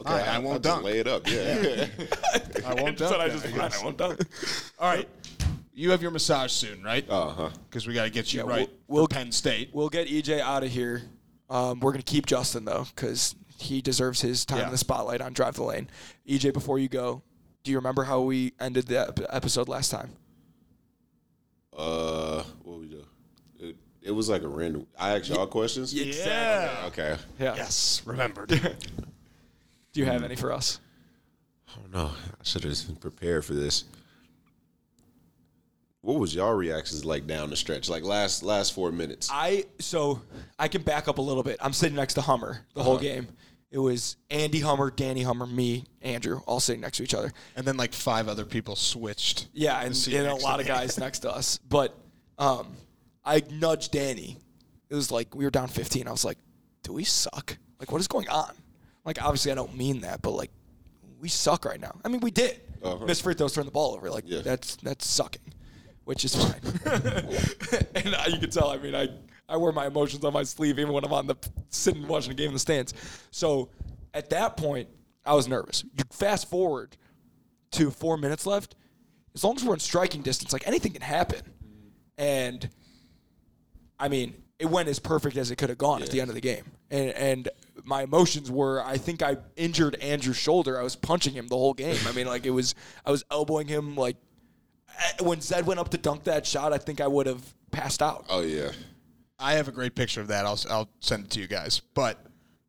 Okay, 0.00 0.10
All 0.10 0.16
right, 0.18 0.28
I 0.28 0.34
I'll 0.34 0.42
won't 0.42 0.62
just 0.62 0.74
dunk. 0.74 0.84
Lay 0.84 0.98
it 0.98 1.06
up. 1.06 1.28
Yeah. 1.30 1.86
I 2.66 2.74
won't 2.74 2.98
That's 2.98 3.10
what 3.12 3.20
I 3.20 3.28
dunk 3.28 3.42
just 3.42 3.54
that, 3.54 3.74
I 3.74 3.80
I 3.80 3.84
won't 3.84 3.96
dunk. 3.96 4.20
All 4.80 4.88
right. 4.88 5.08
You 5.72 5.90
have 5.92 6.02
your 6.02 6.10
massage 6.10 6.50
soon, 6.52 6.82
right? 6.82 7.08
uh 7.08 7.28
huh. 7.30 7.50
Because 7.70 7.86
we 7.86 7.94
got 7.94 8.04
to 8.04 8.10
get 8.10 8.32
you 8.32 8.40
Yeah, 8.40 8.46
right. 8.48 8.68
we'll- 8.88 9.00
we'll- 9.02 9.08
Penn 9.08 9.30
State. 9.32 9.70
We'll 9.72 9.88
get 9.88 10.08
EJ 10.08 10.40
out 10.40 10.64
of 10.64 10.70
here. 10.70 11.02
Um, 11.50 11.78
we're 11.80 11.92
gonna 11.92 12.02
keep 12.02 12.26
Justin 12.26 12.64
though, 12.64 12.86
because 12.94 13.34
he 13.58 13.80
deserves 13.80 14.20
his 14.20 14.44
time 14.44 14.58
Yeah. 14.58 14.64
in 14.66 14.70
the 14.72 14.78
spotlight 14.78 15.20
on 15.20 15.32
Drive 15.32 15.54
the 15.54 15.64
Lane. 15.64 15.88
EJ, 16.28 16.52
before 16.52 16.78
you 16.78 16.88
go, 16.88 17.22
do 17.62 17.70
you 17.70 17.78
remember 17.78 18.04
how 18.04 18.20
we 18.20 18.52
ended 18.60 18.86
the 18.86 19.08
ep- 19.08 19.20
episode 19.30 19.68
last 19.68 19.90
time? 19.90 20.10
Uh, 21.76 22.42
what 22.62 22.80
we 22.80 22.86
do? 22.86 23.04
It, 23.58 23.76
it 24.02 24.10
was 24.12 24.28
like 24.28 24.42
a 24.42 24.48
random. 24.48 24.86
I 24.98 25.16
asked 25.16 25.28
y'all 25.28 25.46
questions. 25.46 25.92
Yeah. 25.92 26.84
Okay. 26.86 27.16
Yeah. 27.38 27.54
Yes, 27.56 28.02
remembered. 28.04 28.48
Do 29.92 30.00
you 30.00 30.06
have 30.06 30.22
any 30.24 30.36
for 30.36 30.52
us? 30.52 30.80
I 31.68 31.80
don't 31.80 31.92
know. 31.92 32.10
I 32.10 32.44
should 32.44 32.64
have 32.64 32.86
been 32.86 32.96
prepared 32.96 33.44
for 33.44 33.54
this. 33.54 33.84
What 36.02 36.18
was 36.20 36.34
y'all 36.34 36.52
reactions 36.52 37.04
like 37.04 37.26
down 37.26 37.48
the 37.48 37.56
stretch? 37.56 37.88
Like 37.88 38.04
last 38.04 38.42
last 38.42 38.74
four 38.74 38.92
minutes. 38.92 39.30
I 39.32 39.64
so 39.78 40.20
I 40.58 40.68
can 40.68 40.82
back 40.82 41.08
up 41.08 41.16
a 41.18 41.22
little 41.22 41.42
bit. 41.42 41.56
I'm 41.60 41.72
sitting 41.72 41.96
next 41.96 42.14
to 42.14 42.20
Hummer 42.20 42.60
the 42.74 42.82
whole 42.82 42.98
game. 42.98 43.26
It 43.74 43.80
was 43.80 44.16
Andy 44.30 44.60
Hummer, 44.60 44.88
Danny 44.92 45.22
Hummer, 45.24 45.48
me, 45.48 45.84
Andrew, 46.00 46.40
all 46.46 46.60
sitting 46.60 46.80
next 46.80 46.98
to 46.98 47.02
each 47.02 47.12
other. 47.12 47.32
and 47.56 47.66
then 47.66 47.76
like 47.76 47.92
five 47.92 48.28
other 48.28 48.44
people 48.44 48.76
switched. 48.76 49.48
Yeah, 49.52 49.80
and, 49.80 49.96
and 50.12 50.28
a 50.28 50.36
lot 50.36 50.60
of 50.60 50.66
guys 50.68 50.96
next 50.96 51.18
to 51.20 51.30
us. 51.34 51.58
But 51.68 51.92
um, 52.38 52.68
I 53.24 53.42
nudged 53.50 53.90
Danny. 53.90 54.38
It 54.90 54.94
was 54.94 55.10
like 55.10 55.34
we 55.34 55.42
were 55.44 55.50
down 55.50 55.66
15. 55.66 56.06
I 56.06 56.12
was 56.12 56.24
like, 56.24 56.38
"Do 56.84 56.92
we 56.92 57.02
suck? 57.02 57.56
Like, 57.80 57.90
what 57.90 58.00
is 58.00 58.06
going 58.06 58.28
on?" 58.28 58.54
Like, 59.04 59.20
obviously, 59.20 59.50
I 59.50 59.56
don't 59.56 59.76
mean 59.76 60.02
that, 60.02 60.22
but 60.22 60.30
like, 60.30 60.52
we 61.20 61.28
suck 61.28 61.64
right 61.64 61.80
now. 61.80 61.98
I 62.04 62.08
mean, 62.08 62.20
we 62.20 62.30
did. 62.30 62.60
Uh-huh. 62.80 63.04
Miss 63.06 63.20
free 63.20 63.34
throws, 63.34 63.54
turn 63.54 63.64
the 63.64 63.72
ball 63.72 63.94
over. 63.96 64.08
Like, 64.08 64.22
Yeah. 64.28 64.42
that's 64.42 64.76
that's 64.76 65.04
sucking, 65.04 65.52
which 66.04 66.24
is 66.24 66.36
fine. 66.36 66.60
and 67.96 68.14
uh, 68.14 68.24
you 68.28 68.38
can 68.38 68.50
tell. 68.50 68.68
I 68.68 68.76
mean, 68.78 68.94
I 68.94 69.08
I 69.48 69.56
wear 69.56 69.72
my 69.72 69.86
emotions 69.86 70.24
on 70.24 70.32
my 70.32 70.42
sleeve 70.42 70.78
even 70.78 70.92
when 70.92 71.04
I'm 71.04 71.12
on 71.12 71.26
the 71.26 71.36
sitting 71.68 72.06
watching 72.08 72.32
a 72.32 72.34
game 72.34 72.48
in 72.48 72.52
the 72.54 72.58
stands. 72.58 72.94
So 73.30 73.70
at 74.12 74.30
that 74.30 74.56
point, 74.56 74.88
I 75.24 75.34
was 75.34 75.48
nervous. 75.48 75.84
You 75.96 76.04
fast 76.10 76.48
forward 76.48 76.96
to 77.72 77.90
four 77.90 78.16
minutes 78.16 78.46
left, 78.46 78.74
as 79.34 79.42
long 79.42 79.56
as 79.56 79.64
we're 79.64 79.74
in 79.74 79.80
striking 79.80 80.22
distance, 80.22 80.52
like 80.52 80.66
anything 80.66 80.92
can 80.92 81.02
happen. 81.02 81.40
And 82.16 82.68
I 83.98 84.08
mean, 84.08 84.34
it 84.58 84.66
went 84.66 84.88
as 84.88 84.98
perfect 84.98 85.36
as 85.36 85.50
it 85.50 85.56
could 85.56 85.68
have 85.68 85.78
gone 85.78 86.02
at 86.02 86.10
the 86.10 86.20
end 86.20 86.30
of 86.30 86.34
the 86.34 86.40
game. 86.40 86.64
And 86.90 87.10
and 87.10 87.48
my 87.84 88.02
emotions 88.02 88.50
were 88.50 88.82
I 88.84 88.96
think 88.96 89.22
I 89.22 89.36
injured 89.56 89.96
Andrew's 89.96 90.36
shoulder. 90.36 90.78
I 90.78 90.82
was 90.82 90.96
punching 90.96 91.34
him 91.34 91.48
the 91.48 91.56
whole 91.56 91.74
game. 91.74 91.98
I 92.06 92.12
mean, 92.12 92.26
like 92.26 92.46
it 92.46 92.50
was 92.50 92.74
I 93.04 93.10
was 93.10 93.24
elbowing 93.30 93.66
him 93.66 93.96
like 93.96 94.16
eh, 94.88 95.22
when 95.22 95.40
Zed 95.40 95.66
went 95.66 95.80
up 95.80 95.90
to 95.90 95.98
dunk 95.98 96.24
that 96.24 96.46
shot, 96.46 96.72
I 96.72 96.78
think 96.78 97.00
I 97.00 97.06
would 97.08 97.26
have 97.26 97.42
passed 97.72 98.02
out. 98.02 98.26
Oh 98.28 98.40
yeah. 98.40 98.70
I 99.38 99.54
have 99.54 99.68
a 99.68 99.72
great 99.72 99.94
picture 99.94 100.20
of 100.20 100.28
that. 100.28 100.46
I'll 100.46 100.58
I'll 100.70 100.88
send 101.00 101.24
it 101.24 101.30
to 101.30 101.40
you 101.40 101.46
guys. 101.46 101.80
But 101.94 102.18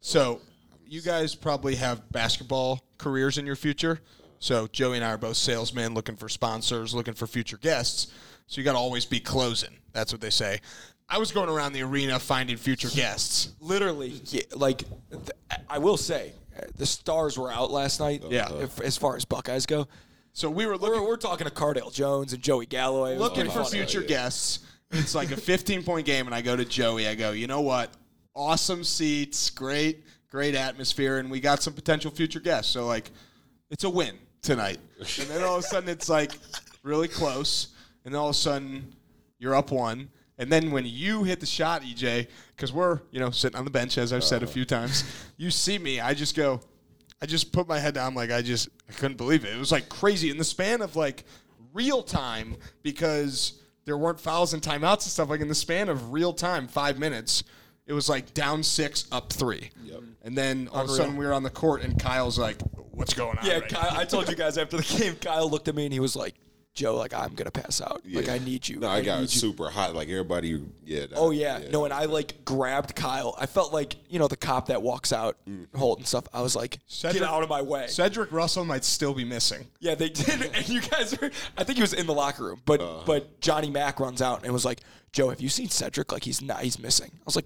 so 0.01 0.41
you 0.85 1.01
guys 1.01 1.35
probably 1.35 1.75
have 1.75 2.09
basketball 2.11 2.83
careers 2.97 3.37
in 3.37 3.45
your 3.45 3.55
future. 3.55 3.99
So 4.39 4.67
Joey 4.67 4.97
and 4.97 5.05
I 5.05 5.09
are 5.13 5.17
both 5.17 5.37
salesmen 5.37 5.93
looking 5.93 6.15
for 6.15 6.29
sponsors, 6.29 6.93
looking 6.93 7.13
for 7.13 7.27
future 7.27 7.57
guests. 7.57 8.13
So 8.47 8.61
you 8.61 8.65
got 8.65 8.73
to 8.73 8.77
always 8.77 9.05
be 9.05 9.19
closing. 9.19 9.77
That's 9.93 10.11
what 10.11 10.21
they 10.21 10.29
say. 10.29 10.59
I 11.07 11.17
was 11.17 11.31
going 11.31 11.49
around 11.49 11.73
the 11.73 11.83
arena 11.83 12.19
finding 12.19 12.57
future 12.57 12.89
guests. 12.89 13.53
literally, 13.59 14.21
yeah, 14.25 14.41
like 14.55 14.83
th- 15.11 15.31
I 15.69 15.77
will 15.77 15.97
say, 15.97 16.33
uh, 16.57 16.61
the 16.75 16.85
stars 16.85 17.37
were 17.37 17.51
out 17.51 17.71
last 17.71 17.99
night. 17.99 18.23
Yeah. 18.27 18.51
if, 18.55 18.81
as 18.81 18.97
far 18.97 19.15
as 19.15 19.23
Buckeyes 19.23 19.65
go. 19.65 19.87
So 20.33 20.49
we 20.49 20.65
were 20.65 20.73
We're, 20.73 20.89
looking 20.89 21.07
we're 21.07 21.17
talking 21.17 21.47
to 21.47 21.53
Cardale 21.53 21.93
Jones 21.93 22.33
and 22.33 22.41
Joey 22.41 22.65
Galloway. 22.65 23.17
Looking 23.17 23.49
for 23.49 23.63
future 23.65 24.01
guests. 24.01 24.59
It's 24.97 25.13
like 25.15 25.31
a 25.31 25.37
15 25.37 25.83
point 25.83 26.05
game, 26.05 26.25
and 26.25 26.33
I 26.33 26.41
go 26.41 26.55
to 26.55 26.65
Joey. 26.65 27.07
I 27.07 27.15
go, 27.15 27.31
you 27.31 27.47
know 27.47 27.61
what? 27.61 27.91
Awesome 28.33 28.83
seats, 28.83 29.49
great, 29.49 30.03
great 30.29 30.55
atmosphere, 30.55 31.17
and 31.17 31.29
we 31.29 31.39
got 31.39 31.61
some 31.61 31.73
potential 31.73 32.11
future 32.11 32.39
guests. 32.39 32.71
So 32.71 32.85
like, 32.85 33.11
it's 33.69 33.83
a 33.83 33.89
win 33.89 34.15
tonight. 34.41 34.79
And 34.99 35.29
then 35.29 35.43
all 35.43 35.57
of 35.57 35.63
a 35.63 35.67
sudden, 35.67 35.89
it's 35.89 36.09
like 36.09 36.31
really 36.83 37.07
close, 37.07 37.69
and 38.03 38.13
then 38.13 38.19
all 38.19 38.29
of 38.29 38.35
a 38.35 38.37
sudden, 38.37 38.93
you're 39.37 39.55
up 39.55 39.71
one. 39.71 40.09
And 40.37 40.51
then 40.51 40.71
when 40.71 40.85
you 40.85 41.23
hit 41.23 41.39
the 41.39 41.45
shot, 41.45 41.81
EJ, 41.81 42.27
because 42.55 42.71
we're 42.71 43.01
you 43.11 43.19
know 43.19 43.31
sitting 43.31 43.57
on 43.57 43.65
the 43.65 43.71
bench, 43.71 43.97
as 43.97 44.13
I've 44.13 44.23
said 44.23 44.43
a 44.43 44.45
uh. 44.45 44.49
few 44.49 44.65
times, 44.65 45.03
you 45.37 45.51
see 45.51 45.77
me. 45.77 45.99
I 45.99 46.13
just 46.13 46.35
go, 46.35 46.61
I 47.21 47.25
just 47.25 47.51
put 47.51 47.67
my 47.67 47.79
head 47.79 47.93
down, 47.93 48.15
like 48.15 48.31
I 48.31 48.41
just 48.41 48.69
I 48.89 48.93
couldn't 48.93 49.17
believe 49.17 49.43
it. 49.45 49.53
It 49.53 49.59
was 49.59 49.71
like 49.71 49.89
crazy 49.89 50.29
in 50.29 50.37
the 50.37 50.43
span 50.43 50.81
of 50.81 50.95
like 50.95 51.25
real 51.73 52.01
time 52.01 52.55
because 52.81 53.61
there 53.85 53.97
weren't 53.97 54.19
fouls 54.19 54.53
and 54.53 54.61
timeouts 54.61 54.93
and 54.93 55.01
stuff. 55.03 55.29
Like 55.29 55.41
in 55.41 55.47
the 55.47 55.55
span 55.55 55.89
of 55.89 56.11
real 56.11 56.33
time, 56.33 56.67
five 56.67 56.99
minutes, 56.99 57.43
it 57.85 57.93
was 57.93 58.09
like 58.09 58.33
down 58.33 58.63
six, 58.63 59.07
up 59.11 59.31
three. 59.31 59.69
And 60.23 60.37
then 60.37 60.67
all 60.71 60.83
of 60.83 60.89
a 60.89 60.93
sudden 60.93 61.17
we 61.17 61.25
were 61.25 61.33
on 61.33 61.43
the 61.43 61.51
court, 61.51 61.83
and 61.83 61.99
Kyle's 61.99 62.39
like, 62.39 62.59
"What's 62.91 63.13
going 63.13 63.37
on?" 63.37 63.45
Yeah, 63.45 63.59
right 63.59 63.69
Kyle, 63.69 63.95
I 63.97 64.05
told 64.05 64.27
you 64.27 64.35
guys 64.35 64.57
after 64.57 64.77
the 64.77 64.83
game. 64.99 65.15
Kyle 65.15 65.47
looked 65.49 65.67
at 65.67 65.75
me 65.75 65.85
and 65.85 65.93
he 65.93 65.99
was 65.99 66.15
like, 66.15 66.33
"Joe, 66.75 66.95
like 66.97 67.13
I'm 67.13 67.33
gonna 67.33 67.49
pass 67.51 67.81
out. 67.81 68.01
Like 68.07 68.29
I 68.29 68.37
need 68.37 68.67
you. 68.69 68.79
No, 68.79 68.89
I, 68.89 69.01
got 69.01 69.27
super 69.29 69.69
hot. 69.69 69.95
Like 69.95 70.09
everybody, 70.09 70.61
yeah. 70.83 71.07
that- 71.07 71.13
Oh 71.15 71.31
yeah. 71.31 71.59
no, 71.71 71.85
and 71.85 71.93
I 71.93 72.05
like 72.05 72.45
grabbed 72.45 72.95
Kyle. 72.95 73.33
I 73.39 73.45
felt 73.47 73.73
like 73.73 73.95
you 74.09 74.19
know 74.19 74.27
the 74.27 74.37
cop 74.37 74.67
that 74.67 74.81
walks 74.81 75.11
out, 75.13 75.37
Holt 75.75 75.97
and 75.99 76.07
stuff. 76.07 76.25
I 76.33 76.41
was 76.41 76.55
like, 76.55 76.79
Cedric- 76.85 77.21
"Get 77.21 77.27
out 77.29 77.41
of 77.41 77.49
my 77.49 77.61
way." 77.61 77.87
Cedric 77.87 78.31
Russell 78.31 78.65
might 78.65 78.83
still 78.83 79.13
be 79.13 79.23
missing. 79.25 79.65
Yeah, 79.79 79.95
they 79.95 80.09
did, 80.09 80.51
and 80.53 80.69
you 80.69 80.81
guys 80.81 81.19
were. 81.19 81.31
I 81.57 81.63
think 81.63 81.77
he 81.77 81.81
was 81.81 81.93
in 81.93 82.05
the 82.05 82.13
locker 82.13 82.43
room, 82.43 82.61
but 82.65 82.81
Uh-huh. 82.81 83.03
but 83.05 83.39
Johnny 83.41 83.69
Mack 83.71 83.99
runs 83.99 84.21
out 84.21 84.43
and 84.43 84.53
was 84.53 84.65
like, 84.65 84.81
"Joe, 85.13 85.29
have 85.29 85.41
you 85.41 85.49
seen 85.49 85.69
Cedric? 85.69 86.11
Like 86.11 86.23
he's 86.23 86.41
not, 86.41 86.61
he's 86.61 86.77
missing." 86.77 87.09
I 87.13 87.23
was 87.25 87.35
like, 87.37 87.45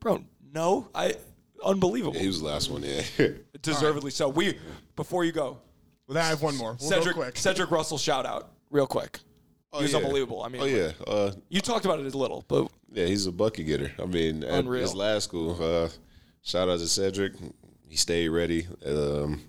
"Bro, 0.00 0.24
no, 0.54 0.88
I, 0.94 1.16
unbelievable, 1.64 2.18
he 2.18 2.26
was 2.28 2.40
the 2.40 2.46
last 2.46 2.70
one. 2.70 2.82
Yeah. 2.84 3.02
deservedly 3.62 4.10
so." 4.12 4.28
We 4.28 4.56
before 4.96 5.24
you 5.24 5.32
go, 5.32 5.58
Well, 6.12 6.20
then 6.20 6.26
I 6.26 6.28
have 6.28 6.42
one 6.42 6.56
more. 6.58 6.76
We'll 6.78 6.90
Cedric 6.90 7.16
go 7.16 7.22
quick. 7.22 7.38
Cedric 7.38 7.70
Russell 7.70 7.96
shout 7.96 8.26
out 8.26 8.50
real 8.70 8.86
quick. 8.86 9.20
he 9.72 9.82
was 9.82 9.92
yeah. 9.92 9.98
unbelievable. 9.98 10.42
I 10.42 10.48
mean, 10.48 10.60
Oh 10.60 10.66
yeah. 10.66 10.92
Uh, 11.06 11.32
you 11.48 11.62
talked 11.62 11.86
about 11.86 12.00
it 12.00 12.14
a 12.14 12.18
little, 12.18 12.44
but 12.48 12.70
Yeah, 12.92 13.06
he's 13.06 13.26
a 13.26 13.32
bucket 13.32 13.66
getter. 13.66 13.92
I 13.98 14.04
mean, 14.04 14.44
at 14.44 14.58
Unreal. 14.58 14.82
his 14.82 14.94
last 14.94 15.24
school, 15.24 15.56
uh, 15.58 15.88
shout 16.42 16.68
out 16.68 16.80
to 16.80 16.86
Cedric. 16.86 17.32
He 17.88 17.96
stayed 17.96 18.28
ready. 18.28 18.66
Um, 18.84 19.40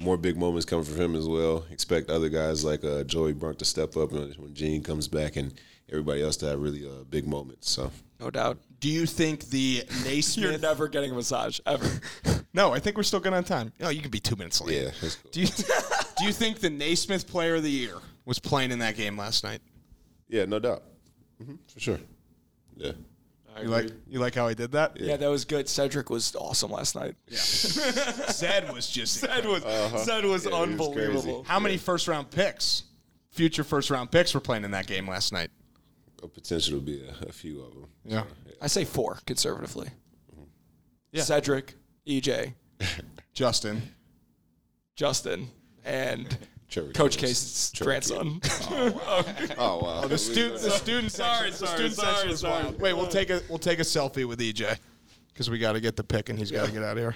more 0.00 0.16
big 0.16 0.36
moments 0.36 0.66
coming 0.66 0.84
from 0.84 1.00
him 1.00 1.16
as 1.16 1.26
well. 1.26 1.64
Expect 1.72 2.10
other 2.10 2.28
guys 2.28 2.64
like 2.64 2.84
uh, 2.84 3.02
Joey 3.02 3.32
Brunk 3.32 3.58
to 3.58 3.64
step 3.64 3.96
up 3.96 4.12
when 4.12 4.30
when 4.34 4.54
Gene 4.54 4.84
comes 4.84 5.08
back 5.08 5.34
and 5.34 5.52
everybody 5.88 6.22
else 6.22 6.36
to 6.36 6.46
have 6.46 6.60
really 6.60 6.86
uh, 6.86 7.02
big 7.10 7.26
moments. 7.26 7.68
So 7.68 7.90
no 8.20 8.30
doubt, 8.30 8.58
Do 8.82 8.88
you 8.90 9.06
think 9.06 9.48
the 9.50 9.84
Naismith? 10.04 10.50
you're 10.50 10.58
never 10.58 10.88
getting 10.88 11.12
a 11.12 11.14
massage 11.14 11.60
ever. 11.66 11.86
no, 12.52 12.72
I 12.72 12.80
think 12.80 12.96
we're 12.96 13.04
still 13.04 13.20
good 13.20 13.32
on 13.32 13.44
time. 13.44 13.72
No, 13.78 13.88
you 13.90 14.00
can 14.02 14.10
be 14.10 14.18
two 14.18 14.34
minutes 14.34 14.60
late. 14.60 14.82
yeah, 14.82 14.90
that's 15.00 15.14
cool. 15.14 15.30
Do 15.30 15.40
you 15.40 15.46
do 16.18 16.24
you 16.26 16.32
think 16.32 16.58
the 16.58 16.68
Naismith 16.68 17.26
Player 17.28 17.54
of 17.54 17.62
the 17.62 17.70
Year 17.70 17.94
was 18.24 18.38
playing 18.40 18.72
in 18.72 18.80
that 18.80 18.96
game 18.96 19.16
last 19.16 19.44
night? 19.44 19.60
yeah, 20.28 20.44
no 20.46 20.58
doubt, 20.58 20.82
hmm 21.42 21.54
for 21.72 21.78
sure. 21.80 22.00
Yeah, 22.76 22.92
You 23.62 23.68
like 23.68 23.90
you 24.08 24.18
like 24.18 24.34
how 24.34 24.48
I 24.48 24.54
did 24.54 24.72
that? 24.72 24.98
yeah, 25.00 25.16
that 25.16 25.28
was 25.30 25.44
good. 25.44 25.68
Cedric 25.68 26.10
was 26.10 26.34
awesome 26.34 26.72
last 26.72 26.96
night. 26.96 27.14
Yeah. 27.28 27.38
Zed 27.38 28.72
was 28.72 28.88
just 28.88 29.20
Zed 29.20 29.44
was 29.46 29.62
Zed 29.62 29.70
was 29.94 30.06
Yeah, 30.06 30.20
he 30.20 30.26
was 30.26 30.46
unbelievable. 30.46 31.22
crazy. 31.22 31.42
How 31.48 31.60
many 31.60 31.76
first 31.76 32.08
round 32.08 32.30
picks, 32.32 32.82
future 33.30 33.62
first 33.62 33.90
round 33.90 34.10
picks, 34.10 34.34
were 34.34 34.40
playing 34.40 34.64
in 34.64 34.72
that 34.72 34.88
game 34.88 35.08
last 35.08 35.32
night? 35.32 35.50
a 36.24 36.28
potential 36.28 36.78
to 36.78 36.80
be 36.84 37.04
a, 37.04 37.26
a 37.28 37.32
few 37.32 37.60
of 37.62 37.72
them. 37.74 37.86
Yeah. 38.04 38.22
I 38.62 38.68
say 38.68 38.84
four 38.84 39.18
conservatively. 39.26 39.88
Yeah. 41.10 41.22
Cedric, 41.22 41.74
EJ, 42.06 42.54
Justin. 43.34 43.82
Justin, 44.94 45.48
and 45.84 46.38
Trevor 46.68 46.92
Coach 46.92 47.16
Case's- 47.18 47.70
Case's 47.70 47.70
Trevor 47.72 47.90
grandson. 47.90 48.40
Oh 48.70 48.92
wow, 48.92 49.00
oh, 49.58 49.80
oh, 49.82 50.00
oh, 50.04 50.08
The 50.08 50.16
student, 50.18 50.60
the 50.60 50.70
student 50.70 51.10
Sorry, 51.10 51.50
section. 51.50 51.50
the 51.50 51.56
sorry, 51.66 51.76
student 51.76 51.94
sorry, 51.94 52.14
section 52.14 52.30
is 52.30 52.40
sorry. 52.40 52.64
wild. 52.64 52.80
Wait, 52.80 52.92
we'll 52.94 53.08
take 53.08 53.30
a 53.30 53.40
we'll 53.48 53.58
take 53.58 53.78
a 53.80 53.82
selfie 53.82 54.24
with 54.26 54.38
EJ 54.38 54.78
because 55.28 55.50
we 55.50 55.58
got 55.58 55.72
to 55.72 55.80
get 55.80 55.96
the 55.96 56.04
pick 56.04 56.28
and 56.28 56.38
he's 56.38 56.50
got 56.52 56.66
to 56.66 56.72
get 56.72 56.82
out 56.84 56.92
of 56.92 56.98
here. 56.98 57.14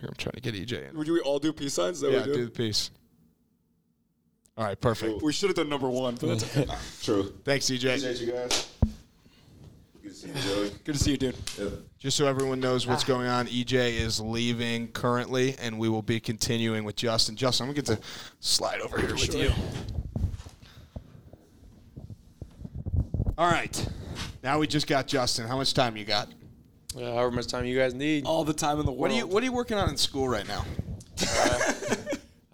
Here, 0.00 0.08
I'm 0.08 0.14
trying 0.16 0.34
to 0.34 0.40
get 0.40 0.54
EJ 0.54 0.90
in. 0.90 0.96
Would 0.98 1.08
we 1.08 1.20
all 1.20 1.38
do 1.38 1.52
peace 1.52 1.74
signs? 1.74 2.00
That 2.00 2.10
Yeah, 2.10 2.24
do 2.24 2.44
the 2.46 2.50
piece. 2.50 2.90
All 4.56 4.64
right, 4.64 4.78
perfect. 4.78 5.22
We 5.22 5.32
should 5.32 5.48
have 5.48 5.56
done 5.56 5.70
number 5.70 5.88
one, 5.88 6.16
but 6.16 6.38
that's 6.38 6.56
okay. 6.56 6.70
true. 7.02 7.32
Thanks, 7.44 7.66
EJ. 7.66 7.96
Appreciate 7.96 8.20
you 8.20 8.32
guys. 8.32 8.68
Good 10.02 10.08
to 10.10 10.14
see 10.14 10.28
you, 10.28 10.34
Joey. 10.34 10.70
Good 10.84 10.92
to 10.92 10.98
see 10.98 11.10
you, 11.12 11.16
dude. 11.16 11.36
Yeah. 11.58 11.68
Just 11.98 12.18
so 12.18 12.26
everyone 12.26 12.60
knows 12.60 12.86
what's 12.86 13.04
ah. 13.04 13.06
going 13.06 13.28
on, 13.28 13.46
EJ 13.46 13.98
is 13.98 14.20
leaving 14.20 14.88
currently, 14.88 15.56
and 15.58 15.78
we 15.78 15.88
will 15.88 16.02
be 16.02 16.20
continuing 16.20 16.84
with 16.84 16.96
Justin. 16.96 17.34
Justin, 17.34 17.64
I'm 17.64 17.72
gonna 17.72 17.82
get 17.82 17.96
to 17.96 18.06
slide 18.40 18.80
over 18.80 19.00
here 19.00 19.14
with 19.14 19.34
you. 19.34 19.52
All 23.38 23.50
right, 23.50 23.88
now 24.42 24.58
we 24.58 24.66
just 24.66 24.86
got 24.86 25.06
Justin. 25.06 25.48
How 25.48 25.56
much 25.56 25.72
time 25.72 25.96
you 25.96 26.04
got? 26.04 26.28
Yeah, 26.94 27.14
however 27.14 27.30
much 27.30 27.46
time 27.46 27.64
you 27.64 27.78
guys 27.78 27.94
need. 27.94 28.26
All 28.26 28.44
the 28.44 28.52
time 28.52 28.78
in 28.80 28.84
the 28.84 28.92
world. 28.92 29.00
What 29.00 29.10
are 29.12 29.14
you 29.14 29.26
What 29.26 29.42
are 29.42 29.46
you 29.46 29.52
working 29.52 29.78
on 29.78 29.88
in 29.88 29.96
school 29.96 30.28
right 30.28 30.46
now? 30.46 30.66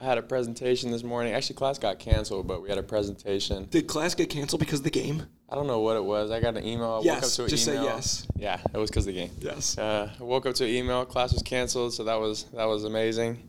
I 0.00 0.04
had 0.04 0.16
a 0.18 0.22
presentation 0.22 0.92
this 0.92 1.02
morning. 1.02 1.32
Actually, 1.32 1.56
class 1.56 1.78
got 1.78 1.98
canceled, 1.98 2.46
but 2.46 2.62
we 2.62 2.68
had 2.68 2.78
a 2.78 2.82
presentation. 2.84 3.64
Did 3.68 3.88
class 3.88 4.14
get 4.14 4.30
canceled 4.30 4.60
because 4.60 4.78
of 4.80 4.84
the 4.84 4.90
game? 4.90 5.24
I 5.48 5.56
don't 5.56 5.66
know 5.66 5.80
what 5.80 5.96
it 5.96 6.04
was. 6.04 6.30
I 6.30 6.38
got 6.40 6.56
an 6.56 6.64
email. 6.64 6.86
I 6.86 6.96
woke 6.96 7.04
Yes, 7.04 7.24
up 7.24 7.36
to 7.36 7.42
an 7.44 7.48
just 7.48 7.64
say 7.64 7.72
email. 7.72 7.84
yes. 7.86 8.26
Yeah, 8.36 8.60
it 8.72 8.76
was 8.78 8.90
because 8.90 9.08
of 9.08 9.14
the 9.14 9.20
game. 9.20 9.30
Yes. 9.40 9.76
Uh, 9.76 10.08
I 10.18 10.22
woke 10.22 10.46
up 10.46 10.54
to 10.56 10.64
an 10.64 10.70
email. 10.70 11.04
Class 11.04 11.32
was 11.32 11.42
canceled, 11.42 11.94
so 11.94 12.04
that 12.04 12.14
was 12.20 12.44
that 12.54 12.66
was 12.66 12.84
amazing. 12.84 13.42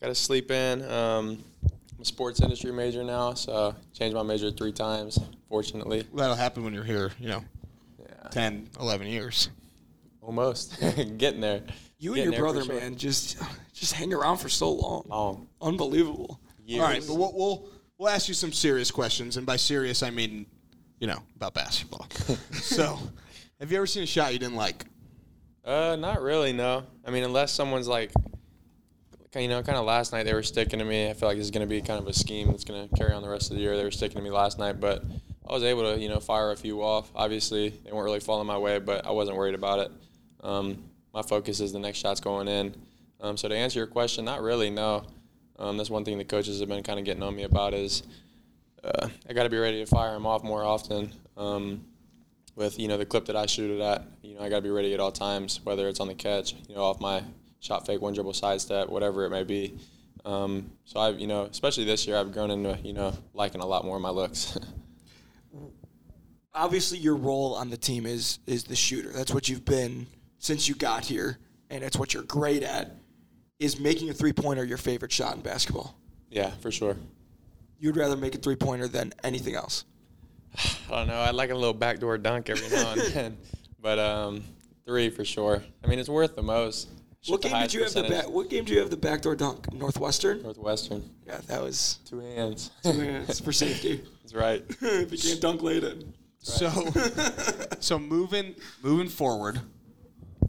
Got 0.00 0.08
to 0.08 0.14
sleep 0.14 0.50
in. 0.50 0.82
Um, 0.82 1.42
I'm 1.96 2.02
a 2.02 2.04
sports 2.04 2.40
industry 2.40 2.70
major 2.72 3.02
now, 3.02 3.32
so 3.32 3.74
changed 3.94 4.14
my 4.14 4.22
major 4.22 4.50
three 4.50 4.72
times. 4.72 5.18
Fortunately, 5.48 6.04
That'll 6.12 6.34
happen 6.36 6.64
when 6.64 6.74
you're 6.74 6.84
here. 6.84 7.12
You 7.18 7.28
know, 7.28 7.44
yeah, 7.98 8.28
10, 8.30 8.68
11 8.78 9.06
years. 9.06 9.48
almost 10.20 10.78
getting 11.16 11.40
there. 11.40 11.62
You 11.98 12.14
and 12.14 12.32
your 12.32 12.42
brother, 12.42 12.64
sure. 12.64 12.74
man, 12.74 12.96
just 12.96 13.38
just 13.72 13.92
hang 13.92 14.12
around 14.12 14.38
for 14.38 14.48
so 14.48 14.72
long. 14.72 15.04
Long 15.08 15.48
Unbelievable. 15.60 16.40
years. 16.64 16.82
All 16.82 16.88
right, 16.88 17.04
but 17.06 17.14
we'll, 17.14 17.32
we'll 17.34 17.68
we'll 17.98 18.08
ask 18.08 18.28
you 18.28 18.34
some 18.34 18.52
serious 18.52 18.90
questions, 18.90 19.36
and 19.36 19.46
by 19.46 19.56
serious 19.56 20.02
I 20.02 20.10
mean, 20.10 20.46
you 20.98 21.06
know, 21.06 21.22
about 21.36 21.54
basketball. 21.54 22.06
so, 22.52 22.98
have 23.60 23.70
you 23.70 23.76
ever 23.76 23.86
seen 23.86 24.02
a 24.02 24.06
shot 24.06 24.32
you 24.32 24.38
didn't 24.38 24.56
like? 24.56 24.84
Uh, 25.64 25.96
not 25.98 26.20
really. 26.20 26.52
No. 26.52 26.84
I 27.04 27.10
mean, 27.10 27.24
unless 27.24 27.52
someone's 27.52 27.88
like, 27.88 28.10
you 29.34 29.48
know, 29.48 29.62
kind 29.62 29.78
of 29.78 29.84
last 29.84 30.12
night 30.12 30.24
they 30.24 30.34
were 30.34 30.42
sticking 30.42 30.78
to 30.78 30.84
me. 30.84 31.08
I 31.08 31.14
feel 31.14 31.28
like 31.28 31.38
this 31.38 31.46
is 31.46 31.50
going 31.50 31.66
to 31.66 31.70
be 31.70 31.80
kind 31.80 31.98
of 31.98 32.06
a 32.06 32.12
scheme 32.12 32.48
that's 32.48 32.64
going 32.64 32.88
to 32.88 32.96
carry 32.96 33.12
on 33.12 33.22
the 33.22 33.28
rest 33.28 33.50
of 33.50 33.56
the 33.56 33.62
year. 33.62 33.76
They 33.76 33.84
were 33.84 33.90
sticking 33.90 34.16
to 34.16 34.22
me 34.22 34.30
last 34.30 34.58
night, 34.58 34.78
but 34.78 35.02
I 35.48 35.52
was 35.52 35.64
able 35.64 35.94
to, 35.94 36.00
you 36.00 36.08
know, 36.08 36.20
fire 36.20 36.52
a 36.52 36.56
few 36.56 36.82
off. 36.82 37.10
Obviously, 37.14 37.70
they 37.70 37.92
weren't 37.92 38.04
really 38.04 38.20
falling 38.20 38.46
my 38.46 38.58
way, 38.58 38.78
but 38.78 39.06
I 39.06 39.10
wasn't 39.10 39.36
worried 39.36 39.54
about 39.54 39.80
it. 39.80 39.92
Um, 40.42 40.84
my 41.14 41.22
focus 41.22 41.60
is 41.60 41.72
the 41.72 41.78
next 41.78 41.98
shot's 41.98 42.20
going 42.20 42.48
in. 42.48 42.74
Um, 43.20 43.36
so 43.36 43.48
to 43.48 43.54
answer 43.54 43.78
your 43.78 43.86
question, 43.86 44.24
not 44.24 44.42
really. 44.42 44.68
No. 44.68 45.06
Um, 45.58 45.76
that's 45.76 45.88
one 45.88 46.04
thing 46.04 46.18
the 46.18 46.24
coaches 46.24 46.58
have 46.58 46.68
been 46.68 46.82
kind 46.82 46.98
of 46.98 47.04
getting 47.04 47.22
on 47.22 47.36
me 47.36 47.44
about 47.44 47.72
is 47.72 48.02
uh, 48.82 49.08
I 49.28 49.32
got 49.32 49.44
to 49.44 49.48
be 49.48 49.56
ready 49.56 49.78
to 49.78 49.86
fire 49.86 50.12
them 50.12 50.26
off 50.26 50.42
more 50.42 50.64
often. 50.64 51.12
Um, 51.36 51.84
with 52.56 52.78
you 52.78 52.86
know 52.86 52.96
the 52.96 53.06
clip 53.06 53.26
that 53.26 53.36
I 53.36 53.46
shoot 53.46 53.70
it 53.70 53.80
at, 53.80 54.04
you 54.22 54.34
know 54.34 54.40
I 54.42 54.48
got 54.48 54.56
to 54.56 54.62
be 54.62 54.70
ready 54.70 54.94
at 54.94 55.00
all 55.00 55.10
times, 55.12 55.60
whether 55.64 55.88
it's 55.88 56.00
on 56.00 56.08
the 56.08 56.14
catch, 56.14 56.54
you 56.68 56.74
know, 56.74 56.82
off 56.82 57.00
my 57.00 57.22
shot 57.60 57.86
fake, 57.86 58.00
one 58.00 58.12
dribble 58.12 58.34
sidestep, 58.34 58.88
whatever 58.88 59.24
it 59.24 59.30
may 59.30 59.44
be. 59.44 59.78
Um, 60.24 60.70
so 60.84 61.00
I've, 61.00 61.18
you 61.18 61.26
know, 61.26 61.44
especially 61.44 61.84
this 61.84 62.06
year, 62.06 62.16
I've 62.16 62.32
grown 62.32 62.50
into, 62.50 62.78
you 62.82 62.92
know, 62.92 63.12
liking 63.32 63.60
a 63.60 63.66
lot 63.66 63.84
more 63.84 63.96
of 63.96 64.02
my 64.02 64.10
looks. 64.10 64.58
Obviously, 66.54 66.98
your 66.98 67.16
role 67.16 67.54
on 67.54 67.70
the 67.70 67.76
team 67.76 68.06
is 68.06 68.38
is 68.46 68.64
the 68.64 68.76
shooter. 68.76 69.10
That's 69.10 69.32
what 69.32 69.48
you've 69.48 69.64
been 69.64 70.06
since 70.44 70.68
you 70.68 70.74
got 70.74 71.06
here, 71.06 71.38
and 71.70 71.82
it's 71.82 71.96
what 71.98 72.12
you're 72.12 72.22
great 72.24 72.62
at. 72.62 72.96
Is 73.58 73.80
making 73.80 74.10
a 74.10 74.12
three 74.12 74.32
pointer 74.34 74.62
your 74.62 74.76
favorite 74.76 75.10
shot 75.10 75.34
in 75.36 75.40
basketball? 75.40 75.96
yeah, 76.30 76.50
for 76.60 76.70
sure. 76.70 76.96
You'd 77.78 77.96
rather 77.96 78.16
make 78.16 78.34
a 78.34 78.38
three 78.38 78.56
pointer 78.56 78.86
than 78.88 79.12
anything 79.22 79.54
else. 79.54 79.84
I 80.56 80.90
don't 80.90 81.06
know. 81.08 81.14
I 81.14 81.30
like 81.30 81.50
a 81.50 81.54
little 81.54 81.72
backdoor 81.72 82.18
dunk 82.18 82.50
every 82.50 82.68
now 82.76 82.92
and 82.92 83.00
then, 83.12 83.36
but 83.80 83.98
um, 83.98 84.44
three 84.84 85.08
for 85.08 85.24
sure. 85.24 85.62
I 85.82 85.86
mean, 85.86 85.98
it's 85.98 86.08
worth 86.10 86.36
the 86.36 86.42
most. 86.42 86.88
Shoot 87.22 87.32
What 87.32 87.42
the 87.42 87.48
game 87.48 87.52
did 87.52 87.58
highest 87.58 87.74
you 87.74 87.82
have 87.84 87.92
the 87.94 88.02
percentage. 88.02 88.24
back? 88.26 88.34
What 88.34 88.50
game 88.50 88.64
do 88.64 88.74
you 88.74 88.80
have 88.80 88.90
the 88.90 88.96
backdoor 88.98 89.36
dunk? 89.36 89.72
Northwestern. 89.72 90.42
Northwestern. 90.42 91.08
Yeah, 91.26 91.40
that 91.46 91.62
was 91.62 92.00
Two 92.04 92.18
hands. 92.18 92.70
two 92.82 92.92
minutes 92.92 93.40
for 93.40 93.52
safety. 93.52 94.04
That's 94.22 94.34
right. 94.34 94.62
if 94.82 95.10
you 95.12 95.18
can't 95.18 95.40
dunk 95.40 95.62
late 95.62 95.84
in. 95.84 96.12
So, 96.40 96.70
so 97.80 97.98
moving 97.98 98.54
moving 98.82 99.08
forward, 99.08 99.60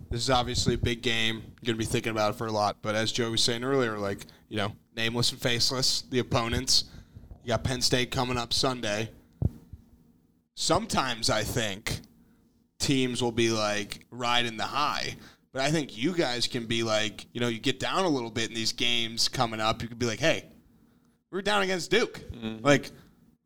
this 0.09 0.21
is 0.21 0.29
obviously 0.29 0.75
a 0.75 0.77
big 0.77 1.01
game. 1.01 1.43
You're 1.61 1.73
gonna 1.73 1.77
be 1.77 1.85
thinking 1.85 2.11
about 2.11 2.31
it 2.31 2.37
for 2.37 2.47
a 2.47 2.51
lot. 2.51 2.77
But 2.81 2.95
as 2.95 3.11
Joe 3.11 3.31
was 3.31 3.41
saying 3.41 3.63
earlier, 3.63 3.97
like 3.97 4.25
you 4.49 4.57
know, 4.57 4.75
nameless 4.95 5.31
and 5.31 5.41
faceless, 5.41 6.03
the 6.09 6.19
opponents. 6.19 6.85
You 7.43 7.49
got 7.49 7.63
Penn 7.63 7.81
State 7.81 8.11
coming 8.11 8.37
up 8.37 8.53
Sunday. 8.53 9.09
Sometimes 10.55 11.29
I 11.29 11.43
think 11.43 11.99
teams 12.79 13.21
will 13.21 13.31
be 13.31 13.49
like 13.49 14.05
riding 14.09 14.57
the 14.57 14.63
high. 14.63 15.15
But 15.51 15.61
I 15.61 15.71
think 15.71 15.97
you 15.97 16.13
guys 16.13 16.47
can 16.47 16.65
be 16.65 16.83
like, 16.83 17.27
you 17.31 17.39
know, 17.39 17.47
you 17.47 17.59
get 17.59 17.79
down 17.79 18.03
a 18.03 18.09
little 18.09 18.29
bit 18.29 18.49
in 18.49 18.53
these 18.53 18.73
games 18.73 19.29
coming 19.29 19.61
up. 19.61 19.81
You 19.81 19.87
could 19.87 19.99
be 19.99 20.05
like, 20.05 20.19
hey, 20.19 20.43
we 21.31 21.37
were 21.37 21.41
down 21.41 21.61
against 21.61 21.89
Duke. 21.89 22.19
Mm-hmm. 22.31 22.65
Like, 22.65 22.91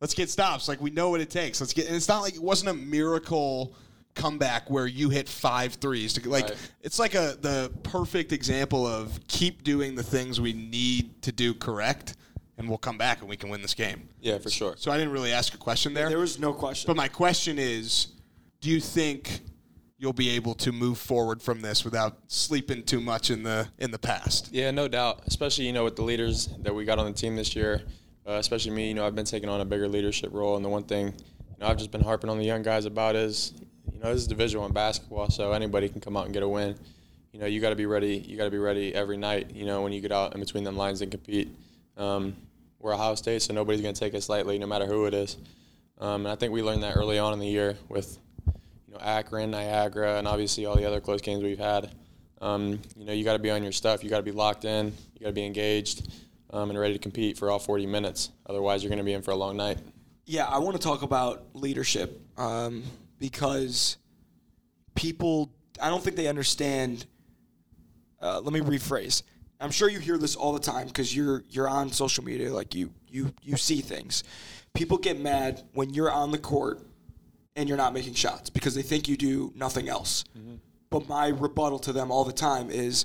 let's 0.00 0.14
get 0.14 0.28
stops. 0.28 0.66
Like, 0.66 0.80
we 0.80 0.90
know 0.90 1.10
what 1.10 1.20
it 1.20 1.30
takes. 1.30 1.60
Let's 1.60 1.72
get. 1.72 1.86
And 1.86 1.94
it's 1.94 2.08
not 2.08 2.20
like 2.20 2.34
it 2.34 2.42
wasn't 2.42 2.70
a 2.70 2.74
miracle 2.74 3.76
comeback 4.14 4.70
where 4.70 4.86
you 4.86 5.10
hit 5.10 5.28
five 5.28 5.74
threes. 5.74 6.12
To, 6.14 6.28
like, 6.28 6.44
Right. 6.44 6.56
it's 6.82 6.98
like 6.98 7.14
a 7.14 7.36
the 7.40 7.72
perfect 7.82 8.32
example 8.32 8.86
of 8.86 9.18
keep 9.28 9.62
doing 9.64 9.94
the 9.94 10.02
things 10.02 10.40
we 10.40 10.52
need 10.52 11.22
to 11.22 11.32
do 11.32 11.54
correct, 11.54 12.16
and 12.58 12.68
we'll 12.68 12.78
come 12.78 12.98
back 12.98 13.20
and 13.20 13.28
we 13.28 13.36
can 13.36 13.48
win 13.50 13.62
this 13.62 13.74
game. 13.74 14.08
Yeah, 14.20 14.38
for 14.38 14.50
sure. 14.50 14.74
So 14.76 14.90
I 14.90 14.98
didn't 14.98 15.12
really 15.12 15.32
ask 15.32 15.54
a 15.54 15.58
question 15.58 15.94
there. 15.94 16.08
There 16.08 16.18
was 16.18 16.38
no 16.38 16.52
question. 16.52 16.86
But 16.86 16.96
my 16.96 17.08
question 17.08 17.58
is, 17.58 18.08
do 18.60 18.68
you 18.68 18.80
think 18.80 19.40
you'll 19.98 20.12
be 20.14 20.30
able 20.30 20.54
to 20.54 20.72
move 20.72 20.96
forward 20.98 21.42
from 21.42 21.60
this 21.60 21.84
without 21.84 22.16
sleeping 22.26 22.82
too 22.82 23.00
much 23.00 23.30
in 23.30 23.42
the 23.42 23.68
in 23.78 23.90
the 23.90 23.98
past? 23.98 24.48
Yeah, 24.52 24.70
no 24.70 24.88
doubt. 24.88 25.22
Especially 25.26 25.66
you 25.66 25.72
know 25.72 25.84
with 25.84 25.96
the 25.96 26.02
leaders 26.02 26.48
that 26.62 26.74
we 26.74 26.84
got 26.84 26.98
on 26.98 27.06
the 27.06 27.12
team 27.12 27.36
this 27.36 27.54
year, 27.54 27.82
uh, 28.26 28.32
especially 28.32 28.72
me. 28.72 28.88
You 28.88 28.94
know, 28.94 29.06
I've 29.06 29.14
been 29.14 29.24
taking 29.24 29.48
on 29.48 29.60
a 29.60 29.64
bigger 29.64 29.88
leadership 29.88 30.30
role, 30.32 30.56
and 30.56 30.64
the 30.64 30.68
one 30.68 30.82
thing 30.84 31.06
you 31.08 31.14
know 31.60 31.66
I've 31.68 31.78
just 31.78 31.90
been 31.90 32.02
harping 32.02 32.28
on 32.28 32.38
the 32.38 32.44
young 32.44 32.62
guys 32.62 32.84
about 32.86 33.14
is 33.16 33.52
you 34.00 34.06
know 34.06 34.14
this 34.14 34.22
is 34.22 34.28
Division 34.28 34.60
One 34.62 34.72
basketball, 34.72 35.28
so 35.28 35.52
anybody 35.52 35.86
can 35.86 36.00
come 36.00 36.16
out 36.16 36.24
and 36.24 36.32
get 36.32 36.42
a 36.42 36.48
win. 36.48 36.74
You 37.32 37.40
know, 37.40 37.44
you 37.44 37.60
got 37.60 37.68
to 37.68 37.76
be 37.76 37.84
ready. 37.84 38.16
You 38.16 38.38
got 38.38 38.44
to 38.44 38.50
be 38.50 38.56
ready 38.56 38.94
every 38.94 39.18
night. 39.18 39.50
You 39.54 39.66
know, 39.66 39.82
when 39.82 39.92
you 39.92 40.00
get 40.00 40.10
out 40.10 40.32
in 40.32 40.40
between 40.40 40.64
them 40.64 40.74
lines 40.74 41.02
and 41.02 41.10
compete. 41.10 41.54
Um, 41.98 42.34
we're 42.78 42.94
Ohio 42.94 43.14
State, 43.14 43.42
so 43.42 43.52
nobody's 43.52 43.82
going 43.82 43.92
to 43.92 44.00
take 44.00 44.14
us 44.14 44.30
lightly, 44.30 44.58
no 44.58 44.66
matter 44.66 44.86
who 44.86 45.04
it 45.04 45.12
is. 45.12 45.36
Um, 45.98 46.24
and 46.24 46.28
I 46.28 46.34
think 46.34 46.50
we 46.50 46.62
learned 46.62 46.82
that 46.82 46.96
early 46.96 47.18
on 47.18 47.34
in 47.34 47.40
the 47.40 47.46
year 47.46 47.76
with 47.90 48.18
you 48.86 48.94
know 48.94 49.00
Akron, 49.00 49.50
Niagara, 49.50 50.16
and 50.16 50.26
obviously 50.26 50.64
all 50.64 50.76
the 50.76 50.86
other 50.86 51.02
close 51.02 51.20
games 51.20 51.42
we've 51.42 51.58
had. 51.58 51.90
Um, 52.40 52.80
you 52.96 53.04
know, 53.04 53.12
you 53.12 53.22
got 53.22 53.34
to 53.34 53.38
be 53.38 53.50
on 53.50 53.62
your 53.62 53.72
stuff. 53.72 54.02
You 54.02 54.08
got 54.08 54.16
to 54.16 54.22
be 54.22 54.32
locked 54.32 54.64
in. 54.64 54.86
You 54.86 55.20
got 55.20 55.26
to 55.26 55.34
be 55.34 55.44
engaged 55.44 56.10
um, 56.54 56.70
and 56.70 56.78
ready 56.78 56.94
to 56.94 56.98
compete 56.98 57.36
for 57.36 57.50
all 57.50 57.58
40 57.58 57.84
minutes. 57.84 58.30
Otherwise, 58.46 58.82
you're 58.82 58.88
going 58.88 58.96
to 58.96 59.04
be 59.04 59.12
in 59.12 59.20
for 59.20 59.32
a 59.32 59.36
long 59.36 59.58
night. 59.58 59.76
Yeah, 60.24 60.46
I 60.46 60.56
want 60.56 60.74
to 60.74 60.82
talk 60.82 61.02
about 61.02 61.44
leadership 61.52 62.18
um, 62.38 62.82
because 63.20 63.98
people, 64.96 65.52
I 65.80 65.88
don't 65.88 66.02
think 66.02 66.16
they 66.16 66.26
understand. 66.26 67.06
Uh, 68.20 68.40
let 68.40 68.52
me 68.52 68.60
rephrase. 68.60 69.22
I'm 69.60 69.70
sure 69.70 69.88
you 69.88 70.00
hear 70.00 70.18
this 70.18 70.34
all 70.34 70.52
the 70.52 70.58
time 70.58 70.88
because 70.88 71.14
you're 71.14 71.44
you're 71.50 71.68
on 71.68 71.92
social 71.92 72.24
media, 72.24 72.52
like 72.52 72.74
you 72.74 72.90
you 73.08 73.32
you 73.42 73.56
see 73.56 73.80
things. 73.82 74.24
People 74.74 74.98
get 74.98 75.20
mad 75.20 75.62
when 75.74 75.90
you're 75.92 76.10
on 76.10 76.30
the 76.32 76.38
court 76.38 76.80
and 77.56 77.68
you're 77.68 77.78
not 77.78 77.92
making 77.92 78.14
shots 78.14 78.48
because 78.50 78.74
they 78.74 78.82
think 78.82 79.06
you 79.06 79.16
do 79.16 79.52
nothing 79.54 79.88
else. 79.88 80.24
But 80.88 81.08
my 81.08 81.28
rebuttal 81.28 81.78
to 81.80 81.92
them 81.92 82.10
all 82.10 82.24
the 82.24 82.32
time 82.32 82.70
is 82.70 83.04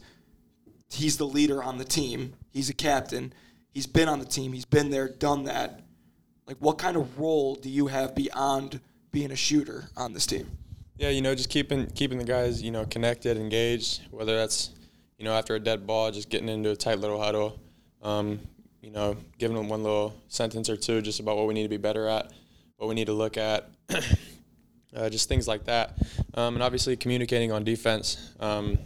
he's 0.90 1.18
the 1.18 1.28
leader 1.28 1.62
on 1.62 1.78
the 1.78 1.84
team. 1.86 2.34
He's 2.52 2.70
a 2.70 2.74
captain. 2.74 3.34
He's 3.74 3.88
been 3.88 4.08
on 4.08 4.20
the 4.20 4.26
team. 4.26 4.54
He's 4.54 4.66
been 4.66 4.90
there, 4.92 5.10
done 5.10 5.44
that. 5.46 5.82
Like, 6.48 6.58
what 6.60 6.78
kind 6.78 6.96
of 6.96 7.20
role 7.20 7.56
do 7.56 7.70
you 7.70 7.88
have 7.88 8.16
beyond 8.16 8.80
being 9.16 9.32
a 9.32 9.36
shooter 9.36 9.86
on 9.96 10.12
this 10.12 10.26
team? 10.26 10.46
Yeah, 10.98 11.08
you 11.08 11.22
know, 11.22 11.34
just 11.34 11.50
keeping 11.50 11.88
keeping 11.88 12.18
the 12.18 12.26
guys, 12.26 12.62
you 12.62 12.70
know, 12.70 12.86
connected, 12.86 13.38
engaged. 13.38 14.02
Whether 14.12 14.36
that's, 14.36 14.72
you 15.18 15.24
know, 15.24 15.34
after 15.34 15.56
a 15.56 15.60
dead 15.60 15.88
ball, 15.88 16.12
just 16.12 16.30
getting 16.30 16.50
into 16.50 16.72
a 16.72 16.76
tight 16.76 17.00
little 17.00 17.20
huddle. 17.22 17.58
Um, 18.02 18.42
you 18.82 18.92
know, 18.92 19.16
giving 19.40 19.56
them 19.56 19.70
one 19.70 19.84
little 19.84 20.14
sentence 20.28 20.70
or 20.70 20.76
two 20.76 21.02
just 21.02 21.22
about 21.22 21.38
what 21.38 21.48
we 21.48 21.54
need 21.54 21.64
to 21.64 21.70
be 21.70 21.78
better 21.78 22.08
at, 22.08 22.32
what 22.76 22.88
we 22.88 22.94
need 22.94 23.08
to 23.08 23.14
look 23.14 23.38
at, 23.38 23.70
uh, 24.96 25.10
just 25.10 25.30
things 25.30 25.48
like 25.48 25.64
that. 25.64 25.98
Um, 26.34 26.56
and 26.56 26.62
obviously 26.62 26.98
communicating 26.98 27.54
on 27.54 27.64
defense. 27.64 28.34
Um, 28.42 28.78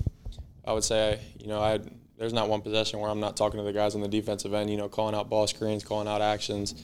I 0.63 0.73
would 0.73 0.83
say, 0.83 1.19
you 1.39 1.47
know, 1.47 1.59
I 1.59 1.79
there's 2.19 2.33
not 2.33 2.49
one 2.49 2.61
possession 2.61 2.99
where 2.99 3.09
I'm 3.09 3.19
not 3.19 3.35
talking 3.35 3.57
to 3.57 3.63
the 3.63 3.73
guys 3.73 3.95
on 3.95 4.01
the 4.01 4.07
defensive 4.07 4.53
end. 4.53 4.69
You 4.69 4.77
know, 4.77 4.89
calling 4.89 5.15
out 5.15 5.27
ball 5.27 5.47
screens, 5.47 5.83
calling 5.83 6.07
out 6.07 6.21
actions, 6.21 6.75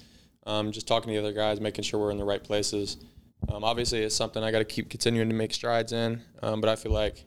um, 0.47 0.71
just 0.71 0.87
talking 0.87 1.13
to 1.13 1.13
the 1.13 1.19
other 1.19 1.33
guys, 1.33 1.61
making 1.61 1.83
sure 1.83 1.99
we're 1.99 2.11
in 2.11 2.17
the 2.17 2.25
right 2.25 2.43
places. 2.43 2.97
Um, 3.49 3.63
obviously, 3.63 4.03
it's 4.03 4.15
something 4.15 4.43
I 4.43 4.51
got 4.51 4.59
to 4.59 4.65
keep 4.65 4.89
continuing 4.89 5.29
to 5.29 5.35
make 5.35 5.53
strides 5.53 5.91
in. 5.91 6.21
Um, 6.41 6.61
but 6.61 6.69
I 6.69 6.75
feel 6.75 6.91
like, 6.91 7.23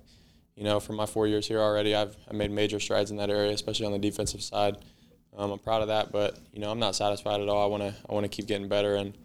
you 0.56 0.64
know, 0.64 0.80
for 0.80 0.92
my 0.92 1.06
four 1.06 1.26
years 1.26 1.46
here 1.46 1.60
already, 1.60 1.94
I've 1.94 2.16
I 2.28 2.34
made 2.34 2.50
major 2.50 2.80
strides 2.80 3.10
in 3.10 3.16
that 3.18 3.30
area, 3.30 3.52
especially 3.52 3.86
on 3.86 3.92
the 3.92 3.98
defensive 3.98 4.42
side. 4.42 4.76
Um, 5.36 5.52
I'm 5.52 5.58
proud 5.58 5.82
of 5.82 5.88
that, 5.88 6.10
but 6.10 6.38
you 6.52 6.60
know, 6.60 6.70
I'm 6.70 6.80
not 6.80 6.96
satisfied 6.96 7.40
at 7.40 7.48
all. 7.48 7.62
I 7.62 7.66
want 7.66 7.82
to 7.82 7.94
I 8.08 8.12
want 8.12 8.24
to 8.24 8.28
keep 8.28 8.46
getting 8.46 8.68
better, 8.68 8.96
and 8.96 9.16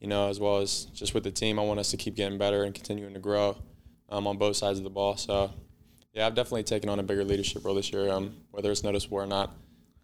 you 0.00 0.08
know, 0.08 0.28
as 0.28 0.38
well 0.38 0.58
as 0.58 0.84
just 0.92 1.14
with 1.14 1.24
the 1.24 1.30
team, 1.30 1.58
I 1.58 1.62
want 1.62 1.80
us 1.80 1.90
to 1.92 1.96
keep 1.96 2.14
getting 2.14 2.36
better 2.36 2.64
and 2.64 2.74
continuing 2.74 3.14
to 3.14 3.20
grow 3.20 3.56
um, 4.10 4.26
on 4.26 4.36
both 4.36 4.56
sides 4.56 4.78
of 4.78 4.84
the 4.84 4.90
ball. 4.90 5.16
So, 5.16 5.50
yeah, 6.12 6.26
I've 6.26 6.34
definitely 6.34 6.64
taken 6.64 6.90
on 6.90 6.98
a 6.98 7.02
bigger 7.02 7.24
leadership 7.24 7.64
role 7.64 7.74
this 7.74 7.90
year, 7.90 8.12
um, 8.12 8.36
whether 8.50 8.70
it's 8.70 8.82
noticeable 8.82 9.18
or 9.18 9.26
not. 9.26 9.54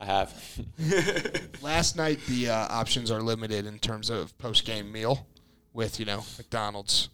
I 0.01 0.07
have. 0.07 0.33
Last 1.63 1.97
night, 1.97 2.19
the 2.27 2.49
uh, 2.49 2.69
options 2.71 3.11
are 3.11 3.21
limited 3.21 3.67
in 3.67 3.79
terms 3.79 4.09
of 4.09 4.37
post 4.39 4.65
game 4.65 4.91
meal 4.91 5.27
with, 5.73 5.99
you 6.01 6.07
know, 6.07 6.25
McDonald's, 6.39 7.09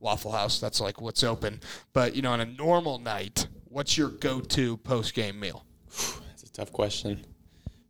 Waffle 0.00 0.32
House. 0.32 0.58
That's 0.60 0.80
like 0.80 1.00
what's 1.00 1.22
open. 1.24 1.60
But, 1.92 2.14
you 2.14 2.22
know, 2.22 2.32
on 2.32 2.40
a 2.40 2.44
normal 2.46 2.98
night, 2.98 3.46
what's 3.68 3.96
your 3.96 4.08
go 4.08 4.40
to 4.40 4.76
post 4.78 5.14
game 5.14 5.38
meal? 5.40 5.64
That's 5.88 6.42
a 6.44 6.52
tough 6.52 6.72
question. 6.72 7.24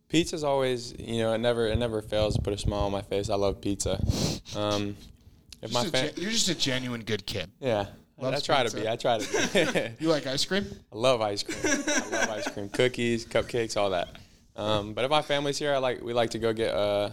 Pizza's 0.09 0.43
always, 0.43 0.93
you 0.97 1.19
know, 1.19 1.33
it 1.33 1.39
never 1.39 1.67
it 1.67 1.77
never 1.77 2.01
fails 2.01 2.35
to 2.35 2.41
put 2.41 2.53
a 2.53 2.57
smile 2.57 2.81
on 2.81 2.91
my 2.93 3.01
face. 3.01 3.29
I 3.29 3.35
love 3.35 3.59
pizza. 3.59 4.01
Um, 4.55 4.95
if 5.61 5.73
my 5.73 5.83
fa- 5.83 5.91
gen- 5.91 6.13
you're 6.15 6.31
just 6.31 6.47
a 6.47 6.55
genuine 6.55 7.01
good 7.01 7.25
kid. 7.25 7.51
yeah, 7.59 7.87
I 8.17 8.21
Loves 8.21 8.43
try 8.43 8.63
to 8.63 8.73
be. 8.73 8.87
I 8.87 8.95
try 8.95 9.17
to 9.19 9.25
be. 9.53 9.89
You 10.05 10.09
like 10.09 10.25
ice 10.25 10.45
cream? 10.45 10.65
I 10.93 10.95
love 10.95 11.19
ice 11.19 11.43
cream. 11.43 11.57
I 11.65 12.09
love 12.09 12.29
ice 12.29 12.49
cream, 12.49 12.69
cookies, 12.73 13.25
cupcakes, 13.25 13.75
all 13.75 13.89
that. 13.89 14.07
Um, 14.55 14.93
but 14.93 15.03
if 15.03 15.11
my 15.11 15.21
family's 15.21 15.57
here, 15.57 15.73
I 15.73 15.79
like 15.79 16.01
we 16.01 16.13
like 16.13 16.29
to 16.31 16.39
go 16.39 16.53
get. 16.53 16.73
Uh, 16.73 17.09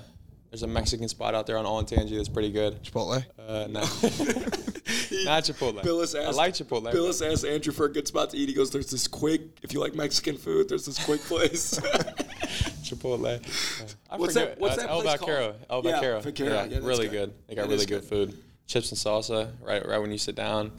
there's 0.54 0.62
a 0.62 0.68
Mexican 0.68 1.08
spot 1.08 1.34
out 1.34 1.48
there 1.48 1.58
on 1.58 1.64
Olentangy 1.64 2.14
that's 2.16 2.28
pretty 2.28 2.52
good. 2.52 2.80
Chipotle? 2.84 3.24
Uh, 3.36 3.66
no, 3.68 3.80
not 5.24 5.42
Chipotle. 5.42 5.82
Bilas 5.82 6.16
I 6.16 6.22
asked- 6.28 6.36
like 6.36 6.54
Chipotle. 6.54 6.92
Bilas 6.92 7.28
asked 7.28 7.44
Andrew 7.44 7.72
for 7.72 7.86
a 7.86 7.92
good 7.92 8.06
spot 8.06 8.30
to 8.30 8.36
eat. 8.36 8.48
He 8.48 8.54
goes, 8.54 8.70
"There's 8.70 8.88
this 8.88 9.08
quick. 9.08 9.40
If 9.64 9.72
you 9.72 9.80
like 9.80 9.96
Mexican 9.96 10.36
food, 10.36 10.68
there's 10.68 10.86
this 10.86 11.04
quick 11.04 11.20
place." 11.22 11.72
Chipotle. 12.84 13.26
I 14.10 14.16
What's 14.16 14.34
forget. 14.34 14.50
that- 14.50 14.60
what's 14.60 14.74
Uh, 14.78 14.82
that 14.82 14.90
El 14.90 15.02
place 15.02 15.18
Vaquero. 15.18 15.54
called? 15.68 15.84
El 15.84 15.90
Yeah, 15.90 15.96
Vaquero. 15.96 16.20
Vaquero. 16.20 16.52
Yeah, 16.54 16.64
Yeah, 16.66 16.78
really 16.82 17.08
good. 17.08 17.10
good. 17.30 17.34
They 17.48 17.54
got 17.56 17.62
That 17.62 17.68
really 17.70 17.86
good. 17.86 18.02
good. 18.02 18.08
food. 18.30 18.38
Chips 18.68 18.92
and 18.92 18.98
salsa. 18.98 19.50
Right, 19.60 19.84
right 19.84 19.98
when 19.98 20.12
you 20.12 20.18
sit 20.18 20.36
down. 20.36 20.70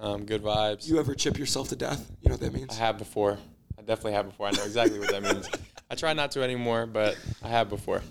Um, 0.00 0.24
good 0.24 0.42
vibes. 0.42 0.88
you 0.88 0.98
ever 0.98 1.14
chip 1.14 1.38
yourself 1.38 1.68
to 1.68 1.76
death? 1.76 2.10
You 2.22 2.30
know 2.30 2.34
what 2.36 2.40
that 2.40 2.54
means? 2.54 2.70
I 2.70 2.76
have 2.80 2.96
before. 2.96 3.36
I 3.78 3.82
definitely 3.82 4.12
have 4.12 4.26
before. 4.26 4.46
I 4.46 4.52
know 4.52 4.64
exactly 4.64 4.98
what 4.98 5.10
that 5.10 5.22
means. 5.22 5.50
I 5.90 5.94
try 5.94 6.12
not 6.12 6.30
to 6.32 6.42
anymore, 6.42 6.86
but 6.86 7.16
I 7.42 7.48
have 7.48 7.68
before. 7.70 8.02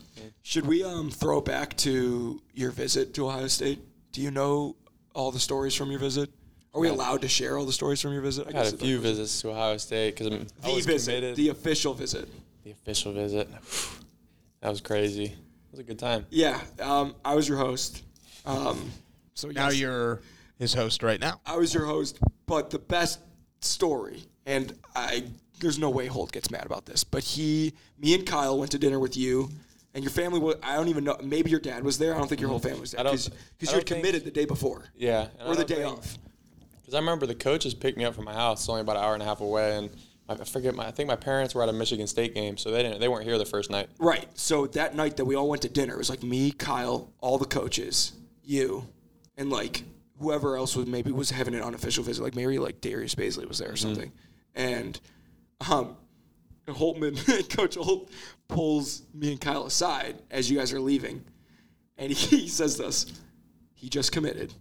Should 0.42 0.66
we 0.66 0.84
um, 0.84 1.12
throw 1.12 1.42
back 1.42 1.76
to 1.78 2.42
your 2.54 2.72
visit 2.72 3.14
to 3.16 3.28
Ohio 3.28 3.48
State? 3.48 3.80
Do 4.12 4.22
you 4.22 4.32
know 4.32 4.76
all 5.14 5.32
the 5.32 5.40
stories 5.40 5.76
from 5.76 5.92
your 5.92 6.00
visit? 6.00 6.30
Are 6.74 6.80
we 6.82 6.90
allowed 6.90 7.22
to 7.22 7.28
share 7.28 7.58
all 7.58 7.66
the 7.66 7.74
stories 7.74 8.02
from 8.02 8.14
your 8.14 8.22
visit? 8.22 8.48
I 8.48 8.60
I 8.60 8.64
had 8.66 8.74
a 8.74 8.78
few 8.78 9.00
visits 9.00 9.42
to 9.42 9.52
Ohio 9.52 9.78
State 9.78 10.16
because 10.18 10.28
I 10.64 10.68
The 10.70 10.74
was 10.76 10.86
visit, 10.86 11.12
committed. 11.16 11.36
the 11.36 11.50
official 11.50 11.94
visit. 11.94 12.30
the 12.64 12.72
official 12.72 13.14
visit. 13.14 13.48
That 14.62 14.70
was 14.70 14.82
crazy. 14.82 15.26
It 15.26 15.36
was 15.72 15.80
a 15.80 15.84
good 15.84 16.00
time. 16.00 16.26
Yeah, 16.32 16.60
um, 16.82 17.14
I 17.24 17.36
was 17.36 17.48
your 17.48 17.60
host. 17.60 18.02
Um, 18.44 18.92
so 19.36 19.50
Now 19.50 19.66
yes, 19.70 19.80
you're 19.80 20.20
his 20.58 20.74
host 20.74 21.04
right 21.04 21.20
now. 21.22 21.40
I 21.46 21.58
was 21.58 21.76
your 21.76 21.86
host, 21.86 22.18
but 22.48 22.72
the 22.72 22.80
best 22.80 23.20
story, 23.62 24.24
and 24.48 24.74
I 24.96 25.26
there's 25.60 25.80
no 25.80 25.90
way 25.90 26.08
Holt 26.08 26.32
gets 26.32 26.52
mad 26.52 26.66
about 26.66 26.86
this, 26.86 27.04
but 27.04 27.24
he, 27.24 27.74
me 28.00 28.14
and 28.14 28.26
Kyle 28.26 28.58
went 28.58 28.72
to 28.72 28.80
dinner 28.80 29.00
with 29.00 29.18
you. 29.18 29.50
And 29.94 30.04
your 30.04 30.12
family, 30.12 30.40
wa- 30.40 30.54
I 30.62 30.76
don't 30.76 30.90
even 30.90 31.04
know. 31.06 31.18
Maybe 31.24 31.50
your 31.50 31.60
dad 31.60 31.84
was 31.84 31.98
there. 31.98 32.14
I 32.14 32.20
don't 32.20 32.28
think 32.28 32.40
your 32.40 32.50
whole 32.52 32.60
mm-hmm. 32.60 32.68
family 32.68 32.82
was 32.82 32.92
there 32.92 33.04
because 33.04 33.32
you 33.62 33.70
had 33.70 33.86
committed 33.86 34.26
the 34.26 34.32
day 34.32 34.46
before 34.46 34.84
Yeah. 34.96 35.28
or 35.44 35.56
the 35.56 35.66
day 35.66 35.76
think- 35.76 35.98
of. 35.98 36.18
Because 36.82 36.94
I 36.94 37.00
remember 37.00 37.26
the 37.26 37.36
coaches 37.36 37.74
picked 37.74 37.98
me 37.98 38.06
up 38.06 38.16
from 38.16 38.24
my 38.24 38.34
house. 38.34 38.62
It's 38.62 38.70
only 38.70 38.80
about 38.80 38.96
an 38.96 39.04
hour 39.04 39.14
and 39.14 39.22
a 39.22 39.26
half 39.26 39.42
away, 39.42 39.76
and 39.76 39.90
I 40.30 40.36
forget 40.46 40.74
my. 40.74 40.88
I 40.88 40.92
think 40.92 41.08
my 41.08 41.18
parents 41.18 41.54
were 41.54 41.62
at 41.64 41.68
a 41.68 41.74
Michigan 41.74 42.08
State 42.08 42.34
game, 42.34 42.56
so 42.56 42.72
they 42.72 42.82
didn't. 42.82 43.02
They 43.02 43.10
weren't 43.10 43.26
here 43.26 43.38
the 43.38 43.46
first 43.46 43.70
night. 43.70 43.90
Right. 44.00 44.26
So 44.38 44.68
that 44.68 44.96
night 44.96 45.18
that 45.18 45.26
we 45.26 45.36
all 45.36 45.50
went 45.50 45.64
to 45.64 45.70
dinner, 45.70 45.96
it 45.96 45.98
was 45.98 46.10
like 46.10 46.24
me, 46.24 46.52
Kyle, 46.52 47.12
all 47.20 47.38
the 47.38 47.46
coaches, 47.46 48.14
you, 48.42 48.88
and 49.36 49.50
like 49.50 49.84
whoever 50.20 50.56
else 50.56 50.78
was 50.78 50.86
maybe 50.86 51.12
was 51.12 51.30
having 51.30 51.56
an 51.56 51.62
unofficial 51.62 52.06
visit. 52.06 52.24
Like 52.24 52.36
maybe 52.36 52.58
like 52.60 52.80
Darius 52.80 53.16
Bazley 53.16 53.48
was 53.48 53.60
there 53.60 53.70
or 53.70 53.74
mm-hmm. 53.74 53.88
something. 53.88 54.12
And 54.56 55.00
um, 55.62 55.98
Holtmann, 56.68 57.50
Coach 57.56 57.76
Holt, 57.76 58.10
pulls 58.48 59.04
me 59.14 59.32
and 59.32 59.42
Kyle 59.42 59.66
aside 59.66 60.22
as 60.32 60.50
you 60.50 60.58
guys 60.58 60.74
are 60.74 60.80
leaving, 60.80 61.24
and 61.98 62.12
he, 62.12 62.38
he 62.42 62.48
says 62.48 62.78
this: 62.78 63.06
"He 63.74 63.90
just 63.90 64.12
committed. 64.12 64.54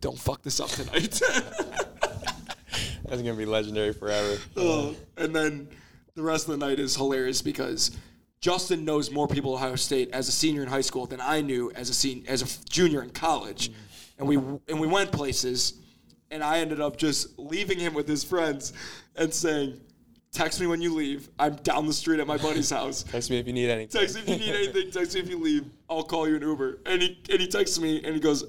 Don't 0.00 0.18
fuck 0.18 0.42
this 0.42 0.60
up 0.60 0.68
tonight." 0.68 1.20
That's 3.04 3.20
gonna 3.20 3.34
be 3.34 3.44
legendary 3.44 3.92
forever. 3.92 4.38
Uh, 4.56 4.92
and 5.18 5.34
then 5.34 5.68
the 6.14 6.22
rest 6.22 6.48
of 6.48 6.58
the 6.58 6.66
night 6.66 6.78
is 6.78 6.96
hilarious 6.96 7.42
because 7.42 7.90
Justin 8.40 8.84
knows 8.84 9.10
more 9.10 9.28
people 9.28 9.52
at 9.56 9.62
Ohio 9.62 9.76
State 9.76 10.10
as 10.12 10.28
a 10.28 10.32
senior 10.32 10.62
in 10.62 10.68
high 10.68 10.80
school 10.80 11.06
than 11.06 11.20
I 11.20 11.40
knew 11.40 11.70
as 11.74 11.90
a 11.90 11.94
sen- 11.94 12.24
as 12.26 12.42
a 12.42 12.68
junior 12.70 13.02
in 13.02 13.10
college, 13.10 13.70
and 14.18 14.26
we 14.26 14.36
and 14.36 14.80
we 14.80 14.86
went 14.86 15.12
places, 15.12 15.74
and 16.30 16.42
I 16.42 16.58
ended 16.60 16.80
up 16.80 16.96
just 16.96 17.38
leaving 17.38 17.78
him 17.78 17.92
with 17.92 18.08
his 18.08 18.24
friends 18.24 18.72
and 19.14 19.32
saying, 19.34 19.80
"Text 20.32 20.60
me 20.60 20.66
when 20.66 20.80
you 20.80 20.94
leave. 20.94 21.28
I'm 21.38 21.56
down 21.56 21.86
the 21.86 21.92
street 21.92 22.20
at 22.20 22.26
my 22.26 22.36
buddy's 22.38 22.70
house." 22.78 23.02
Text 23.04 23.30
me 23.30 23.38
if 23.38 23.46
you 23.46 23.52
need 23.52 23.70
anything. 23.70 24.00
Text 24.00 24.14
me 24.16 24.22
if 24.22 24.28
you 24.28 24.36
need 24.46 24.54
anything. 24.54 24.90
Text 24.92 25.14
me 25.14 25.20
if 25.20 25.28
you 25.28 25.38
leave. 25.42 25.66
I'll 25.90 26.02
call 26.02 26.28
you 26.28 26.36
an 26.36 26.42
Uber. 26.42 26.80
And 26.86 27.02
he 27.02 27.18
and 27.30 27.40
he 27.40 27.46
texts 27.46 27.78
me 27.78 28.02
and 28.04 28.14
he 28.14 28.20
goes, 28.20 28.44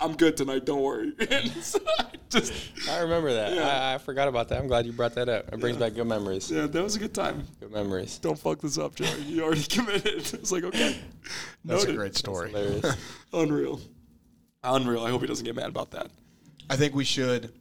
"I'm 0.00 0.14
good 0.16 0.36
tonight. 0.36 0.64
Don't 0.66 0.82
worry." 0.82 1.12
And 1.30 1.50
so 1.62 1.78
I 1.98 2.06
just 2.30 2.52
I 2.90 3.00
remember 3.00 3.32
that. 3.32 3.54
Yeah. 3.54 3.68
I, 3.68 3.94
I 3.94 3.98
forgot 3.98 4.28
about 4.28 4.48
that. 4.48 4.58
I'm 4.60 4.66
glad 4.68 4.84
you 4.86 4.92
brought 4.92 5.14
that 5.14 5.28
up. 5.28 5.52
It 5.52 5.60
brings 5.60 5.76
back 5.78 5.94
good 5.94 6.06
memories. 6.06 6.50
yeah, 6.50 6.66
that 6.66 6.82
was 6.82 6.96
a 6.96 6.98
good 6.98 7.14
time. 7.14 7.44
Good 7.60 7.72
memories. 7.72 8.18
don't 8.18 8.38
fuck 8.38 8.60
this 8.60 8.76
up, 8.78 8.94
Joey. 8.96 9.22
You 9.22 9.44
already 9.44 9.62
committed. 9.64 10.34
It's 10.34 10.52
like, 10.52 10.64
okay. 10.64 10.98
That's 11.64 11.84
a 11.84 11.92
great 11.94 12.16
story. 12.16 12.52
Unreal. 13.32 13.80
Unreal. 14.62 15.04
I 15.04 15.10
hope 15.10 15.20
he 15.22 15.26
doesn't 15.26 15.44
get 15.44 15.54
mad 15.56 15.68
about 15.68 15.90
that. 15.92 16.10
I 16.68 16.76
think 16.76 16.94
we 16.94 17.04
should 17.04 17.52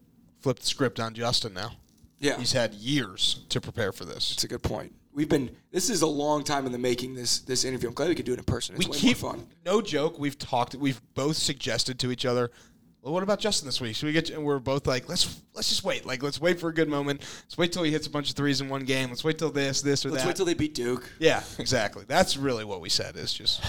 flip 0.42 0.60
the 0.60 0.66
script 0.66 1.00
on 1.00 1.14
Justin 1.14 1.54
now. 1.54 1.72
Yeah. 2.20 2.38
He's 2.38 2.52
had 2.52 2.74
years 2.74 3.46
to 3.50 3.62
prepare 3.62 3.92
for 3.92 4.06
this. 4.06 4.32
It's 4.32 4.44
a 4.44 4.48
good 4.48 4.64
point. 4.64 4.94
We've 5.14 5.30
been, 5.30 5.50
this 5.72 5.90
is 5.90 6.04
a 6.04 6.08
long 6.08 6.44
time 6.44 6.66
in 6.66 6.72
the 6.72 6.78
making, 6.78 7.16
this 7.16 7.40
this 7.40 7.66
interview. 7.66 7.90
I'm 7.90 7.96
glad 7.96 8.10
we 8.10 8.16
could 8.16 8.26
do 8.26 8.34
it 8.34 8.40
in 8.40 8.46
person. 8.46 8.76
It's 8.76 8.86
we 8.86 8.92
way 8.92 8.98
keep 8.98 9.22
more 9.22 9.34
fun. 9.34 9.48
no 9.66 9.82
joke. 9.82 10.20
We've 10.20 10.38
talked. 10.38 10.76
We've 10.76 11.02
both 11.16 11.38
suggested 11.38 12.00
to 12.00 12.12
each 12.12 12.26
other. 12.26 12.52
Well, 13.02 13.14
what 13.14 13.24
about 13.24 13.40
Justin 13.40 13.68
this 13.68 13.80
week? 13.80 13.96
Should 13.96 14.08
we 14.08 14.12
get? 14.12 14.30
And 14.30 14.44
we're 14.44 14.60
both 14.60 14.86
like, 14.86 15.08
let's 15.10 15.42
let's 15.54 15.70
just 15.70 15.84
wait. 15.84 16.06
Like, 16.06 16.22
let's 16.22 16.42
wait 16.42 16.60
for 16.60 16.70
a 16.70 16.74
good 16.74 16.90
moment. 16.90 17.22
Let's 17.22 17.58
wait 17.58 17.72
till 17.72 17.84
he 17.84 17.92
hits 17.92 18.06
a 18.06 18.10
bunch 18.10 18.30
of 18.30 18.36
threes 18.36 18.62
in 18.62 18.70
one 18.70 18.84
game. 18.84 19.10
Let's 19.10 19.24
wait 19.24 19.38
till 19.40 19.50
this, 19.50 19.82
this, 19.82 20.06
or 20.06 20.10
that. 20.10 20.16
Let's 20.16 20.28
wait 20.28 20.36
till 20.36 20.46
they 20.46 20.54
beat 20.54 20.76
Duke. 20.76 21.10
yeah, 21.18 21.42
exactly. 21.58 22.04
That's 22.08 22.38
really 22.38 22.66
what 22.66 22.82
we 22.82 22.90
said. 22.90 23.16
Is 23.16 23.34
just 23.34 23.62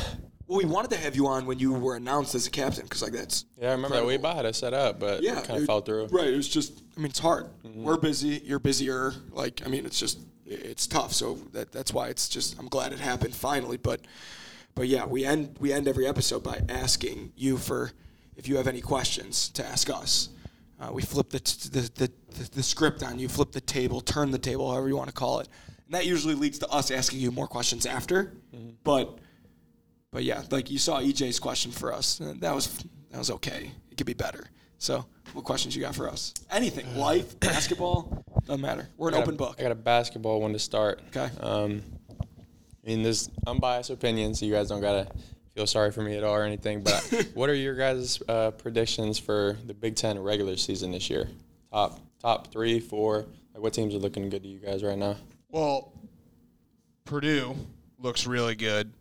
Well, 0.49 0.57
we 0.59 0.65
wanted 0.65 0.91
to 0.93 0.97
have 0.97 1.15
you 1.15 1.27
on 1.27 1.45
when 1.45 1.59
you 1.59 1.75
were 1.75 1.95
announced 1.97 2.35
as 2.35 2.47
a 2.47 2.51
captain 2.51 2.85
because, 2.85 3.03
like, 3.03 3.13
that's. 3.13 3.45
Yeah, 3.61 3.69
I 3.69 3.73
remember 3.73 3.97
that 3.97 4.07
we 4.07 4.15
Incredible. 4.15 4.37
had 4.39 4.47
it 4.47 4.55
set 4.57 4.73
up, 4.73 4.99
but 4.99 5.23
Yeah. 5.23 5.41
it 5.41 5.45
kind 5.45 5.61
of 5.61 5.67
fell 5.67 5.83
through. 5.83 6.07
Right. 6.07 6.29
It 6.29 6.37
was 6.37 6.49
just, 6.49 6.83
I 6.97 7.01
mean, 7.01 7.11
it's 7.11 7.19
hard. 7.19 7.51
We're 7.75 7.99
busy. 7.99 8.41
You're 8.45 8.59
busier. 8.59 9.13
Like, 9.31 9.61
I 9.65 9.69
mean, 9.69 9.85
it's 9.85 9.99
just, 10.01 10.19
it's 10.47 10.87
tough. 10.87 11.13
So 11.13 11.35
that, 11.53 11.71
that's 11.71 11.93
why 11.93 12.09
it's 12.09 12.31
just, 12.31 12.59
I'm 12.59 12.69
glad 12.69 12.95
it 12.95 12.99
happened 12.99 13.35
finally. 13.35 13.77
But, 13.77 14.01
but 14.75 14.89
yeah, 14.89 15.05
we 15.05 15.27
end, 15.27 15.57
we 15.61 15.71
end 15.71 15.87
every 15.87 16.07
episode 16.07 16.43
by 16.43 16.63
asking 16.71 17.33
you 17.37 17.59
for, 17.59 17.93
if 18.37 18.49
you 18.49 18.57
have 18.57 18.67
any 18.69 18.81
questions 18.81 19.51
to 19.51 19.67
ask 19.67 19.91
us. 19.91 20.31
Uh, 20.81 20.91
we 20.93 21.03
flip 21.03 21.29
the, 21.29 21.41
t- 21.41 21.69
the, 21.71 21.81
the, 21.97 22.13
the, 22.39 22.51
the 22.53 22.63
script 22.63 23.03
on 23.03 23.19
you, 23.19 23.29
flip 23.29 23.53
the 23.53 23.61
table, 23.61 24.01
turn 24.01 24.31
the 24.31 24.39
table, 24.39 24.71
however 24.71 24.89
you 24.89 24.97
want 24.97 25.09
to 25.09 25.15
call 25.15 25.41
it. 25.41 25.49
And 25.87 25.95
that 25.95 26.07
usually 26.07 26.35
leads 26.35 26.59
to 26.61 26.69
us 26.69 26.91
asking 26.91 27.19
you 27.21 27.31
more 27.33 27.49
questions 27.49 27.85
after. 27.85 28.33
But, 28.85 29.19
but 30.11 30.25
yeah, 30.25 30.43
like 30.51 30.71
you 30.71 30.79
saw 30.79 31.01
EJ's 31.01 31.39
question 31.39 31.71
for 31.73 31.93
us. 31.93 32.21
uh, 32.21 32.35
That 32.39 32.55
was 32.55 32.67
that 33.11 33.19
was 33.19 33.31
okay. 33.31 33.71
It 33.91 33.97
could 33.97 34.07
be 34.07 34.15
better. 34.15 34.45
So, 34.79 35.07
what 35.33 35.45
questions 35.45 35.75
you 35.75 35.83
got 35.83 35.95
for 35.97 36.09
us? 36.09 36.33
Anything, 36.51 36.97
life, 36.97 37.39
basketball, 37.41 38.25
doesn't 38.47 38.61
matter. 38.61 38.89
We're 38.97 39.09
an 39.09 39.15
open 39.15 39.35
a- 39.35 39.37
book. 39.37 39.57
I 39.59 39.63
got 39.63 39.73
a 39.73 39.77
basketball 39.77 40.41
one 40.41 40.53
to 40.53 40.59
start. 40.59 41.01
Okay. 41.09 41.29
Um, 41.41 41.83
I 42.21 42.87
mean, 42.91 43.03
there's 43.03 43.29
unbiased 43.47 43.91
opinion, 43.91 44.35
so 44.35 44.47
you 44.47 44.53
guys 44.53 44.69
don't 44.69 44.81
gotta 44.81 45.09
feel 45.55 45.67
sorry 45.67 45.91
for 45.91 46.03
me 46.03 46.17
at 46.17 46.23
all 46.25 46.35
or 46.37 46.45
anything. 46.45 46.83
But 46.83 47.29
what 47.35 47.51
are 47.51 47.55
your 47.55 47.75
guys' 47.75 48.23
uh, 48.29 48.53
predictions 48.53 49.19
for 49.19 49.57
the 49.67 49.75
Big 49.75 49.97
Ten 49.97 50.19
regular 50.19 50.57
season 50.57 50.93
this 50.93 51.11
year? 51.11 51.29
Top 51.73 51.99
top 52.21 52.53
three, 52.53 52.79
four. 52.81 53.27
Like, 53.53 53.63
what 53.63 53.73
teams 53.75 53.95
are 53.95 53.99
looking 53.99 54.29
good 54.31 54.43
to 54.45 54.49
you 54.49 54.59
guys 54.61 54.83
right 54.85 54.97
now? 54.99 55.17
well, 55.51 55.93
Purdue 57.05 57.57
looks 57.99 58.27
really 58.27 58.55
good, 58.55 58.93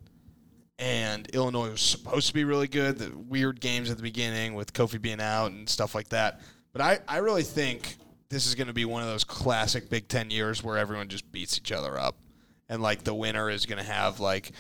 and 0.80 1.28
Illinois 1.30 1.72
was 1.72 1.82
supposed 1.82 2.28
to 2.28 2.34
be 2.34 2.44
really 2.44 2.68
good. 2.68 2.98
The 3.00 3.12
weird 3.18 3.60
games 3.60 3.90
at 3.90 3.98
the 3.98 4.04
beginning 4.04 4.54
with 4.54 4.74
Kofi 4.74 5.02
being 5.02 5.22
out 5.22 5.52
and 5.52 5.68
stuff 5.68 5.96
like 5.96 6.10
that. 6.10 6.42
But 6.72 6.82
I, 6.82 7.00
I 7.08 7.18
really 7.18 7.44
think 7.44 7.98
this 8.30 8.46
is 8.46 8.56
going 8.56 8.68
to 8.68 8.74
be 8.74 8.86
one 8.86 9.02
of 9.02 9.08
those 9.08 9.24
classic 9.24 9.90
Big 9.90 10.08
Ten 10.08 10.30
years 10.30 10.64
where 10.64 10.78
everyone 10.78 11.08
just 11.08 11.32
beats 11.32 11.58
each 11.58 11.72
other 11.72 11.98
up, 11.98 12.16
and 12.70 12.82
like 12.82 13.04
the 13.04 13.14
winner 13.14 13.50
is 13.50 13.66
going 13.66 13.84
to 13.84 13.90
have 13.90 14.20
like. 14.20 14.52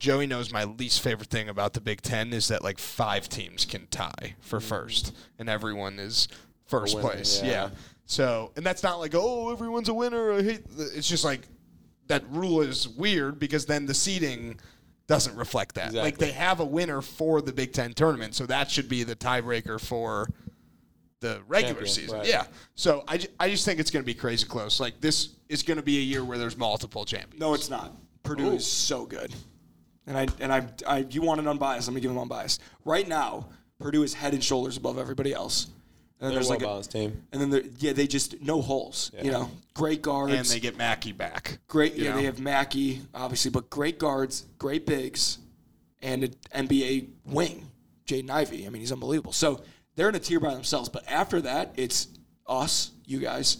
Joey 0.00 0.26
knows 0.26 0.50
my 0.50 0.64
least 0.64 1.00
favorite 1.00 1.30
thing 1.30 1.48
about 1.48 1.72
the 1.72 1.80
Big 1.80 2.02
Ten 2.02 2.32
is 2.32 2.48
that 2.48 2.64
like 2.64 2.80
five 2.80 3.28
teams 3.28 3.64
can 3.64 3.86
tie 3.86 4.34
for 4.40 4.58
mm-hmm. 4.58 4.66
first, 4.66 5.14
and 5.38 5.48
everyone 5.48 6.00
is 6.00 6.26
first 6.66 6.96
winner, 6.96 7.08
place. 7.08 7.40
yeah. 7.40 7.50
yeah. 7.50 7.70
So, 8.06 8.50
and 8.56 8.66
that's 8.66 8.82
not 8.82 8.98
like, 8.98 9.14
oh, 9.14 9.52
everyone's 9.52 9.88
a 9.88 9.94
winner. 9.94 10.32
I 10.32 10.42
hate. 10.42 10.62
It's 10.76 11.08
just 11.08 11.24
like 11.24 11.42
that 12.08 12.24
rule 12.30 12.62
is 12.62 12.88
weird 12.88 13.38
because 13.38 13.66
then 13.66 13.86
the 13.86 13.94
seeding 13.94 14.58
doesn't 15.06 15.36
reflect 15.36 15.76
that. 15.76 15.94
Like 15.94 16.18
they 16.18 16.32
have 16.32 16.60
a 16.60 16.64
winner 16.64 17.00
for 17.00 17.40
the 17.40 17.52
Big 17.52 17.72
Ten 17.72 17.92
tournament, 17.92 18.34
so 18.34 18.46
that 18.46 18.70
should 18.70 18.88
be 18.88 19.04
the 19.04 19.16
tiebreaker 19.16 19.80
for 19.80 20.28
the 21.20 21.40
regular 21.46 21.74
Champion, 21.74 21.94
season. 21.94 22.18
right. 22.18 22.28
Yeah. 22.28 22.44
So 22.74 23.04
I, 23.08 23.18
ju- 23.18 23.28
I 23.40 23.48
just 23.48 23.64
think 23.64 23.80
it's 23.80 23.90
going 23.90 24.02
to 24.02 24.06
be 24.06 24.14
crazy 24.14 24.46
close. 24.46 24.80
Like 24.80 25.00
this 25.00 25.30
is 25.48 25.62
going 25.62 25.78
to 25.78 25.82
be 25.82 25.98
a 25.98 26.02
year 26.02 26.24
where 26.24 26.38
there's 26.38 26.56
multiple 26.56 27.04
champions. 27.04 27.40
No, 27.40 27.54
it's 27.54 27.70
not. 27.70 27.92
Purdue 28.22 28.52
is 28.52 28.66
so 28.66 29.06
good. 29.06 29.32
And 30.06 30.16
I 30.18 30.26
and 30.40 30.52
I, 30.52 30.68
I 30.86 30.98
you 31.10 31.22
want 31.22 31.40
an 31.40 31.48
unbiased? 31.48 31.88
Let 31.88 31.94
me 31.94 32.00
give 32.00 32.10
them 32.10 32.18
unbiased. 32.18 32.60
Right 32.84 33.06
now, 33.08 33.48
Purdue 33.80 34.02
is 34.02 34.14
head 34.14 34.34
and 34.34 34.42
shoulders 34.42 34.76
above 34.76 34.98
everybody 34.98 35.32
else. 35.32 35.68
And 36.18 36.28
then 36.28 36.30
They're 36.30 36.38
a 36.38 36.40
there's 36.40 36.48
like 36.48 36.60
a, 36.60 36.64
well-balanced 36.64 36.92
team. 36.92 37.22
and 37.30 37.40
then 37.40 37.50
there, 37.50 37.62
yeah, 37.78 37.92
they 37.92 38.06
just 38.06 38.40
no 38.40 38.62
holes. 38.62 39.10
You 39.22 39.30
know, 39.30 39.50
great 39.74 40.00
guards. 40.00 40.32
and 40.32 40.46
they 40.46 40.60
get 40.60 40.78
Mackey 40.78 41.12
back. 41.12 41.58
Great, 41.68 41.94
you 41.94 42.04
yeah. 42.04 42.10
know? 42.10 42.16
They 42.16 42.24
have 42.24 42.40
Mackey, 42.40 43.02
obviously, 43.14 43.50
but 43.50 43.68
great 43.68 43.98
guards, 43.98 44.46
great 44.58 44.86
bigs, 44.86 45.38
and 46.00 46.24
an 46.24 46.34
NBA 46.54 47.08
wing, 47.26 47.66
Jaden 48.06 48.30
Ivey. 48.30 48.66
I 48.66 48.70
mean, 48.70 48.80
he's 48.80 48.92
unbelievable. 48.92 49.32
So 49.32 49.62
they're 49.94 50.08
in 50.08 50.14
a 50.14 50.20
tier 50.20 50.40
by 50.40 50.54
themselves. 50.54 50.88
But 50.88 51.04
after 51.10 51.42
that, 51.42 51.74
it's 51.76 52.08
us, 52.46 52.92
you 53.04 53.18
guys, 53.18 53.58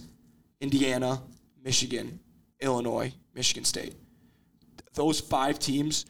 Indiana, 0.60 1.20
Michigan, 1.62 2.20
Illinois, 2.60 3.12
Michigan 3.34 3.64
State. 3.64 3.94
Those 4.94 5.20
five 5.20 5.58
teams 5.58 6.06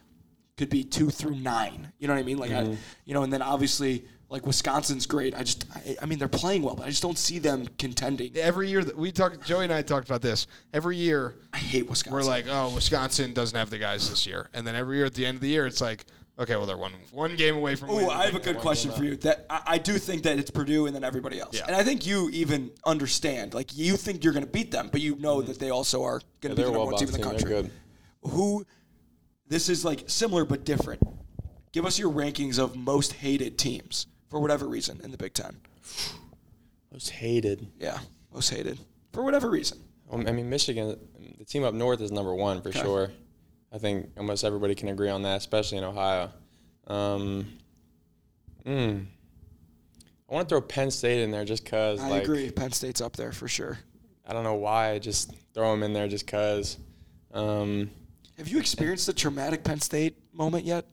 could 0.57 0.71
be 0.71 0.85
two 0.85 1.11
through 1.11 1.35
nine. 1.35 1.93
You 1.99 2.07
know 2.07 2.15
what 2.15 2.21
I 2.21 2.23
mean? 2.23 2.39
Like, 2.39 2.53
I, 2.53 2.63
mm-hmm. 2.63 2.75
you 3.05 3.15
know, 3.15 3.25
and 3.25 3.33
then 3.33 3.43
obviously. 3.43 4.05
Like 4.29 4.45
Wisconsin's 4.45 5.07
great. 5.07 5.37
I 5.37 5.45
just, 5.45 5.67
I, 5.75 5.97
I 6.03 6.07
mean, 6.07 6.19
they're 6.19 6.27
playing 6.27 6.63
well, 6.63 6.75
but 6.75 6.87
I 6.87 6.89
just 6.89 7.03
don't 7.03 7.19
see 7.19 7.39
them 7.39 7.69
contending. 7.79 8.37
Every 8.37 8.69
year 8.69 8.83
that 8.83 8.97
we 8.97 9.13
talk, 9.13 9.45
Joey 9.45 9.65
and 9.65 9.73
I 9.73 9.83
talked 9.83 10.09
about 10.09 10.21
this. 10.21 10.49
Every 10.73 10.97
year 10.97 11.37
I 11.53 11.59
hate 11.59 11.89
Wisconsin. 11.89 12.13
we're 12.13 12.25
like, 12.25 12.47
oh, 12.49 12.75
Wisconsin 12.75 13.33
doesn't 13.33 13.57
have 13.57 13.71
the 13.71 13.79
guys 13.79 14.11
this 14.11 14.27
year, 14.27 14.51
and 14.53 14.67
then 14.67 14.75
every 14.75 14.97
year 14.97 15.07
at 15.07 15.15
the 15.15 15.25
end 15.25 15.37
of 15.37 15.43
the 15.43 15.49
year, 15.49 15.65
it's 15.65 15.81
like, 15.81 16.07
okay, 16.41 16.57
well 16.57 16.67
they're 16.67 16.77
one 16.77 16.93
one 17.13 17.37
game 17.37 17.57
away 17.57 17.77
from. 17.77 17.91
Oh, 17.91 18.11
I 18.11 18.25
have 18.27 18.35
a 18.35 18.41
good 18.41 18.59
question 18.59 18.91
for 18.91 19.05
you. 19.05 19.15
That 19.17 19.47
I, 19.49 19.63
I 19.67 19.79
do 19.79 19.97
think 19.97 20.25
that 20.25 20.41
it's 20.41 20.51
Purdue 20.51 20.87
and 20.87 20.95
then 20.97 21.05
everybody 21.05 21.39
else, 21.39 21.57
Yeah. 21.57 21.67
and 21.69 21.77
I 21.77 21.85
think 21.85 22.05
you 22.05 22.29
even 22.31 22.73
understand. 22.85 23.55
Like 23.55 23.77
you 23.77 23.97
think 23.97 24.25
you're 24.25 24.33
going 24.33 24.45
to 24.45 24.51
beat 24.51 24.73
them, 24.73 24.89
but 24.91 25.01
you 25.01 25.15
know 25.17 25.37
mm-hmm. 25.37 25.47
that 25.47 25.61
they 25.61 25.71
also 25.71 26.03
are 26.03 26.21
going 26.41 26.55
to 26.55 26.57
be 26.57 26.63
They're 26.63 26.65
the 26.65 26.71
a 26.73 26.79
number 26.79 26.93
one 26.93 26.99
team 26.99 27.15
in 27.15 27.15
the 27.15 27.27
country. 27.27 27.49
Good. 27.49 27.71
Who? 28.23 28.67
This 29.49 29.69
is 29.69 29.85
like 29.85 30.03
similar 30.09 30.45
but 30.45 30.65
different. 30.65 31.01
Give 31.71 31.87
us 31.87 31.97
your 31.97 32.11
rankings 32.11 32.59
of 32.59 32.75
most 32.75 33.13
hated 33.13 33.57
teams 33.57 34.09
for 34.37 34.41
whatever 34.43 34.69
reason 34.69 35.01
in 35.03 35.11
the 35.11 35.17
Big 35.17 35.33
Ten. 35.33 35.57
Most 36.93 37.09
hated. 37.09 37.67
Yeah, 37.81 37.99
most 38.35 38.51
hated 38.51 38.79
for 39.15 39.23
whatever 39.23 39.49
reason. 39.49 39.79
Um, 40.13 40.27
I 40.27 40.33
mean, 40.33 40.51
Michigan, 40.51 40.99
the 41.39 41.45
team 41.47 41.65
up 41.65 41.73
north 41.73 42.03
is 42.03 42.13
number 42.13 42.35
one 42.35 42.61
for 42.61 42.69
Okay. 42.69 42.83
sure. 42.83 43.11
I 43.73 43.79
think 43.79 44.11
almost 44.19 44.45
everybody 44.45 44.75
can 44.75 44.89
agree 44.89 45.09
on 45.09 45.23
that, 45.23 45.39
especially 45.39 45.79
in 45.79 45.85
Ohio. 45.85 46.31
Um, 46.87 47.47
mm, 48.67 49.07
I 50.29 50.35
want 50.35 50.47
to 50.47 50.53
throw 50.53 50.61
Penn 50.61 50.91
State 50.91 51.23
in 51.23 51.31
there 51.31 51.47
just 51.47 51.65
because, 51.65 51.99
I 52.01 52.09
like, 52.11 52.25
agree. 52.25 52.51
Penn 52.51 52.73
State's 52.73 53.01
up 53.01 53.17
there 53.17 53.33
for 53.33 53.49
sure. 53.49 53.79
I 54.29 54.35
don't 54.35 54.45
know 54.45 54.55
why. 54.55 54.91
I 54.91 54.99
just 54.99 55.33
throw 55.55 55.71
them 55.71 55.83
in 55.83 55.95
there 55.95 56.09
just 56.09 56.27
cause. 56.27 56.77
Um, 57.33 57.91
Have 58.37 58.49
you 58.49 58.59
experienced 58.59 59.07
the 59.07 59.15
traumatic 59.15 59.65
Penn 59.65 59.81
State 59.81 60.15
moment 60.35 60.67
yet, 60.67 60.85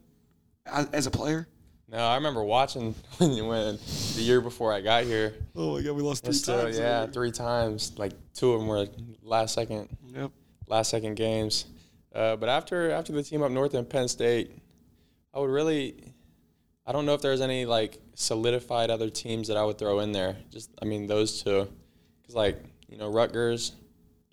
as, 0.65 0.87
as 0.93 1.07
a 1.07 1.11
player? 1.11 1.45
No, 1.89 1.97
I 1.97 2.15
remember 2.15 2.43
watching 2.43 2.93
when, 3.17 3.31
you 3.31 3.45
when 3.45 3.77
the 4.15 4.21
year 4.21 4.41
before 4.41 4.73
I 4.73 4.81
got 4.81 5.03
here. 5.03 5.33
Oh 5.55 5.75
my 5.77 5.81
God, 5.83 5.93
we 5.93 6.01
lost 6.01 6.27
It's 6.27 6.39
still, 6.39 6.73
yeah, 6.73 7.05
three 7.07 7.31
times. 7.31 7.93
Like 7.97 8.13
two 8.33 8.53
of 8.53 8.59
them 8.59 8.67
were 8.67 8.87
last 9.21 9.53
second, 9.53 9.89
Yep. 10.13 10.31
last 10.67 10.89
second 10.89 11.15
games. 11.15 11.65
Uh, 12.13 12.35
but 12.35 12.49
after 12.49 12.91
after 12.91 13.11
the 13.11 13.23
team 13.23 13.41
up 13.41 13.51
north 13.51 13.73
in 13.73 13.85
Penn 13.85 14.07
State, 14.07 14.51
I 15.33 15.39
would 15.39 15.49
really, 15.49 15.95
I 16.85 16.91
don't 16.91 17.05
know 17.05 17.15
if 17.15 17.21
there's 17.21 17.41
any 17.41 17.65
like 17.65 17.97
solidified 18.13 18.91
other 18.91 19.09
teams 19.09 19.47
that 19.47 19.57
I 19.57 19.63
would 19.63 19.77
throw 19.79 19.99
in 19.99 20.11
there. 20.11 20.35
Just 20.51 20.69
I 20.81 20.85
mean 20.85 21.07
those 21.07 21.41
two, 21.41 21.67
because 22.21 22.35
like 22.35 22.63
you 22.87 22.97
know 22.97 23.09
Rutgers, 23.11 23.71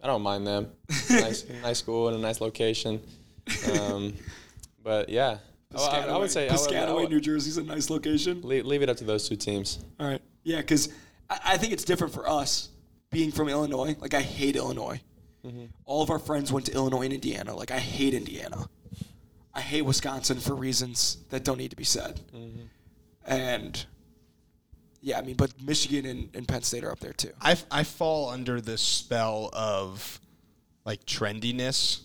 I 0.02 0.06
don't 0.06 0.20
mind 0.22 0.46
them. 0.46 0.70
nice 1.10 1.46
nice 1.62 1.78
school 1.78 2.08
and 2.08 2.16
a 2.16 2.20
nice 2.20 2.40
location. 2.42 3.00
Um, 3.80 4.12
but 4.82 5.08
yeah, 5.08 5.38
I, 5.74 5.78
I- 5.78 6.06
I 6.06 6.16
would 6.16 6.30
say 6.30 6.48
I 6.48 6.52
would, 6.52 6.60
I 6.60 6.64
Piscataway, 6.74 6.94
would 6.94 7.10
New 7.10 7.20
Jersey's 7.20 7.56
a 7.56 7.62
nice 7.62 7.90
location. 7.90 8.40
leave, 8.42 8.66
leave 8.66 8.82
it 8.82 8.88
up 8.88 8.96
to 8.98 9.04
those 9.04 9.28
two 9.28 9.36
teams. 9.36 9.78
All 9.98 10.06
right. 10.08 10.20
Yeah, 10.42 10.58
because 10.58 10.88
I, 11.28 11.38
I 11.44 11.56
think 11.56 11.72
it's 11.72 11.84
different 11.84 12.12
for 12.12 12.28
us 12.28 12.68
being 13.10 13.30
from 13.32 13.48
Illinois. 13.48 13.96
Like, 14.00 14.14
I 14.14 14.20
hate 14.22 14.56
Illinois. 14.56 15.00
Mm-hmm. 15.46 15.66
All 15.84 16.02
of 16.02 16.10
our 16.10 16.18
friends 16.18 16.52
went 16.52 16.66
to 16.66 16.72
Illinois 16.74 17.02
and 17.02 17.12
Indiana. 17.12 17.54
Like, 17.54 17.70
I 17.70 17.78
hate 17.78 18.14
Indiana. 18.14 18.68
I 19.54 19.60
hate 19.60 19.82
Wisconsin 19.82 20.38
for 20.38 20.54
reasons 20.54 21.18
that 21.30 21.44
don't 21.44 21.58
need 21.58 21.70
to 21.70 21.76
be 21.76 21.84
said. 21.84 22.20
Mm-hmm. 22.34 22.62
And 23.26 23.84
yeah, 25.02 25.18
I 25.18 25.22
mean, 25.22 25.36
but 25.36 25.52
Michigan 25.62 26.04
and, 26.06 26.28
and 26.34 26.46
Penn 26.46 26.62
State 26.62 26.84
are 26.84 26.90
up 26.92 27.00
there 27.00 27.12
too. 27.12 27.30
I, 27.40 27.56
I 27.70 27.84
fall 27.84 28.28
under 28.30 28.60
this 28.60 28.80
spell 28.80 29.50
of 29.52 30.20
like 30.84 31.04
trendiness 31.04 32.00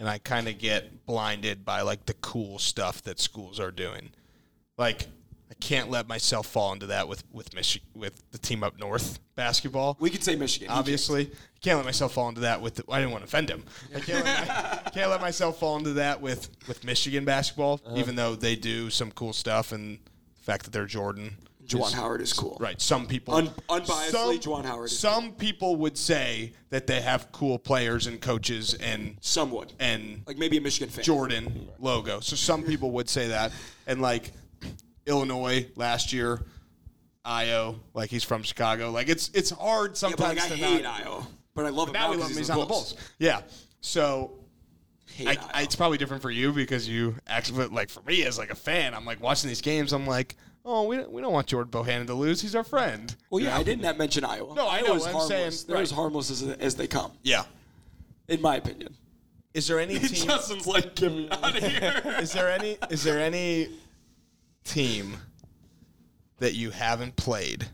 and 0.00 0.08
I 0.08 0.18
kind 0.18 0.48
of 0.48 0.58
get 0.58 1.06
blinded 1.06 1.64
by 1.64 1.82
like 1.82 2.06
the 2.06 2.14
cool 2.14 2.58
stuff 2.58 3.02
that 3.02 3.20
schools 3.20 3.60
are 3.60 3.70
doing. 3.70 4.10
Like 4.78 5.06
I 5.50 5.54
can't 5.60 5.90
let 5.90 6.08
myself 6.08 6.46
fall 6.46 6.72
into 6.72 6.86
that 6.86 7.06
with 7.06 7.22
with 7.30 7.50
Michi- 7.50 7.82
with 7.94 8.20
the 8.32 8.38
team 8.38 8.64
up 8.64 8.78
north 8.80 9.20
basketball. 9.36 9.96
We 10.00 10.08
could 10.10 10.24
say 10.24 10.34
Michigan. 10.34 10.70
Obviously. 10.70 11.26
I 11.26 11.58
can't 11.60 11.76
let 11.76 11.84
myself 11.84 12.14
fall 12.14 12.30
into 12.30 12.40
that 12.40 12.62
with. 12.62 12.76
The, 12.76 12.84
I 12.90 12.98
didn't 13.00 13.12
want 13.12 13.22
to 13.22 13.28
offend 13.28 13.50
him. 13.50 13.62
I 13.94 14.00
can't 14.00 14.24
let, 14.24 14.94
can't 14.94 15.10
let 15.10 15.20
myself 15.20 15.60
fall 15.60 15.76
into 15.76 15.92
that 15.92 16.22
with 16.22 16.48
with 16.66 16.82
Michigan 16.82 17.26
basketball, 17.26 17.80
even 17.94 18.16
though 18.16 18.34
they 18.34 18.56
do 18.56 18.88
some 18.88 19.12
cool 19.12 19.34
stuff 19.34 19.70
and 19.70 19.98
the 20.38 20.42
fact 20.42 20.64
that 20.64 20.72
they're 20.72 20.86
Jordan. 20.86 21.36
Juwan 21.78 21.92
Howard 21.92 22.20
is 22.20 22.32
cool. 22.32 22.56
Right. 22.60 22.80
Some 22.80 23.06
people 23.06 23.34
Un- 23.34 23.48
unbiasedly, 23.68 24.10
some, 24.10 24.38
Juwan 24.38 24.64
Howard 24.64 24.86
is 24.86 24.98
Some 24.98 25.32
people 25.32 25.76
would 25.76 25.96
say 25.96 26.52
that 26.70 26.86
they 26.86 27.00
have 27.00 27.30
cool 27.32 27.58
players 27.58 28.06
and 28.06 28.20
coaches 28.20 28.74
and 28.74 29.16
Some 29.20 29.50
would. 29.52 29.72
and 29.78 30.22
Like 30.26 30.38
maybe 30.38 30.56
a 30.56 30.60
Michigan 30.60 30.88
fan. 30.90 31.04
Jordan 31.04 31.68
logo. 31.78 32.20
So 32.20 32.36
some 32.36 32.62
people 32.62 32.90
would 32.92 33.08
say 33.08 33.28
that. 33.28 33.52
And 33.86 34.00
like 34.02 34.32
Illinois 35.06 35.66
last 35.76 36.12
year, 36.12 36.40
Ayo, 37.24 37.78
like 37.94 38.10
he's 38.10 38.24
from 38.24 38.42
Chicago. 38.42 38.90
Like 38.90 39.08
it's 39.08 39.30
it's 39.34 39.50
hard 39.50 39.90
Yeah, 39.92 39.94
sometimes 39.94 40.18
but 40.18 40.28
like, 40.28 40.44
I 40.44 40.48
to 40.48 40.54
hate 40.56 40.82
not. 40.82 41.00
Iowa. 41.02 41.26
But 41.54 41.66
I 41.66 41.68
love 41.70 41.88
him 41.88 41.92
Now 41.94 42.10
we 42.10 42.16
'cause 42.16 42.20
love 42.22 42.30
him. 42.30 42.36
he's 42.38 42.46
He's 42.46 42.50
on 42.50 42.60
the 42.60 42.66
Bulls. 42.66 42.96
Yeah. 43.18 43.42
So 43.80 44.32
I, 45.26 45.36
I, 45.52 45.62
it's 45.62 45.76
probably 45.76 45.98
different 45.98 46.22
for 46.22 46.30
you 46.30 46.52
because 46.52 46.88
you 46.88 47.16
actually 47.26 47.66
like 47.66 47.90
for 47.90 48.00
me 48.02 48.24
as 48.24 48.38
like 48.38 48.50
a 48.50 48.54
fan, 48.54 48.94
I'm 48.94 49.04
like 49.04 49.20
watching 49.20 49.48
these 49.48 49.60
games. 49.60 49.92
I'm 49.92 50.06
like, 50.06 50.36
oh, 50.64 50.86
we 50.86 50.96
don't, 50.96 51.10
we 51.10 51.20
don't 51.22 51.32
want 51.32 51.46
Jordan 51.46 51.70
Bohannon 51.70 52.06
to 52.06 52.14
lose. 52.14 52.40
He's 52.40 52.54
our 52.54 52.64
friend. 52.64 53.14
well, 53.30 53.42
yeah, 53.42 53.56
I 53.56 53.62
did 53.62 53.80
not 53.80 53.96
mention 53.98 54.24
Iowa. 54.24 54.54
No, 54.54 54.68
I 54.68 54.80
know, 54.82 54.88
Iowa's 54.88 55.06
I'm 55.06 55.12
harmless. 55.14 55.60
saying- 55.60 55.66
They're 55.68 55.82
as 55.82 55.90
harmless 55.90 56.30
as, 56.30 56.42
as 56.42 56.74
they 56.76 56.86
come, 56.86 57.12
Yeah. 57.22 57.44
in 58.28 58.40
my 58.40 58.56
opinion. 58.56 58.94
Is 59.54 59.66
there 59.66 59.80
any 59.80 59.98
team? 59.98 60.26
Justin's 60.28 60.66
like, 60.66 60.94
get 60.94 61.10
me 61.12 61.28
out 61.30 61.56
of 61.56 61.62
here. 61.64 62.02
is 62.20 62.32
there 62.32 62.50
any? 62.50 62.78
Is 62.88 63.02
there 63.02 63.18
any 63.18 63.68
team 64.64 65.16
that 66.38 66.54
you 66.54 66.70
haven't 66.70 67.16
played 67.16 67.66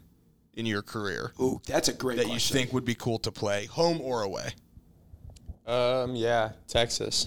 in 0.54 0.64
your 0.64 0.80
career 0.82 1.32
Ooh, 1.38 1.60
that's 1.66 1.88
a 1.88 1.92
great 1.92 2.16
that 2.16 2.28
you 2.28 2.38
think 2.38 2.72
would 2.72 2.84
be 2.86 2.94
cool 2.94 3.18
to 3.18 3.30
play, 3.30 3.66
home 3.66 4.00
or 4.00 4.22
away? 4.22 4.48
Um, 5.66 6.14
yeah, 6.16 6.52
Texas. 6.66 7.26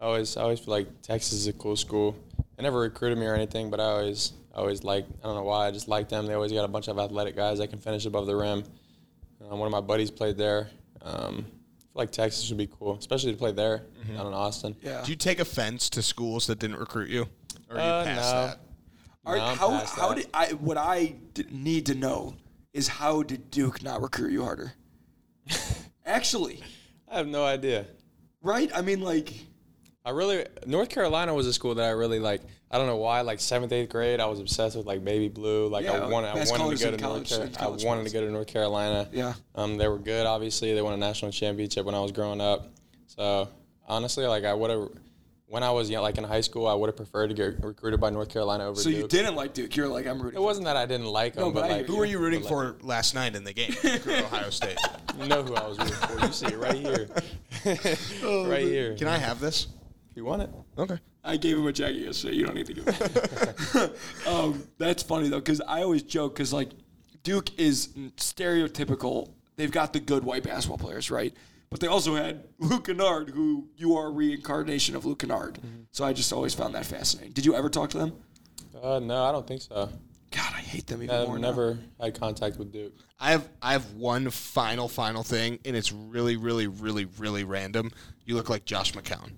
I 0.00 0.06
always, 0.06 0.36
I 0.36 0.42
always 0.42 0.58
feel 0.60 0.72
like 0.74 1.02
Texas 1.02 1.34
is 1.34 1.46
a 1.46 1.52
cool 1.52 1.76
school. 1.76 2.16
They 2.60 2.64
never 2.64 2.80
recruited 2.80 3.16
me 3.16 3.24
or 3.24 3.34
anything, 3.34 3.70
but 3.70 3.80
I 3.80 3.84
always, 3.84 4.32
I 4.54 4.58
always 4.58 4.84
like. 4.84 5.06
I 5.22 5.26
don't 5.26 5.34
know 5.34 5.44
why. 5.44 5.66
I 5.66 5.70
just 5.70 5.88
like 5.88 6.10
them. 6.10 6.26
They 6.26 6.34
always 6.34 6.52
got 6.52 6.66
a 6.66 6.68
bunch 6.68 6.88
of 6.88 6.98
athletic 6.98 7.34
guys 7.34 7.56
that 7.56 7.68
can 7.68 7.78
finish 7.78 8.04
above 8.04 8.26
the 8.26 8.36
rim. 8.36 8.64
Um, 9.48 9.58
one 9.58 9.66
of 9.66 9.72
my 9.72 9.80
buddies 9.80 10.10
played 10.10 10.36
there. 10.36 10.68
Um, 11.00 11.46
I 11.46 11.80
feel 11.80 11.88
like 11.94 12.12
Texas 12.12 12.46
would 12.50 12.58
be 12.58 12.66
cool, 12.66 12.96
especially 12.98 13.32
to 13.32 13.38
play 13.38 13.52
there 13.52 13.84
down 14.14 14.26
in 14.26 14.34
Austin. 14.34 14.76
yeah. 14.82 15.02
Do 15.02 15.10
you 15.10 15.16
take 15.16 15.40
offense 15.40 15.88
to 15.90 16.02
schools 16.02 16.46
that 16.48 16.58
didn't 16.58 16.76
recruit 16.76 17.08
you, 17.08 17.28
or 17.70 17.78
are 17.78 17.80
you 17.80 17.82
Uh, 17.82 18.04
past 18.04 18.32
no. 18.34 18.46
that? 18.46 18.60
Are- 19.24 19.36
No, 19.38 19.42
I'm 19.44 19.56
how 19.56 19.70
past 19.70 19.94
how 19.94 20.08
that. 20.10 20.16
did 20.16 20.28
I? 20.34 20.46
What 20.52 20.76
I 20.76 21.14
d- 21.32 21.46
need 21.50 21.86
to 21.86 21.94
know 21.94 22.34
is 22.74 22.88
how 22.88 23.22
did 23.22 23.50
Duke 23.50 23.82
not 23.82 24.02
recruit 24.02 24.32
you 24.32 24.44
harder? 24.44 24.74
Actually, 26.04 26.62
I 27.08 27.16
have 27.16 27.26
no 27.26 27.42
idea. 27.44 27.86
right? 28.42 28.70
I 28.74 28.82
mean, 28.82 29.00
like, 29.00 29.32
I 30.10 30.12
really 30.12 30.44
North 30.66 30.88
Carolina 30.88 31.32
was 31.32 31.46
a 31.46 31.52
school 31.52 31.76
that 31.76 31.86
I 31.86 31.90
really 31.90 32.18
like. 32.18 32.42
I 32.68 32.78
don't 32.78 32.88
know 32.88 32.96
why. 32.96 33.20
Like 33.20 33.38
seventh, 33.38 33.70
eighth 33.70 33.90
grade, 33.90 34.18
I 34.18 34.26
was 34.26 34.40
obsessed 34.40 34.76
with 34.76 34.84
like 34.84 35.04
baby 35.04 35.28
blue. 35.28 35.68
Like 35.68 35.84
Yeah, 35.84 35.92
I 35.92 36.08
wanted, 36.08 36.30
I 36.30 36.34
wanted 36.34 36.76
to 36.76 36.84
go 36.84 36.90
in 36.90 36.98
to 36.98 37.00
North 37.00 37.00
college- 37.00 37.28
Carolina. 37.28 37.50
in 37.50 37.56
I 37.56 37.60
college 37.60 37.84
wanted 37.84 38.06
to 38.06 38.12
go 38.12 38.20
to 38.26 38.30
North 38.32 38.46
Carolina. 38.48 39.08
Yeah. 39.12 39.34
Um, 39.54 39.76
they 39.76 39.86
were 39.86 39.98
good. 39.98 40.26
Obviously, 40.26 40.74
they 40.74 40.82
won 40.82 40.92
a 40.94 40.96
national 40.96 41.30
championship 41.30 41.86
when 41.86 41.94
I 41.94 42.00
was 42.00 42.10
growing 42.10 42.40
up. 42.40 42.72
So 43.06 43.48
honestly, 43.86 44.26
like 44.26 44.42
I 44.44 44.52
would 44.52 44.70
have, 44.70 44.88
when 45.46 45.62
I 45.62 45.70
was 45.70 45.88
young, 45.90 46.02
like 46.02 46.18
in 46.18 46.24
high 46.24 46.40
school, 46.40 46.66
I 46.66 46.74
would 46.74 46.88
have 46.88 46.96
preferred 46.96 47.28
to 47.28 47.34
get 47.34 47.62
recruited 47.62 48.00
by 48.00 48.10
North 48.10 48.30
Carolina 48.30 48.66
over 48.66 48.80
so 48.80 48.90
Duke. 48.90 48.98
you 49.00 49.06
didn't 49.08 49.36
like 49.36 49.52
Duke? 49.54 49.76
You're 49.76 49.86
like, 49.88 50.06
I'm 50.08 50.20
rooting. 50.20 50.40
It 50.40 50.42
wasn't 50.42 50.64
that 50.66 50.76
I 50.76 50.86
didn't 50.86 51.06
like 51.06 51.34
them, 51.34 51.44
No, 51.44 51.50
but 51.52 51.62
but 51.62 51.70
I 51.70 51.76
like 51.78 51.86
Who 51.86 51.96
were 51.96 52.04
you 52.04 52.18
rooting 52.18 52.40
but, 52.40 52.48
for 52.48 52.76
last 52.82 53.14
night 53.14 53.36
in 53.36 53.44
the 53.44 53.52
game? 53.52 53.74
Ohio 53.84 54.50
State. 54.50 54.78
You 55.20 55.28
know 55.28 55.42
who 55.44 55.54
I 55.54 55.68
was 55.68 55.78
rooting 55.78 55.94
for. 55.94 56.26
You 56.26 56.32
see 56.32 56.46
it 56.46 56.58
right 56.58 56.76
here, 56.76 57.08
right 58.48 58.62
here. 58.64 58.94
Can 58.96 59.08
I 59.08 59.18
have 59.18 59.40
this? 59.40 59.66
You 60.20 60.26
want 60.26 60.42
it? 60.42 60.50
Okay. 60.76 60.98
I 61.24 61.38
gave 61.38 61.56
him 61.56 61.66
a 61.66 61.72
jacket 61.72 62.02
yesterday. 62.02 62.34
You 62.34 62.44
don't 62.44 62.54
need 62.54 62.66
to 62.66 62.74
give 62.74 62.84
it. 62.86 63.96
um, 64.28 64.62
that's 64.76 65.02
funny 65.02 65.30
though, 65.30 65.38
because 65.38 65.62
I 65.62 65.80
always 65.80 66.02
joke 66.02 66.34
because 66.34 66.52
like 66.52 66.72
Duke 67.22 67.58
is 67.58 67.88
stereotypical. 68.18 69.30
They've 69.56 69.70
got 69.70 69.94
the 69.94 70.00
good 70.00 70.22
white 70.22 70.42
basketball 70.42 70.76
players, 70.76 71.10
right? 71.10 71.32
But 71.70 71.80
they 71.80 71.86
also 71.86 72.16
had 72.16 72.44
Luke 72.58 72.84
Kennard, 72.84 73.30
who 73.30 73.68
you 73.78 73.96
are 73.96 74.08
a 74.08 74.10
reincarnation 74.10 74.94
of 74.94 75.06
Luke 75.06 75.20
Kennard. 75.20 75.58
So 75.90 76.04
I 76.04 76.12
just 76.12 76.34
always 76.34 76.52
found 76.52 76.74
that 76.74 76.84
fascinating. 76.84 77.32
Did 77.32 77.46
you 77.46 77.54
ever 77.54 77.70
talk 77.70 77.88
to 77.90 77.98
them? 77.98 78.12
Uh, 78.82 78.98
no, 78.98 79.24
I 79.24 79.32
don't 79.32 79.46
think 79.46 79.62
so. 79.62 79.88
God, 80.30 80.52
I 80.54 80.60
hate 80.60 80.86
them 80.86 81.02
even 81.02 81.16
I've 81.16 81.28
more. 81.28 81.38
now. 81.38 81.48
never 81.48 81.78
had 81.98 82.20
contact 82.20 82.58
with 82.58 82.70
Duke. 82.72 82.92
I 83.18 83.30
have 83.30 83.48
I 83.62 83.72
have 83.72 83.94
one 83.94 84.28
final 84.28 84.86
final 84.86 85.22
thing, 85.22 85.60
and 85.64 85.74
it's 85.74 85.92
really 85.92 86.36
really 86.36 86.66
really 86.66 87.06
really 87.06 87.44
random. 87.44 87.90
You 88.26 88.34
look 88.34 88.50
like 88.50 88.66
Josh 88.66 88.92
McCown. 88.92 89.30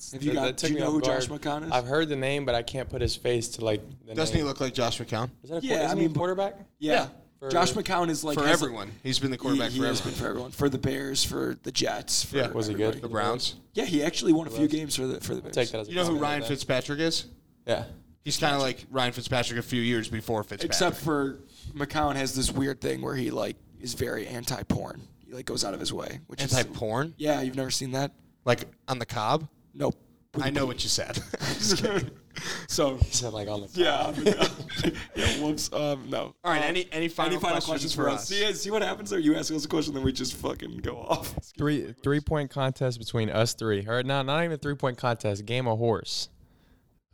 It's, 0.00 0.12
Have 0.12 0.22
you 0.22 0.30
that- 0.30 0.34
got- 0.36 0.44
that 0.46 0.56
do 0.56 0.68
took 0.68 0.74
you 0.78 0.80
know 0.80 0.86
off 0.86 0.92
who 0.94 1.00
Josh. 1.02 1.26
McCown 1.28 1.66
is? 1.66 1.70
I've 1.72 1.84
heard 1.86 2.08
the 2.08 2.16
name, 2.16 2.46
but 2.46 2.54
I 2.54 2.62
can't 2.62 2.88
put 2.88 3.02
his 3.02 3.14
face 3.16 3.48
to 3.50 3.64
like. 3.66 3.82
The 4.06 4.14
Doesn't 4.14 4.34
name. 4.34 4.44
he 4.44 4.48
look 4.48 4.58
like 4.58 4.72
Josh 4.72 4.98
McCown? 4.98 5.28
Is 5.42 5.50
that 5.50 5.62
a, 5.62 5.66
Yeah, 5.66 5.74
yeah, 5.74 5.80
I 5.82 5.84
isn't 5.86 5.98
he 5.98 6.04
mean, 6.06 6.16
a 6.16 6.18
quarterback? 6.18 6.56
Yeah. 6.78 7.08
For- 7.38 7.50
Josh 7.50 7.72
McCown 7.74 8.08
is 8.08 8.24
like 8.24 8.38
for 8.38 8.46
has 8.46 8.62
a- 8.62 8.64
everyone, 8.64 8.92
he's 9.02 9.18
been 9.18 9.30
the 9.30 9.36
quarterback 9.36 9.72
he 9.72 9.78
for 9.80 9.84
has 9.86 10.00
everyone. 10.00 10.14
been 10.14 10.22
for 10.24 10.28
everyone, 10.30 10.50
for 10.52 10.68
the 10.70 10.78
Bears, 10.78 11.22
for 11.22 11.58
the 11.64 11.70
Jets. 11.70 12.24
For 12.24 12.38
Yeah. 12.38 12.48
Was 12.48 12.66
he 12.68 12.72
good? 12.74 13.02
The 13.02 13.08
Browns. 13.08 13.56
Yeah, 13.74 13.84
he 13.84 14.02
actually 14.02 14.32
won 14.32 14.46
a 14.46 14.50
few 14.50 14.68
games 14.68 14.96
for 14.96 15.06
the 15.06 15.20
for 15.20 15.34
the 15.34 15.42
Bears. 15.42 15.54
Take 15.54 15.68
that 15.72 15.80
as 15.80 15.88
a 15.88 15.90
You 15.90 15.96
know 15.96 16.06
who 16.06 16.16
Ryan. 16.18 16.44
Fitzpatrick 16.44 16.98
is? 17.00 17.26
Yeah. 17.66 17.84
He's 18.24 18.38
kind 18.38 18.54
of 18.54 18.62
like 18.62 18.86
Ryan 18.90 19.12
Fitzpatrick 19.12 19.58
a 19.58 19.62
few 19.62 19.82
years 19.82 20.08
before 20.08 20.42
Fitzpatrick. 20.44 20.64
Except 20.70 20.96
for 20.96 21.40
McCown 21.74 22.14
has 22.16 22.34
this 22.34 22.50
weird 22.50 22.80
thing 22.80 23.02
where 23.02 23.16
he 23.16 23.30
like 23.30 23.56
is 23.82 23.92
very 23.92 24.26
anti-porn. 24.26 25.02
He 25.26 25.32
like 25.34 25.44
goes 25.44 25.62
out 25.62 25.74
of 25.74 25.80
his 25.80 25.92
way, 25.92 26.20
which 26.26 26.42
is 26.42 26.54
anti-porn, 26.54 27.12
Yeah, 27.18 27.42
you've 27.42 27.56
never 27.56 27.70
seen 27.70 27.92
that? 27.92 28.12
like 28.46 28.64
on 28.88 28.98
the 28.98 29.04
cob. 29.06 29.46
Nope. 29.74 29.96
I 30.40 30.50
know 30.50 30.64
what 30.66 30.82
you 30.82 30.88
said. 30.88 31.18
So 32.68 32.96
He 32.96 33.10
said 33.12 33.32
like 33.32 33.48
on 33.48 33.62
the. 33.62 33.68
yeah, 33.74 34.12
yeah. 35.14 35.42
Whoops. 35.44 35.72
Um, 35.72 36.08
no. 36.08 36.34
All 36.44 36.52
right. 36.52 36.62
Uh, 36.62 36.66
Any 36.66 36.88
any 36.92 37.08
final, 37.08 37.32
any 37.32 37.40
final 37.40 37.60
questions, 37.60 37.66
questions 37.66 37.94
for 37.94 38.08
us? 38.08 38.28
See, 38.28 38.52
see 38.54 38.70
what 38.70 38.82
happens 38.82 39.10
there. 39.10 39.18
You 39.18 39.34
ask 39.34 39.52
us 39.52 39.64
a 39.64 39.68
question, 39.68 39.94
then 39.94 40.04
we 40.04 40.12
just 40.12 40.34
fucking 40.36 40.78
go 40.78 40.96
off. 40.96 41.34
Three 41.58 41.92
three 42.02 42.20
point 42.20 42.50
contest 42.50 42.98
between 42.98 43.28
us 43.30 43.54
three. 43.54 43.84
All 43.86 43.94
right, 43.94 44.06
not 44.06 44.26
not 44.26 44.44
even 44.44 44.58
three 44.58 44.76
point 44.76 44.96
contest. 44.96 45.44
Game 45.44 45.66
of 45.66 45.78
horse. 45.78 46.28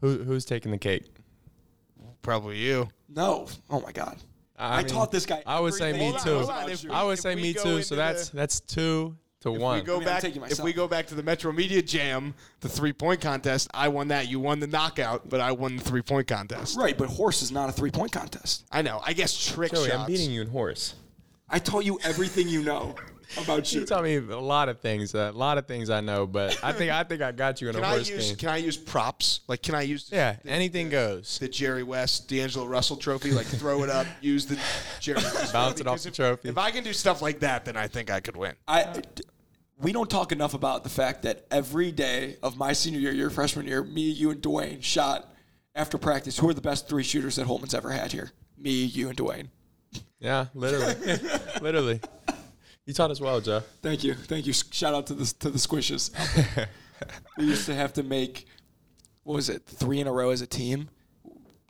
Who 0.00 0.18
who's 0.22 0.44
taking 0.44 0.70
the 0.70 0.78
cake? 0.78 1.07
Probably 2.22 2.59
you. 2.59 2.88
No. 3.09 3.48
Oh 3.70 3.80
my 3.80 3.92
god. 3.92 4.18
I, 4.59 4.78
mean, 4.78 4.86
taught 4.86 5.12
this 5.12 5.26
guy. 5.26 5.42
I 5.46 5.61
would 5.61 5.74
say 5.74 5.92
me 5.92 5.98
too. 5.98 6.04
he 6.18 6.24
knows 6.30 6.44
about 6.48 6.70
shooting. 6.70 6.90
I 6.90 7.04
would 7.04 7.18
say 7.18 7.34
me 7.34 7.52
too. 7.52 7.82
So 7.82 7.96
that's 7.96 8.28
the- 8.28 8.36
that's 8.36 8.61
two 8.61 9.16
to 9.41 9.55
If 9.55 9.61
one. 9.61 9.78
we 9.78 9.84
go 9.84 9.97
I 9.97 9.99
mean, 9.99 10.05
back, 10.07 10.24
if 10.24 10.61
we 10.61 10.72
go 10.72 10.89
back 10.89 11.07
to 11.09 11.14
the 11.14 11.22
Metro 11.22 11.53
Media 11.53 11.82
Jam, 11.82 12.34
the 12.61 12.68
three 12.68 12.93
point 12.93 13.20
contest, 13.20 13.68
I 13.74 13.89
won 13.89 14.09
that. 14.09 14.28
You 14.28 14.41
won 14.41 14.61
the 14.61 14.66
knockout, 14.66 15.28
but 15.28 15.41
I 15.41 15.53
won 15.53 15.76
the 15.76 15.82
three 15.84 16.03
point 16.03 16.26
contest. 16.26 16.76
Right, 16.76 16.97
but 16.97 17.09
horse 17.09 17.43
is 17.43 17.53
not 17.53 17.68
a 17.68 17.72
three-point 17.72 18.12
contest. 18.12 18.64
I 18.72 18.82
know. 18.82 19.01
I 19.05 19.12
guess 19.12 19.37
trick 19.55 19.72
Joey, 19.72 19.89
shots. 19.89 19.99
I'm 20.01 20.07
beating 20.07 20.30
you 20.30 20.41
in 20.43 20.49
horse. 20.49 20.95
I 21.49 21.59
taught 21.59 21.84
you 21.84 21.99
everything 22.03 22.49
you 22.49 22.62
know 22.62 22.95
about 23.39 23.72
You 23.72 23.80
You 23.80 23.87
taught 23.87 24.03
me 24.03 24.16
a 24.16 24.20
lot 24.39 24.68
of 24.68 24.80
things. 24.80 25.14
A 25.14 25.30
lot 25.30 25.59
of 25.59 25.66
things 25.66 25.91
I 25.91 26.01
know, 26.01 26.26
but 26.26 26.59
I 26.64 26.72
think 26.72 26.91
I 26.91 27.05
think 27.05 27.22
I 27.22 27.30
got 27.30 27.61
you 27.61 27.68
in 27.68 27.76
a 27.76 27.84
horse. 27.87 28.09
Can 28.09 28.16
the 28.16 28.16
I 28.16 28.16
use 28.16 28.28
game. 28.30 28.37
Can 28.37 28.49
I 28.49 28.57
use 28.57 28.76
props? 28.76 29.41
Like, 29.47 29.62
can 29.62 29.74
I 29.76 29.82
use 29.82 30.09
Yeah, 30.12 30.37
the, 30.43 30.51
anything 30.51 30.89
goes. 30.91 31.39
the 31.39 31.47
Jerry 31.49 31.82
West, 31.84 32.28
D'Angelo 32.28 32.66
Russell 32.66 32.97
trophy? 32.97 33.30
Like, 33.30 33.47
throw 33.47 33.82
it 33.84 33.91
up, 33.91 34.07
use 34.20 34.47
the 34.47 34.59
Jerry 35.01 35.22
West, 35.22 35.53
Bounce 35.53 35.80
it 35.80 35.87
off 35.87 35.95
'Cause 35.95 36.03
the 36.05 36.09
if- 36.11 36.16
trophy. 36.16 36.49
If 36.49 36.59
I 36.59 36.70
can 36.72 36.82
do 36.82 36.93
stuff 36.93 37.22
like 37.22 37.39
that, 37.41 37.64
then 37.64 37.76
I 37.76 37.87
think 37.87 38.11
I 38.11 38.18
could 38.20 38.37
win. 38.37 38.55
I, 38.66 39.03
we 39.78 39.92
don't 39.92 40.08
talk 40.08 40.32
enough 40.32 40.54
about 40.54 40.84
the 40.84 40.90
fact 40.90 41.22
that 41.22 41.46
every 41.50 41.92
day 41.92 42.36
of 42.42 42.56
my 42.56 42.72
senior 42.72 42.98
year, 42.98 43.12
your 43.12 43.30
freshman 43.30 43.66
year, 43.66 43.82
me, 43.82 44.02
you, 44.02 44.30
and 44.30 44.40
Dwayne 44.40 44.82
shot 44.82 45.32
after 45.74 45.98
practice. 45.98 46.38
Who 46.38 46.48
are 46.48 46.54
the 46.54 46.60
best 46.62 46.88
three 46.88 47.02
shooters 47.02 47.36
that 47.36 47.46
Holtmann's 47.46 47.74
ever 47.74 47.90
had 47.90 48.12
here? 48.12 48.30
Me, 48.56 48.70
you, 48.84 49.08
and 49.08 49.16
Dwayne. 49.18 49.48
Yeah, 50.18 50.46
literally, 50.54 50.94
literally. 51.60 52.00
You 52.86 52.94
taught 52.94 53.10
us 53.10 53.20
well, 53.20 53.40
Joe. 53.40 53.62
Thank 53.82 54.02
you, 54.04 54.14
thank 54.14 54.46
you. 54.46 54.52
Shout 54.52 54.94
out 54.94 55.06
to 55.08 55.14
the 55.14 55.24
to 55.40 55.50
the 55.50 55.58
squishes. 55.58 56.10
we 57.38 57.44
used 57.44 57.66
to 57.66 57.74
have 57.74 57.92
to 57.94 58.02
make 58.02 58.46
what 59.24 59.34
was 59.34 59.48
it 59.50 59.62
three 59.66 60.00
in 60.00 60.06
a 60.06 60.12
row 60.12 60.30
as 60.30 60.40
a 60.40 60.46
team, 60.46 60.88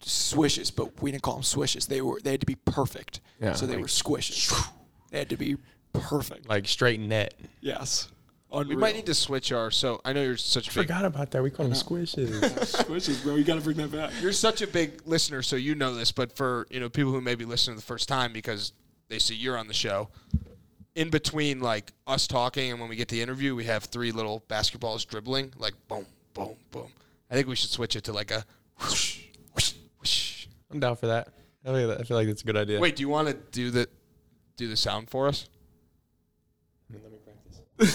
swishes, 0.00 0.70
but 0.70 1.02
we 1.02 1.10
didn't 1.10 1.22
call 1.22 1.34
them 1.34 1.42
swishes. 1.42 1.86
They 1.86 2.00
were 2.00 2.20
they 2.22 2.32
had 2.32 2.40
to 2.40 2.46
be 2.46 2.54
perfect. 2.56 3.20
Yeah, 3.40 3.54
so 3.54 3.66
they 3.66 3.74
like- 3.74 3.82
were 3.82 3.88
squishes. 3.88 4.54
They 5.10 5.18
had 5.18 5.30
to 5.30 5.36
be 5.36 5.56
perfect. 6.00 6.48
Like 6.48 6.66
straight 6.68 7.00
net. 7.00 7.34
Yes. 7.60 8.08
We 8.64 8.76
might 8.76 8.94
need 8.94 9.06
to 9.06 9.14
switch 9.14 9.52
our. 9.52 9.70
So 9.70 10.00
I 10.04 10.12
know 10.12 10.22
you're 10.22 10.36
such 10.36 10.68
a 10.68 10.70
big. 10.70 10.86
Forgot 10.86 11.04
about 11.04 11.30
that. 11.32 11.42
We 11.42 11.50
call 11.50 11.66
them 11.66 11.74
squishes. 11.74 12.40
squishes, 12.40 13.22
bro. 13.22 13.34
You 13.34 13.44
got 13.44 13.56
to 13.56 13.60
bring 13.60 13.76
that 13.76 13.92
back. 13.92 14.12
You're 14.22 14.32
such 14.32 14.62
a 14.62 14.66
big 14.66 15.02
listener, 15.04 15.42
so 15.42 15.56
you 15.56 15.74
know 15.74 15.94
this. 15.94 16.12
But 16.12 16.34
for 16.36 16.66
you 16.70 16.80
know 16.80 16.88
people 16.88 17.12
who 17.12 17.20
maybe 17.20 17.44
listen 17.44 17.74
to 17.74 17.80
the 17.80 17.84
first 17.84 18.08
time 18.08 18.32
because 18.32 18.72
they 19.08 19.18
see 19.18 19.34
you're 19.34 19.58
on 19.58 19.68
the 19.68 19.74
show, 19.74 20.08
in 20.94 21.10
between 21.10 21.60
like 21.60 21.92
us 22.06 22.26
talking 22.26 22.70
and 22.70 22.80
when 22.80 22.88
we 22.88 22.96
get 22.96 23.08
the 23.08 23.20
interview, 23.20 23.54
we 23.54 23.64
have 23.64 23.84
three 23.84 24.12
little 24.12 24.42
basketballs 24.48 25.06
dribbling, 25.06 25.52
like 25.58 25.74
boom, 25.88 26.06
boom, 26.32 26.54
boom. 26.70 26.88
I 27.30 27.34
think 27.34 27.48
we 27.48 27.56
should 27.56 27.70
switch 27.70 27.96
it 27.96 28.04
to 28.04 28.12
like 28.12 28.30
a. 28.30 28.44
Whoosh, 28.80 29.24
whoosh, 29.54 29.74
whoosh. 29.98 30.46
I'm 30.70 30.80
down 30.80 30.96
for 30.96 31.08
that. 31.08 31.28
I 31.64 31.72
feel, 31.72 31.90
I 31.90 32.02
feel 32.04 32.16
like 32.16 32.28
that's 32.28 32.42
a 32.42 32.46
good 32.46 32.56
idea. 32.56 32.78
Wait, 32.78 32.96
do 32.96 33.02
you 33.02 33.08
want 33.08 33.28
to 33.28 33.34
do 33.34 33.70
the 33.70 33.88
do 34.56 34.68
the 34.68 34.76
sound 34.76 35.10
for 35.10 35.26
us? 35.26 35.48
Let 37.78 37.88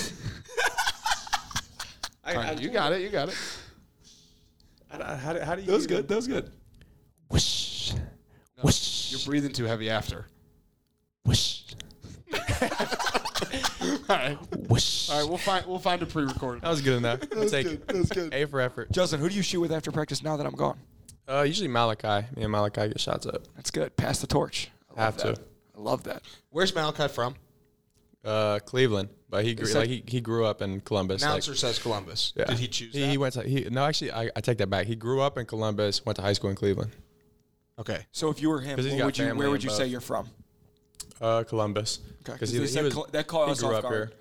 me 2.25 2.33
practice. 2.33 2.61
You 2.61 2.69
got 2.69 2.93
it. 2.93 3.01
You 3.01 3.09
got 3.09 3.29
it. 3.29 3.35
How, 4.89 5.33
do, 5.33 5.39
how 5.39 5.55
do 5.55 5.61
you? 5.61 5.67
That 5.67 5.73
was 5.73 5.87
good. 5.87 6.07
That 6.07 6.15
was 6.15 6.27
good. 6.27 6.51
Whoosh, 7.29 7.93
No, 8.63 8.69
You're 9.09 9.19
breathing 9.25 9.53
too 9.53 9.63
heavy 9.65 9.89
after. 9.89 10.25
whoosh, 11.25 11.61
All 14.09 14.17
right. 14.17 14.37
whoosh. 14.67 15.09
All 15.09 15.19
right. 15.21 15.29
We'll 15.29 15.37
find 15.37 15.65
we'll 15.65 15.79
find 15.79 16.01
a 16.01 16.05
pre-recorded. 16.05 16.63
That 16.63 16.69
was 16.69 16.81
good 16.81 16.97
enough. 16.97 17.19
I'll 17.35 17.47
take 17.49 17.65
good. 17.67 17.73
it. 17.75 17.87
That 17.87 17.95
was 17.95 18.09
good. 18.09 18.33
A 18.33 18.45
for 18.45 18.59
effort. 18.59 18.91
Justin, 18.91 19.21
who 19.21 19.29
do 19.29 19.35
you 19.35 19.41
shoot 19.41 19.61
with 19.61 19.71
after 19.71 19.91
practice 19.91 20.21
now 20.21 20.35
that 20.35 20.45
I'm 20.45 20.55
gone? 20.55 20.77
Uh, 21.27 21.43
usually 21.43 21.69
Malachi. 21.69 22.27
Me 22.35 22.43
and 22.43 22.51
Malachi 22.51 22.89
get 22.89 22.99
shots 22.99 23.25
up. 23.25 23.43
That's 23.55 23.71
good. 23.71 23.95
Pass 23.95 24.19
the 24.19 24.27
torch. 24.27 24.69
I 24.89 24.93
love 25.01 25.13
Have 25.13 25.17
to. 25.23 25.27
that. 25.41 25.47
I 25.77 25.79
love 25.79 26.03
that. 26.03 26.23
Where's 26.49 26.75
Malachi 26.75 27.07
from? 27.07 27.35
Uh, 28.25 28.59
Cleveland, 28.59 29.07
but 29.31 29.43
he 29.43 29.55
grew, 29.55 29.65
Is 29.65 29.73
like 29.75 29.87
he, 29.89 30.03
he 30.05 30.21
grew 30.21 30.45
up 30.45 30.61
in 30.61 30.81
Columbus. 30.81 31.23
like- 31.23 31.31
Announcer 31.31 31.55
says 31.55 31.79
Columbus. 31.79 32.33
Yeah. 32.35 32.45
Did 32.45 32.59
he 32.59 32.67
choose 32.67 32.93
He, 32.93 32.99
that? 33.01 33.07
he 33.09 33.17
went 33.17 33.33
to 33.33 33.41
he 33.41 33.67
no 33.71 33.83
actually 33.85 34.11
I, 34.11 34.29
I 34.35 34.41
take 34.41 34.59
that 34.59 34.69
back. 34.69 34.85
He 34.85 34.95
grew 34.95 35.21
up 35.21 35.37
in 35.39 35.45
Columbus, 35.47 36.05
went 36.05 36.17
to 36.17 36.21
high 36.21 36.33
school 36.33 36.49
in 36.51 36.55
Cleveland. 36.55 36.91
okay. 37.79 38.05
So 38.11 38.29
if 38.29 38.39
you 38.41 38.49
were 38.49 38.61
him, 38.61 38.77
where 38.77 39.05
would 39.05 39.17
you, 39.17 39.33
where 39.35 39.49
would 39.49 39.63
you 39.63 39.71
say 39.71 39.87
you're 39.87 40.01
from? 40.01 40.29
Uh, 41.19 41.43
Columbus. 41.43 41.99
Okay, 42.23 42.33
Because 42.33 42.51
he, 42.51 42.59
he 42.59 42.67
said 42.67 42.83
was 42.83 42.93
Col- 42.93 43.07
that 43.11 43.25
caught 43.27 43.45
he 43.47 43.51
us 43.53 43.59
grew 43.61 43.69
off 43.69 43.75
up 43.77 43.81
guard. 43.83 43.93
here. 44.09 44.17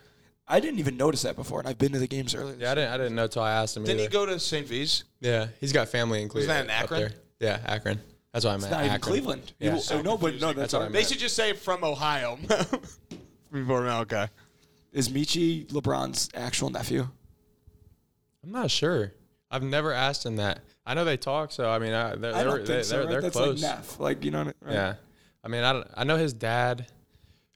I 0.47 0.59
didn't 0.61 0.81
even 0.81 0.97
notice 0.97 1.23
that 1.23 1.37
before, 1.37 1.61
and 1.61 1.69
I've 1.69 1.79
been 1.79 1.93
to 1.93 1.99
the 1.99 2.07
games 2.09 2.35
earlier. 2.35 2.57
This 2.57 2.63
Yeah, 2.63 2.73
I 2.73 2.75
didn't 2.75 2.93
I 2.93 2.97
didn't 2.97 3.15
know 3.15 3.27
till 3.27 3.43
I 3.43 3.53
asked 3.53 3.77
him. 3.77 3.85
Didn't 3.85 4.01
he 4.01 4.09
go 4.09 4.27
to 4.27 4.39
St. 4.41 4.67
V's? 4.67 5.05
Yeah, 5.21 5.47
he's 5.61 5.73
got 5.73 5.89
family 5.89 6.21
in 6.23 6.27
that 6.29 6.33
Cleveland. 6.33 6.65
in 6.65 6.71
up 6.71 6.83
Akron? 6.83 7.13
Yeah, 7.39 7.59
Akron. 7.67 8.01
That's 8.33 8.45
what 8.45 8.51
I 8.53 8.55
meant. 8.55 8.65
It's 8.65 8.71
not 8.73 8.81
even 8.85 8.95
Akron. 8.97 9.01
Cleveland. 9.13 9.53
Yeah. 9.59 9.75
You- 9.77 9.81
So 9.81 10.03
no, 10.03 10.17
but 10.19 10.35
no, 10.35 10.49
that's, 10.53 10.57
That's 10.59 10.73
what 10.75 10.79
I 10.79 10.83
all 10.83 10.87
right. 10.87 10.93
They 10.93 10.99
meant. 11.01 11.09
should 11.09 11.19
just 11.19 11.37
say 11.37 11.53
from 11.53 11.85
Ohio. 11.85 12.39
Before 13.53 13.81
Malachi. 13.83 14.31
Is 14.93 15.09
Michi 15.09 15.66
LeBron's 15.68 16.28
actual 16.34 16.70
nephew? 16.70 17.09
I'm 18.45 18.53
not 18.53 18.70
sure. 18.70 19.12
I've 19.51 19.62
never 19.62 19.93
asked 19.93 20.24
him 20.24 20.36
that. 20.36 20.61
I 20.86 20.95
know 20.95 21.05
they 21.05 21.16
talk, 21.16 21.53
so 21.53 21.68
I 21.70 21.78
mean, 21.78 21.93
I, 21.93 22.14
they're, 22.16 22.34
I 22.34 22.43
they're, 22.43 22.45
don't 22.45 22.64
they're, 22.64 22.76
think 22.76 22.84
so. 22.84 22.91
they're, 22.97 23.01
right? 23.05 23.11
they're 23.11 23.20
That's 23.22 23.36
close. 23.36 23.62
like 23.62 23.76
Neff. 23.76 24.01
Like 24.01 24.24
you 24.24 24.30
know, 24.30 24.45
what 24.45 24.57
I- 24.62 24.66
right? 24.66 24.74
Yeah, 24.74 24.95
I 25.45 25.49
mean, 25.49 25.62
I 25.64 25.72
don't, 25.72 25.86
I 25.97 26.05
know 26.05 26.16
his 26.16 26.32
dad. 26.32 26.86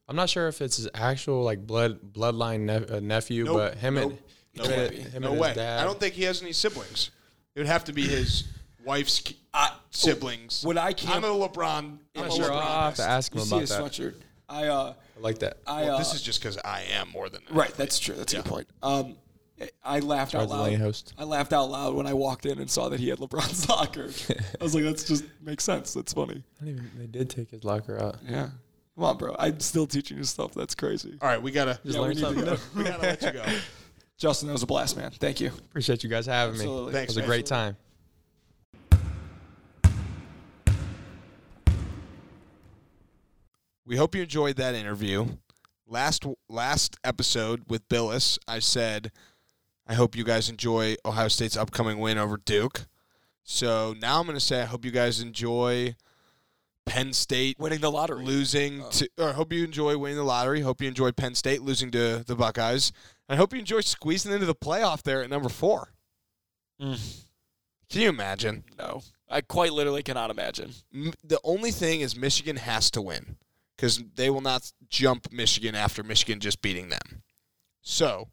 I'm 0.07 0.15
not 0.15 0.29
sure 0.29 0.47
if 0.47 0.61
it's 0.61 0.77
his 0.77 0.87
actual 0.93 1.41
like 1.43 1.65
blood 1.65 1.99
bloodline 2.13 2.61
nep- 2.61 2.91
uh, 2.91 2.99
nephew, 2.99 3.45
Nope. 3.45 3.55
but 3.57 3.75
him 3.75 3.95
Nope. 3.95 4.11
and 4.11 4.19
No 4.55 4.63
him, 4.65 4.69
way. 4.79 4.85
and, 4.87 5.13
him 5.13 5.21
No 5.23 5.31
and 5.31 5.39
way. 5.41 5.47
his 5.49 5.57
dad. 5.57 5.79
I 5.79 5.83
don't 5.83 5.99
think 5.99 6.13
he 6.13 6.23
has 6.23 6.41
any 6.41 6.53
siblings. 6.53 7.09
It 7.55 7.59
would 7.59 7.67
have 7.67 7.85
to 7.85 7.93
be 7.93 8.03
his 8.07 8.43
wife's 8.85 9.19
ki- 9.21 9.37
siblings. 9.89 10.63
What 10.63 10.77
I 10.77 10.93
can't. 10.93 11.15
I'm 11.15 11.23
a 11.23 11.27
LeBron. 11.29 11.67
I'm 11.79 11.99
I'm 12.15 12.25
a 12.27 12.31
sure. 12.31 12.45
LeBron 12.49 12.51
I'll 12.51 12.81
have 12.83 12.95
to 12.95 13.01
nest. 13.01 13.09
ask 13.09 13.33
you 13.33 13.41
him 13.41 13.45
see 13.47 13.55
about 13.55 13.61
his 13.61 13.69
that. 13.69 13.81
sweatshirt. 13.81 14.13
I 14.47 14.67
uh, 14.67 14.93
I 15.17 15.19
like 15.21 15.39
that. 15.39 15.57
I 15.65 15.83
Well, 15.83 15.95
uh, 15.95 15.97
this 15.97 16.13
is 16.13 16.21
just 16.21 16.39
because 16.41 16.57
I 16.65 16.81
am 16.93 17.09
more 17.09 17.29
than 17.29 17.41
that. 17.47 17.53
right. 17.55 17.73
That's 17.75 17.99
true. 17.99 18.15
That's 18.15 18.33
a 18.33 18.37
good 18.37 18.45
point. 18.45 18.67
Um, 18.83 19.15
I 19.83 19.99
laughed 19.99 20.35
out 20.35 20.39
Charles 20.39 20.51
loud. 20.51 20.63
Lane 20.63 20.79
host. 20.81 21.13
I 21.17 21.23
laughed 21.23 21.53
out 21.53 21.69
loud 21.69 21.93
when 21.95 22.05
I 22.07 22.13
walked 22.13 22.45
in 22.45 22.59
and 22.59 22.69
saw 22.69 22.89
that 22.89 22.99
he 22.99 23.07
had 23.07 23.19
LeBron's 23.19 23.69
locker. 23.69 24.09
I 24.59 24.63
was 24.63 24.75
like, 24.75 24.83
"That's 24.83 25.05
just 25.05 25.23
makes 25.41 25.63
sense. 25.63 25.93
That's 25.93 26.11
funny." 26.11 26.43
I 26.61 26.65
don't 26.65 26.73
even, 26.73 26.91
they 26.97 27.07
did 27.07 27.29
take 27.29 27.51
his 27.51 27.63
locker 27.63 27.97
out. 27.97 28.17
Yeah. 28.27 28.49
Come 28.95 29.03
on, 29.05 29.17
bro. 29.17 29.33
I'm 29.39 29.59
still 29.61 29.87
teaching 29.87 30.17
you 30.17 30.25
stuff. 30.25 30.53
That's 30.53 30.75
crazy. 30.75 31.17
All 31.21 31.29
right, 31.29 31.41
we 31.41 31.51
gotta. 31.51 31.79
Just 31.85 31.95
Yeah, 31.97 32.01
we 32.01 32.07
learn 32.07 32.15
to 32.15 32.21
something. 32.21 32.45
go. 32.45 32.57
We 32.75 32.83
gotta 32.83 33.01
let 33.01 33.21
you 33.21 33.31
go. 33.31 33.43
Justin, 34.17 34.47
that 34.47 34.53
was 34.53 34.63
a 34.63 34.65
blast, 34.67 34.97
man. 34.97 35.11
Thank 35.11 35.39
you. 35.39 35.47
Appreciate 35.47 36.03
you 36.03 36.09
guys 36.09 36.25
having 36.25 36.55
Absolutely. 36.55 36.87
me. 36.87 36.91
Thanks, 36.91 37.11
it 37.13 37.15
was 37.15 37.17
a 37.17 37.19
man. 37.21 37.27
great 37.29 37.45
time. 37.45 37.77
We 43.85 43.97
hope 43.97 44.15
you 44.15 44.23
enjoyed 44.23 44.55
that 44.57 44.75
interview. 44.75 45.27
Last 45.87 46.25
last 46.49 46.97
episode 47.03 47.63
with 47.67 47.87
Bilas, 47.89 48.39
I 48.47 48.59
said 48.59 49.11
I 49.87 49.93
hope 49.93 50.15
you 50.15 50.23
guys 50.23 50.49
enjoy 50.49 50.95
Ohio 51.05 51.27
State's 51.27 51.55
upcoming 51.55 51.99
win 51.99 52.17
over 52.17 52.37
Duke. 52.37 52.87
So 53.43 53.93
now 53.99 54.19
I'm 54.19 54.25
going 54.25 54.35
to 54.35 54.43
say 54.43 54.61
I 54.61 54.65
hope 54.65 54.83
you 54.83 54.89
guys 54.89 55.21
enjoy 55.21 55.95
Penn 56.87 57.13
State 57.13 57.59
Winning 57.59 57.81
the 57.81 57.91
lottery. 57.91 58.25
losing 58.25 58.81
Oh. 58.81 58.89
to 58.89 59.09
or 59.19 59.29
I 59.29 59.33
hope 59.33 59.53
you 59.53 59.63
enjoy 59.63 59.95
winning 59.97 60.17
the 60.17 60.23
lottery. 60.23 60.61
Hope 60.61 60.81
you 60.81 60.87
enjoy 60.87 61.11
Penn 61.11 61.35
State 61.35 61.61
losing 61.61 61.91
to 61.91 62.23
the 62.25 62.35
Buckeyes. 62.35 62.91
I 63.29 63.35
hope 63.35 63.53
you 63.53 63.59
enjoy 63.59 63.81
squeezing 63.81 64.31
into 64.31 64.47
the 64.47 64.55
playoff 64.55 65.03
there 65.03 65.21
at 65.23 65.29
number 65.29 65.49
4. 65.49 65.89
Mm. 66.81 67.23
Can 67.89 68.01
you 68.01 68.09
imagine? 68.09 68.63
No, 68.79 69.03
I 69.29 69.41
quite 69.41 69.71
literally 69.73 70.01
cannot 70.03 70.31
imagine. 70.31 70.73
M- 70.93 71.13
the 71.23 71.39
only 71.43 71.69
thing 71.71 72.01
is 72.01 72.15
Michigan 72.15 72.55
has 72.57 72.89
to 72.91 73.01
win 73.01 73.37
because 73.75 74.03
they 74.15 74.29
will 74.29 74.41
not 74.41 74.71
jump 74.89 75.31
Michigan 75.31 75.75
after 75.75 76.03
Michigan 76.03 76.39
just 76.39 76.61
beating 76.61 76.89
them. 76.89 77.23
So, 77.81 78.29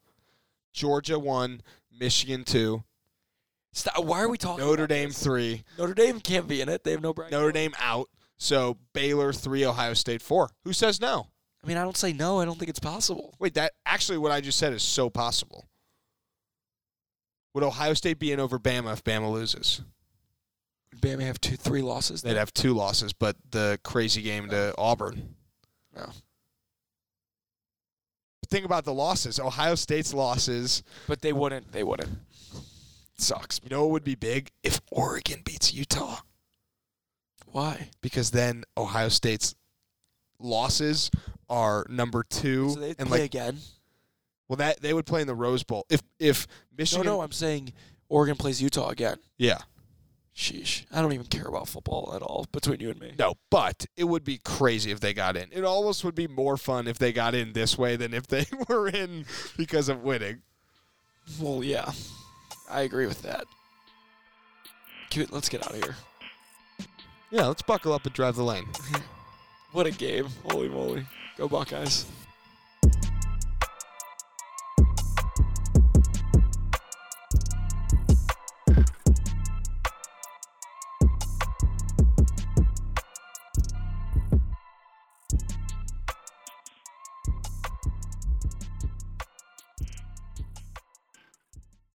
Georgia 0.73 1.19
one, 1.19 1.61
Michigan 1.91 2.43
two, 2.43 2.83
Stop. 3.73 4.05
Why 4.05 4.21
are 4.21 4.29
we 4.29 4.37
talking? 4.37 4.63
Notre 4.63 4.87
Dame 4.87 5.09
this? 5.09 5.23
three, 5.23 5.63
Notre 5.77 5.93
Dame 5.95 6.19
can't 6.19 6.47
be 6.47 6.61
in 6.61 6.69
it. 6.69 6.83
They 6.83 6.91
have 6.91 7.01
no 7.01 7.13
bragging. 7.13 7.37
Notre 7.37 7.51
Dame 7.51 7.73
out. 7.79 8.07
So 8.37 8.77
Baylor 8.93 9.33
three, 9.33 9.65
Ohio 9.65 9.93
State 9.93 10.21
four. 10.21 10.49
Who 10.63 10.73
says 10.73 11.01
no? 11.01 11.27
I 11.63 11.67
mean, 11.67 11.77
I 11.77 11.83
don't 11.83 11.97
say 11.97 12.13
no. 12.13 12.39
I 12.39 12.45
don't 12.45 12.59
think 12.59 12.69
it's 12.69 12.79
possible. 12.79 13.33
Wait, 13.39 13.53
that 13.53 13.71
actually 13.85 14.17
what 14.17 14.31
I 14.31 14.41
just 14.41 14.59
said 14.59 14.73
is 14.73 14.83
so 14.83 15.09
possible. 15.09 15.65
Would 17.53 17.63
Ohio 17.63 17.93
State 17.93 18.19
be 18.19 18.31
in 18.31 18.39
over 18.39 18.59
Bama 18.59 18.93
if 18.93 19.03
Bama 19.03 19.31
loses? 19.31 19.81
Bama 21.01 21.21
have 21.23 21.39
two, 21.41 21.55
three 21.55 21.81
losses. 21.81 22.21
They'd 22.21 22.37
have 22.37 22.53
two 22.53 22.73
losses, 22.73 23.13
but 23.13 23.35
the 23.51 23.79
crazy 23.83 24.21
game 24.21 24.49
to 24.49 24.73
Auburn. 24.77 25.35
No. 25.95 26.09
Think 28.47 28.65
about 28.65 28.85
the 28.85 28.93
losses. 28.93 29.39
Ohio 29.39 29.75
State's 29.75 30.13
losses. 30.13 30.83
but 31.07 31.21
they 31.21 31.33
wouldn't. 31.33 31.71
They 31.71 31.83
wouldn't. 31.83 32.09
Sucks. 33.17 33.59
You 33.63 33.69
know 33.69 33.81
what 33.83 33.91
would 33.91 34.03
be 34.03 34.15
big 34.15 34.51
if 34.63 34.81
Oregon 34.91 35.41
beats 35.45 35.73
Utah 35.73 36.17
Why? 37.51 37.89
because 38.01 38.31
then 38.31 38.63
Ohio 38.75 39.09
State's 39.09 39.55
losses 40.39 41.09
are 41.49 41.85
number 41.89 42.23
two 42.23 42.71
So 42.71 42.79
they 42.79 42.95
and 42.97 43.07
play 43.07 43.19
like 43.21 43.25
again. 43.25 43.59
well 44.49 44.57
that 44.57 44.81
they 44.81 44.93
would 44.93 45.05
play 45.05 45.21
in 45.21 45.27
the 45.27 45.35
Rose 45.35 45.63
Bowl 45.63 45.85
if 45.89 46.01
if 46.19 46.47
Michigan. 46.75 47.05
No, 47.05 47.17
no. 47.17 47.21
I'm 47.21 47.31
saying 47.31 47.71
Oregon 48.09 48.35
plays 48.35 48.61
Utah 48.61 48.89
again. 48.89 49.17
yeah 49.37 49.59
Sheesh. 50.35 50.85
I 50.91 51.01
don't 51.01 51.13
even 51.13 51.27
care 51.27 51.45
about 51.47 51.67
football 51.67 52.13
at 52.15 52.21
all. 52.23 52.47
Between 52.51 52.79
you 52.79 52.89
and 52.89 52.99
me. 52.99 53.13
no 53.19 53.35
but 53.51 53.85
it 53.95 54.05
would 54.05 54.23
be 54.23 54.37
crazy 54.39 54.89
if 54.91 54.99
they 54.99 55.13
got 55.13 55.37
in 55.37 55.47
it 55.51 55.63
almost 55.63 56.03
would 56.03 56.15
be 56.15 56.27
more 56.27 56.57
fun 56.57 56.87
if 56.87 56.97
they 56.97 57.13
got 57.13 57.35
in 57.35 57.53
this 57.53 57.77
way 57.77 57.95
than 57.95 58.13
if 58.13 58.25
they 58.27 58.45
were 58.67 58.87
in 58.87 59.25
because 59.57 59.89
of 59.89 60.01
winning 60.01 60.41
Well, 61.39 61.63
yeah. 61.63 61.91
I 62.69 62.81
agree 62.81 63.05
with 63.07 63.21
that. 63.21 63.45
Let's 65.29 65.49
get 65.49 65.63
out 65.67 65.75
of 65.75 65.83
here. 65.83 65.95
yeah 67.29 67.45
let's 67.45 67.61
buckle 67.61 67.93
up 67.93 68.05
and 68.05 68.13
drive 68.15 68.35
the 68.35 68.43
lane 68.43 68.65
What 69.71 69.85
a 69.87 69.91
game. 69.91 70.27
Holy 70.49 70.69
moly. 70.69 71.05
Go 71.35 71.47
Buckeyes. 71.47 72.05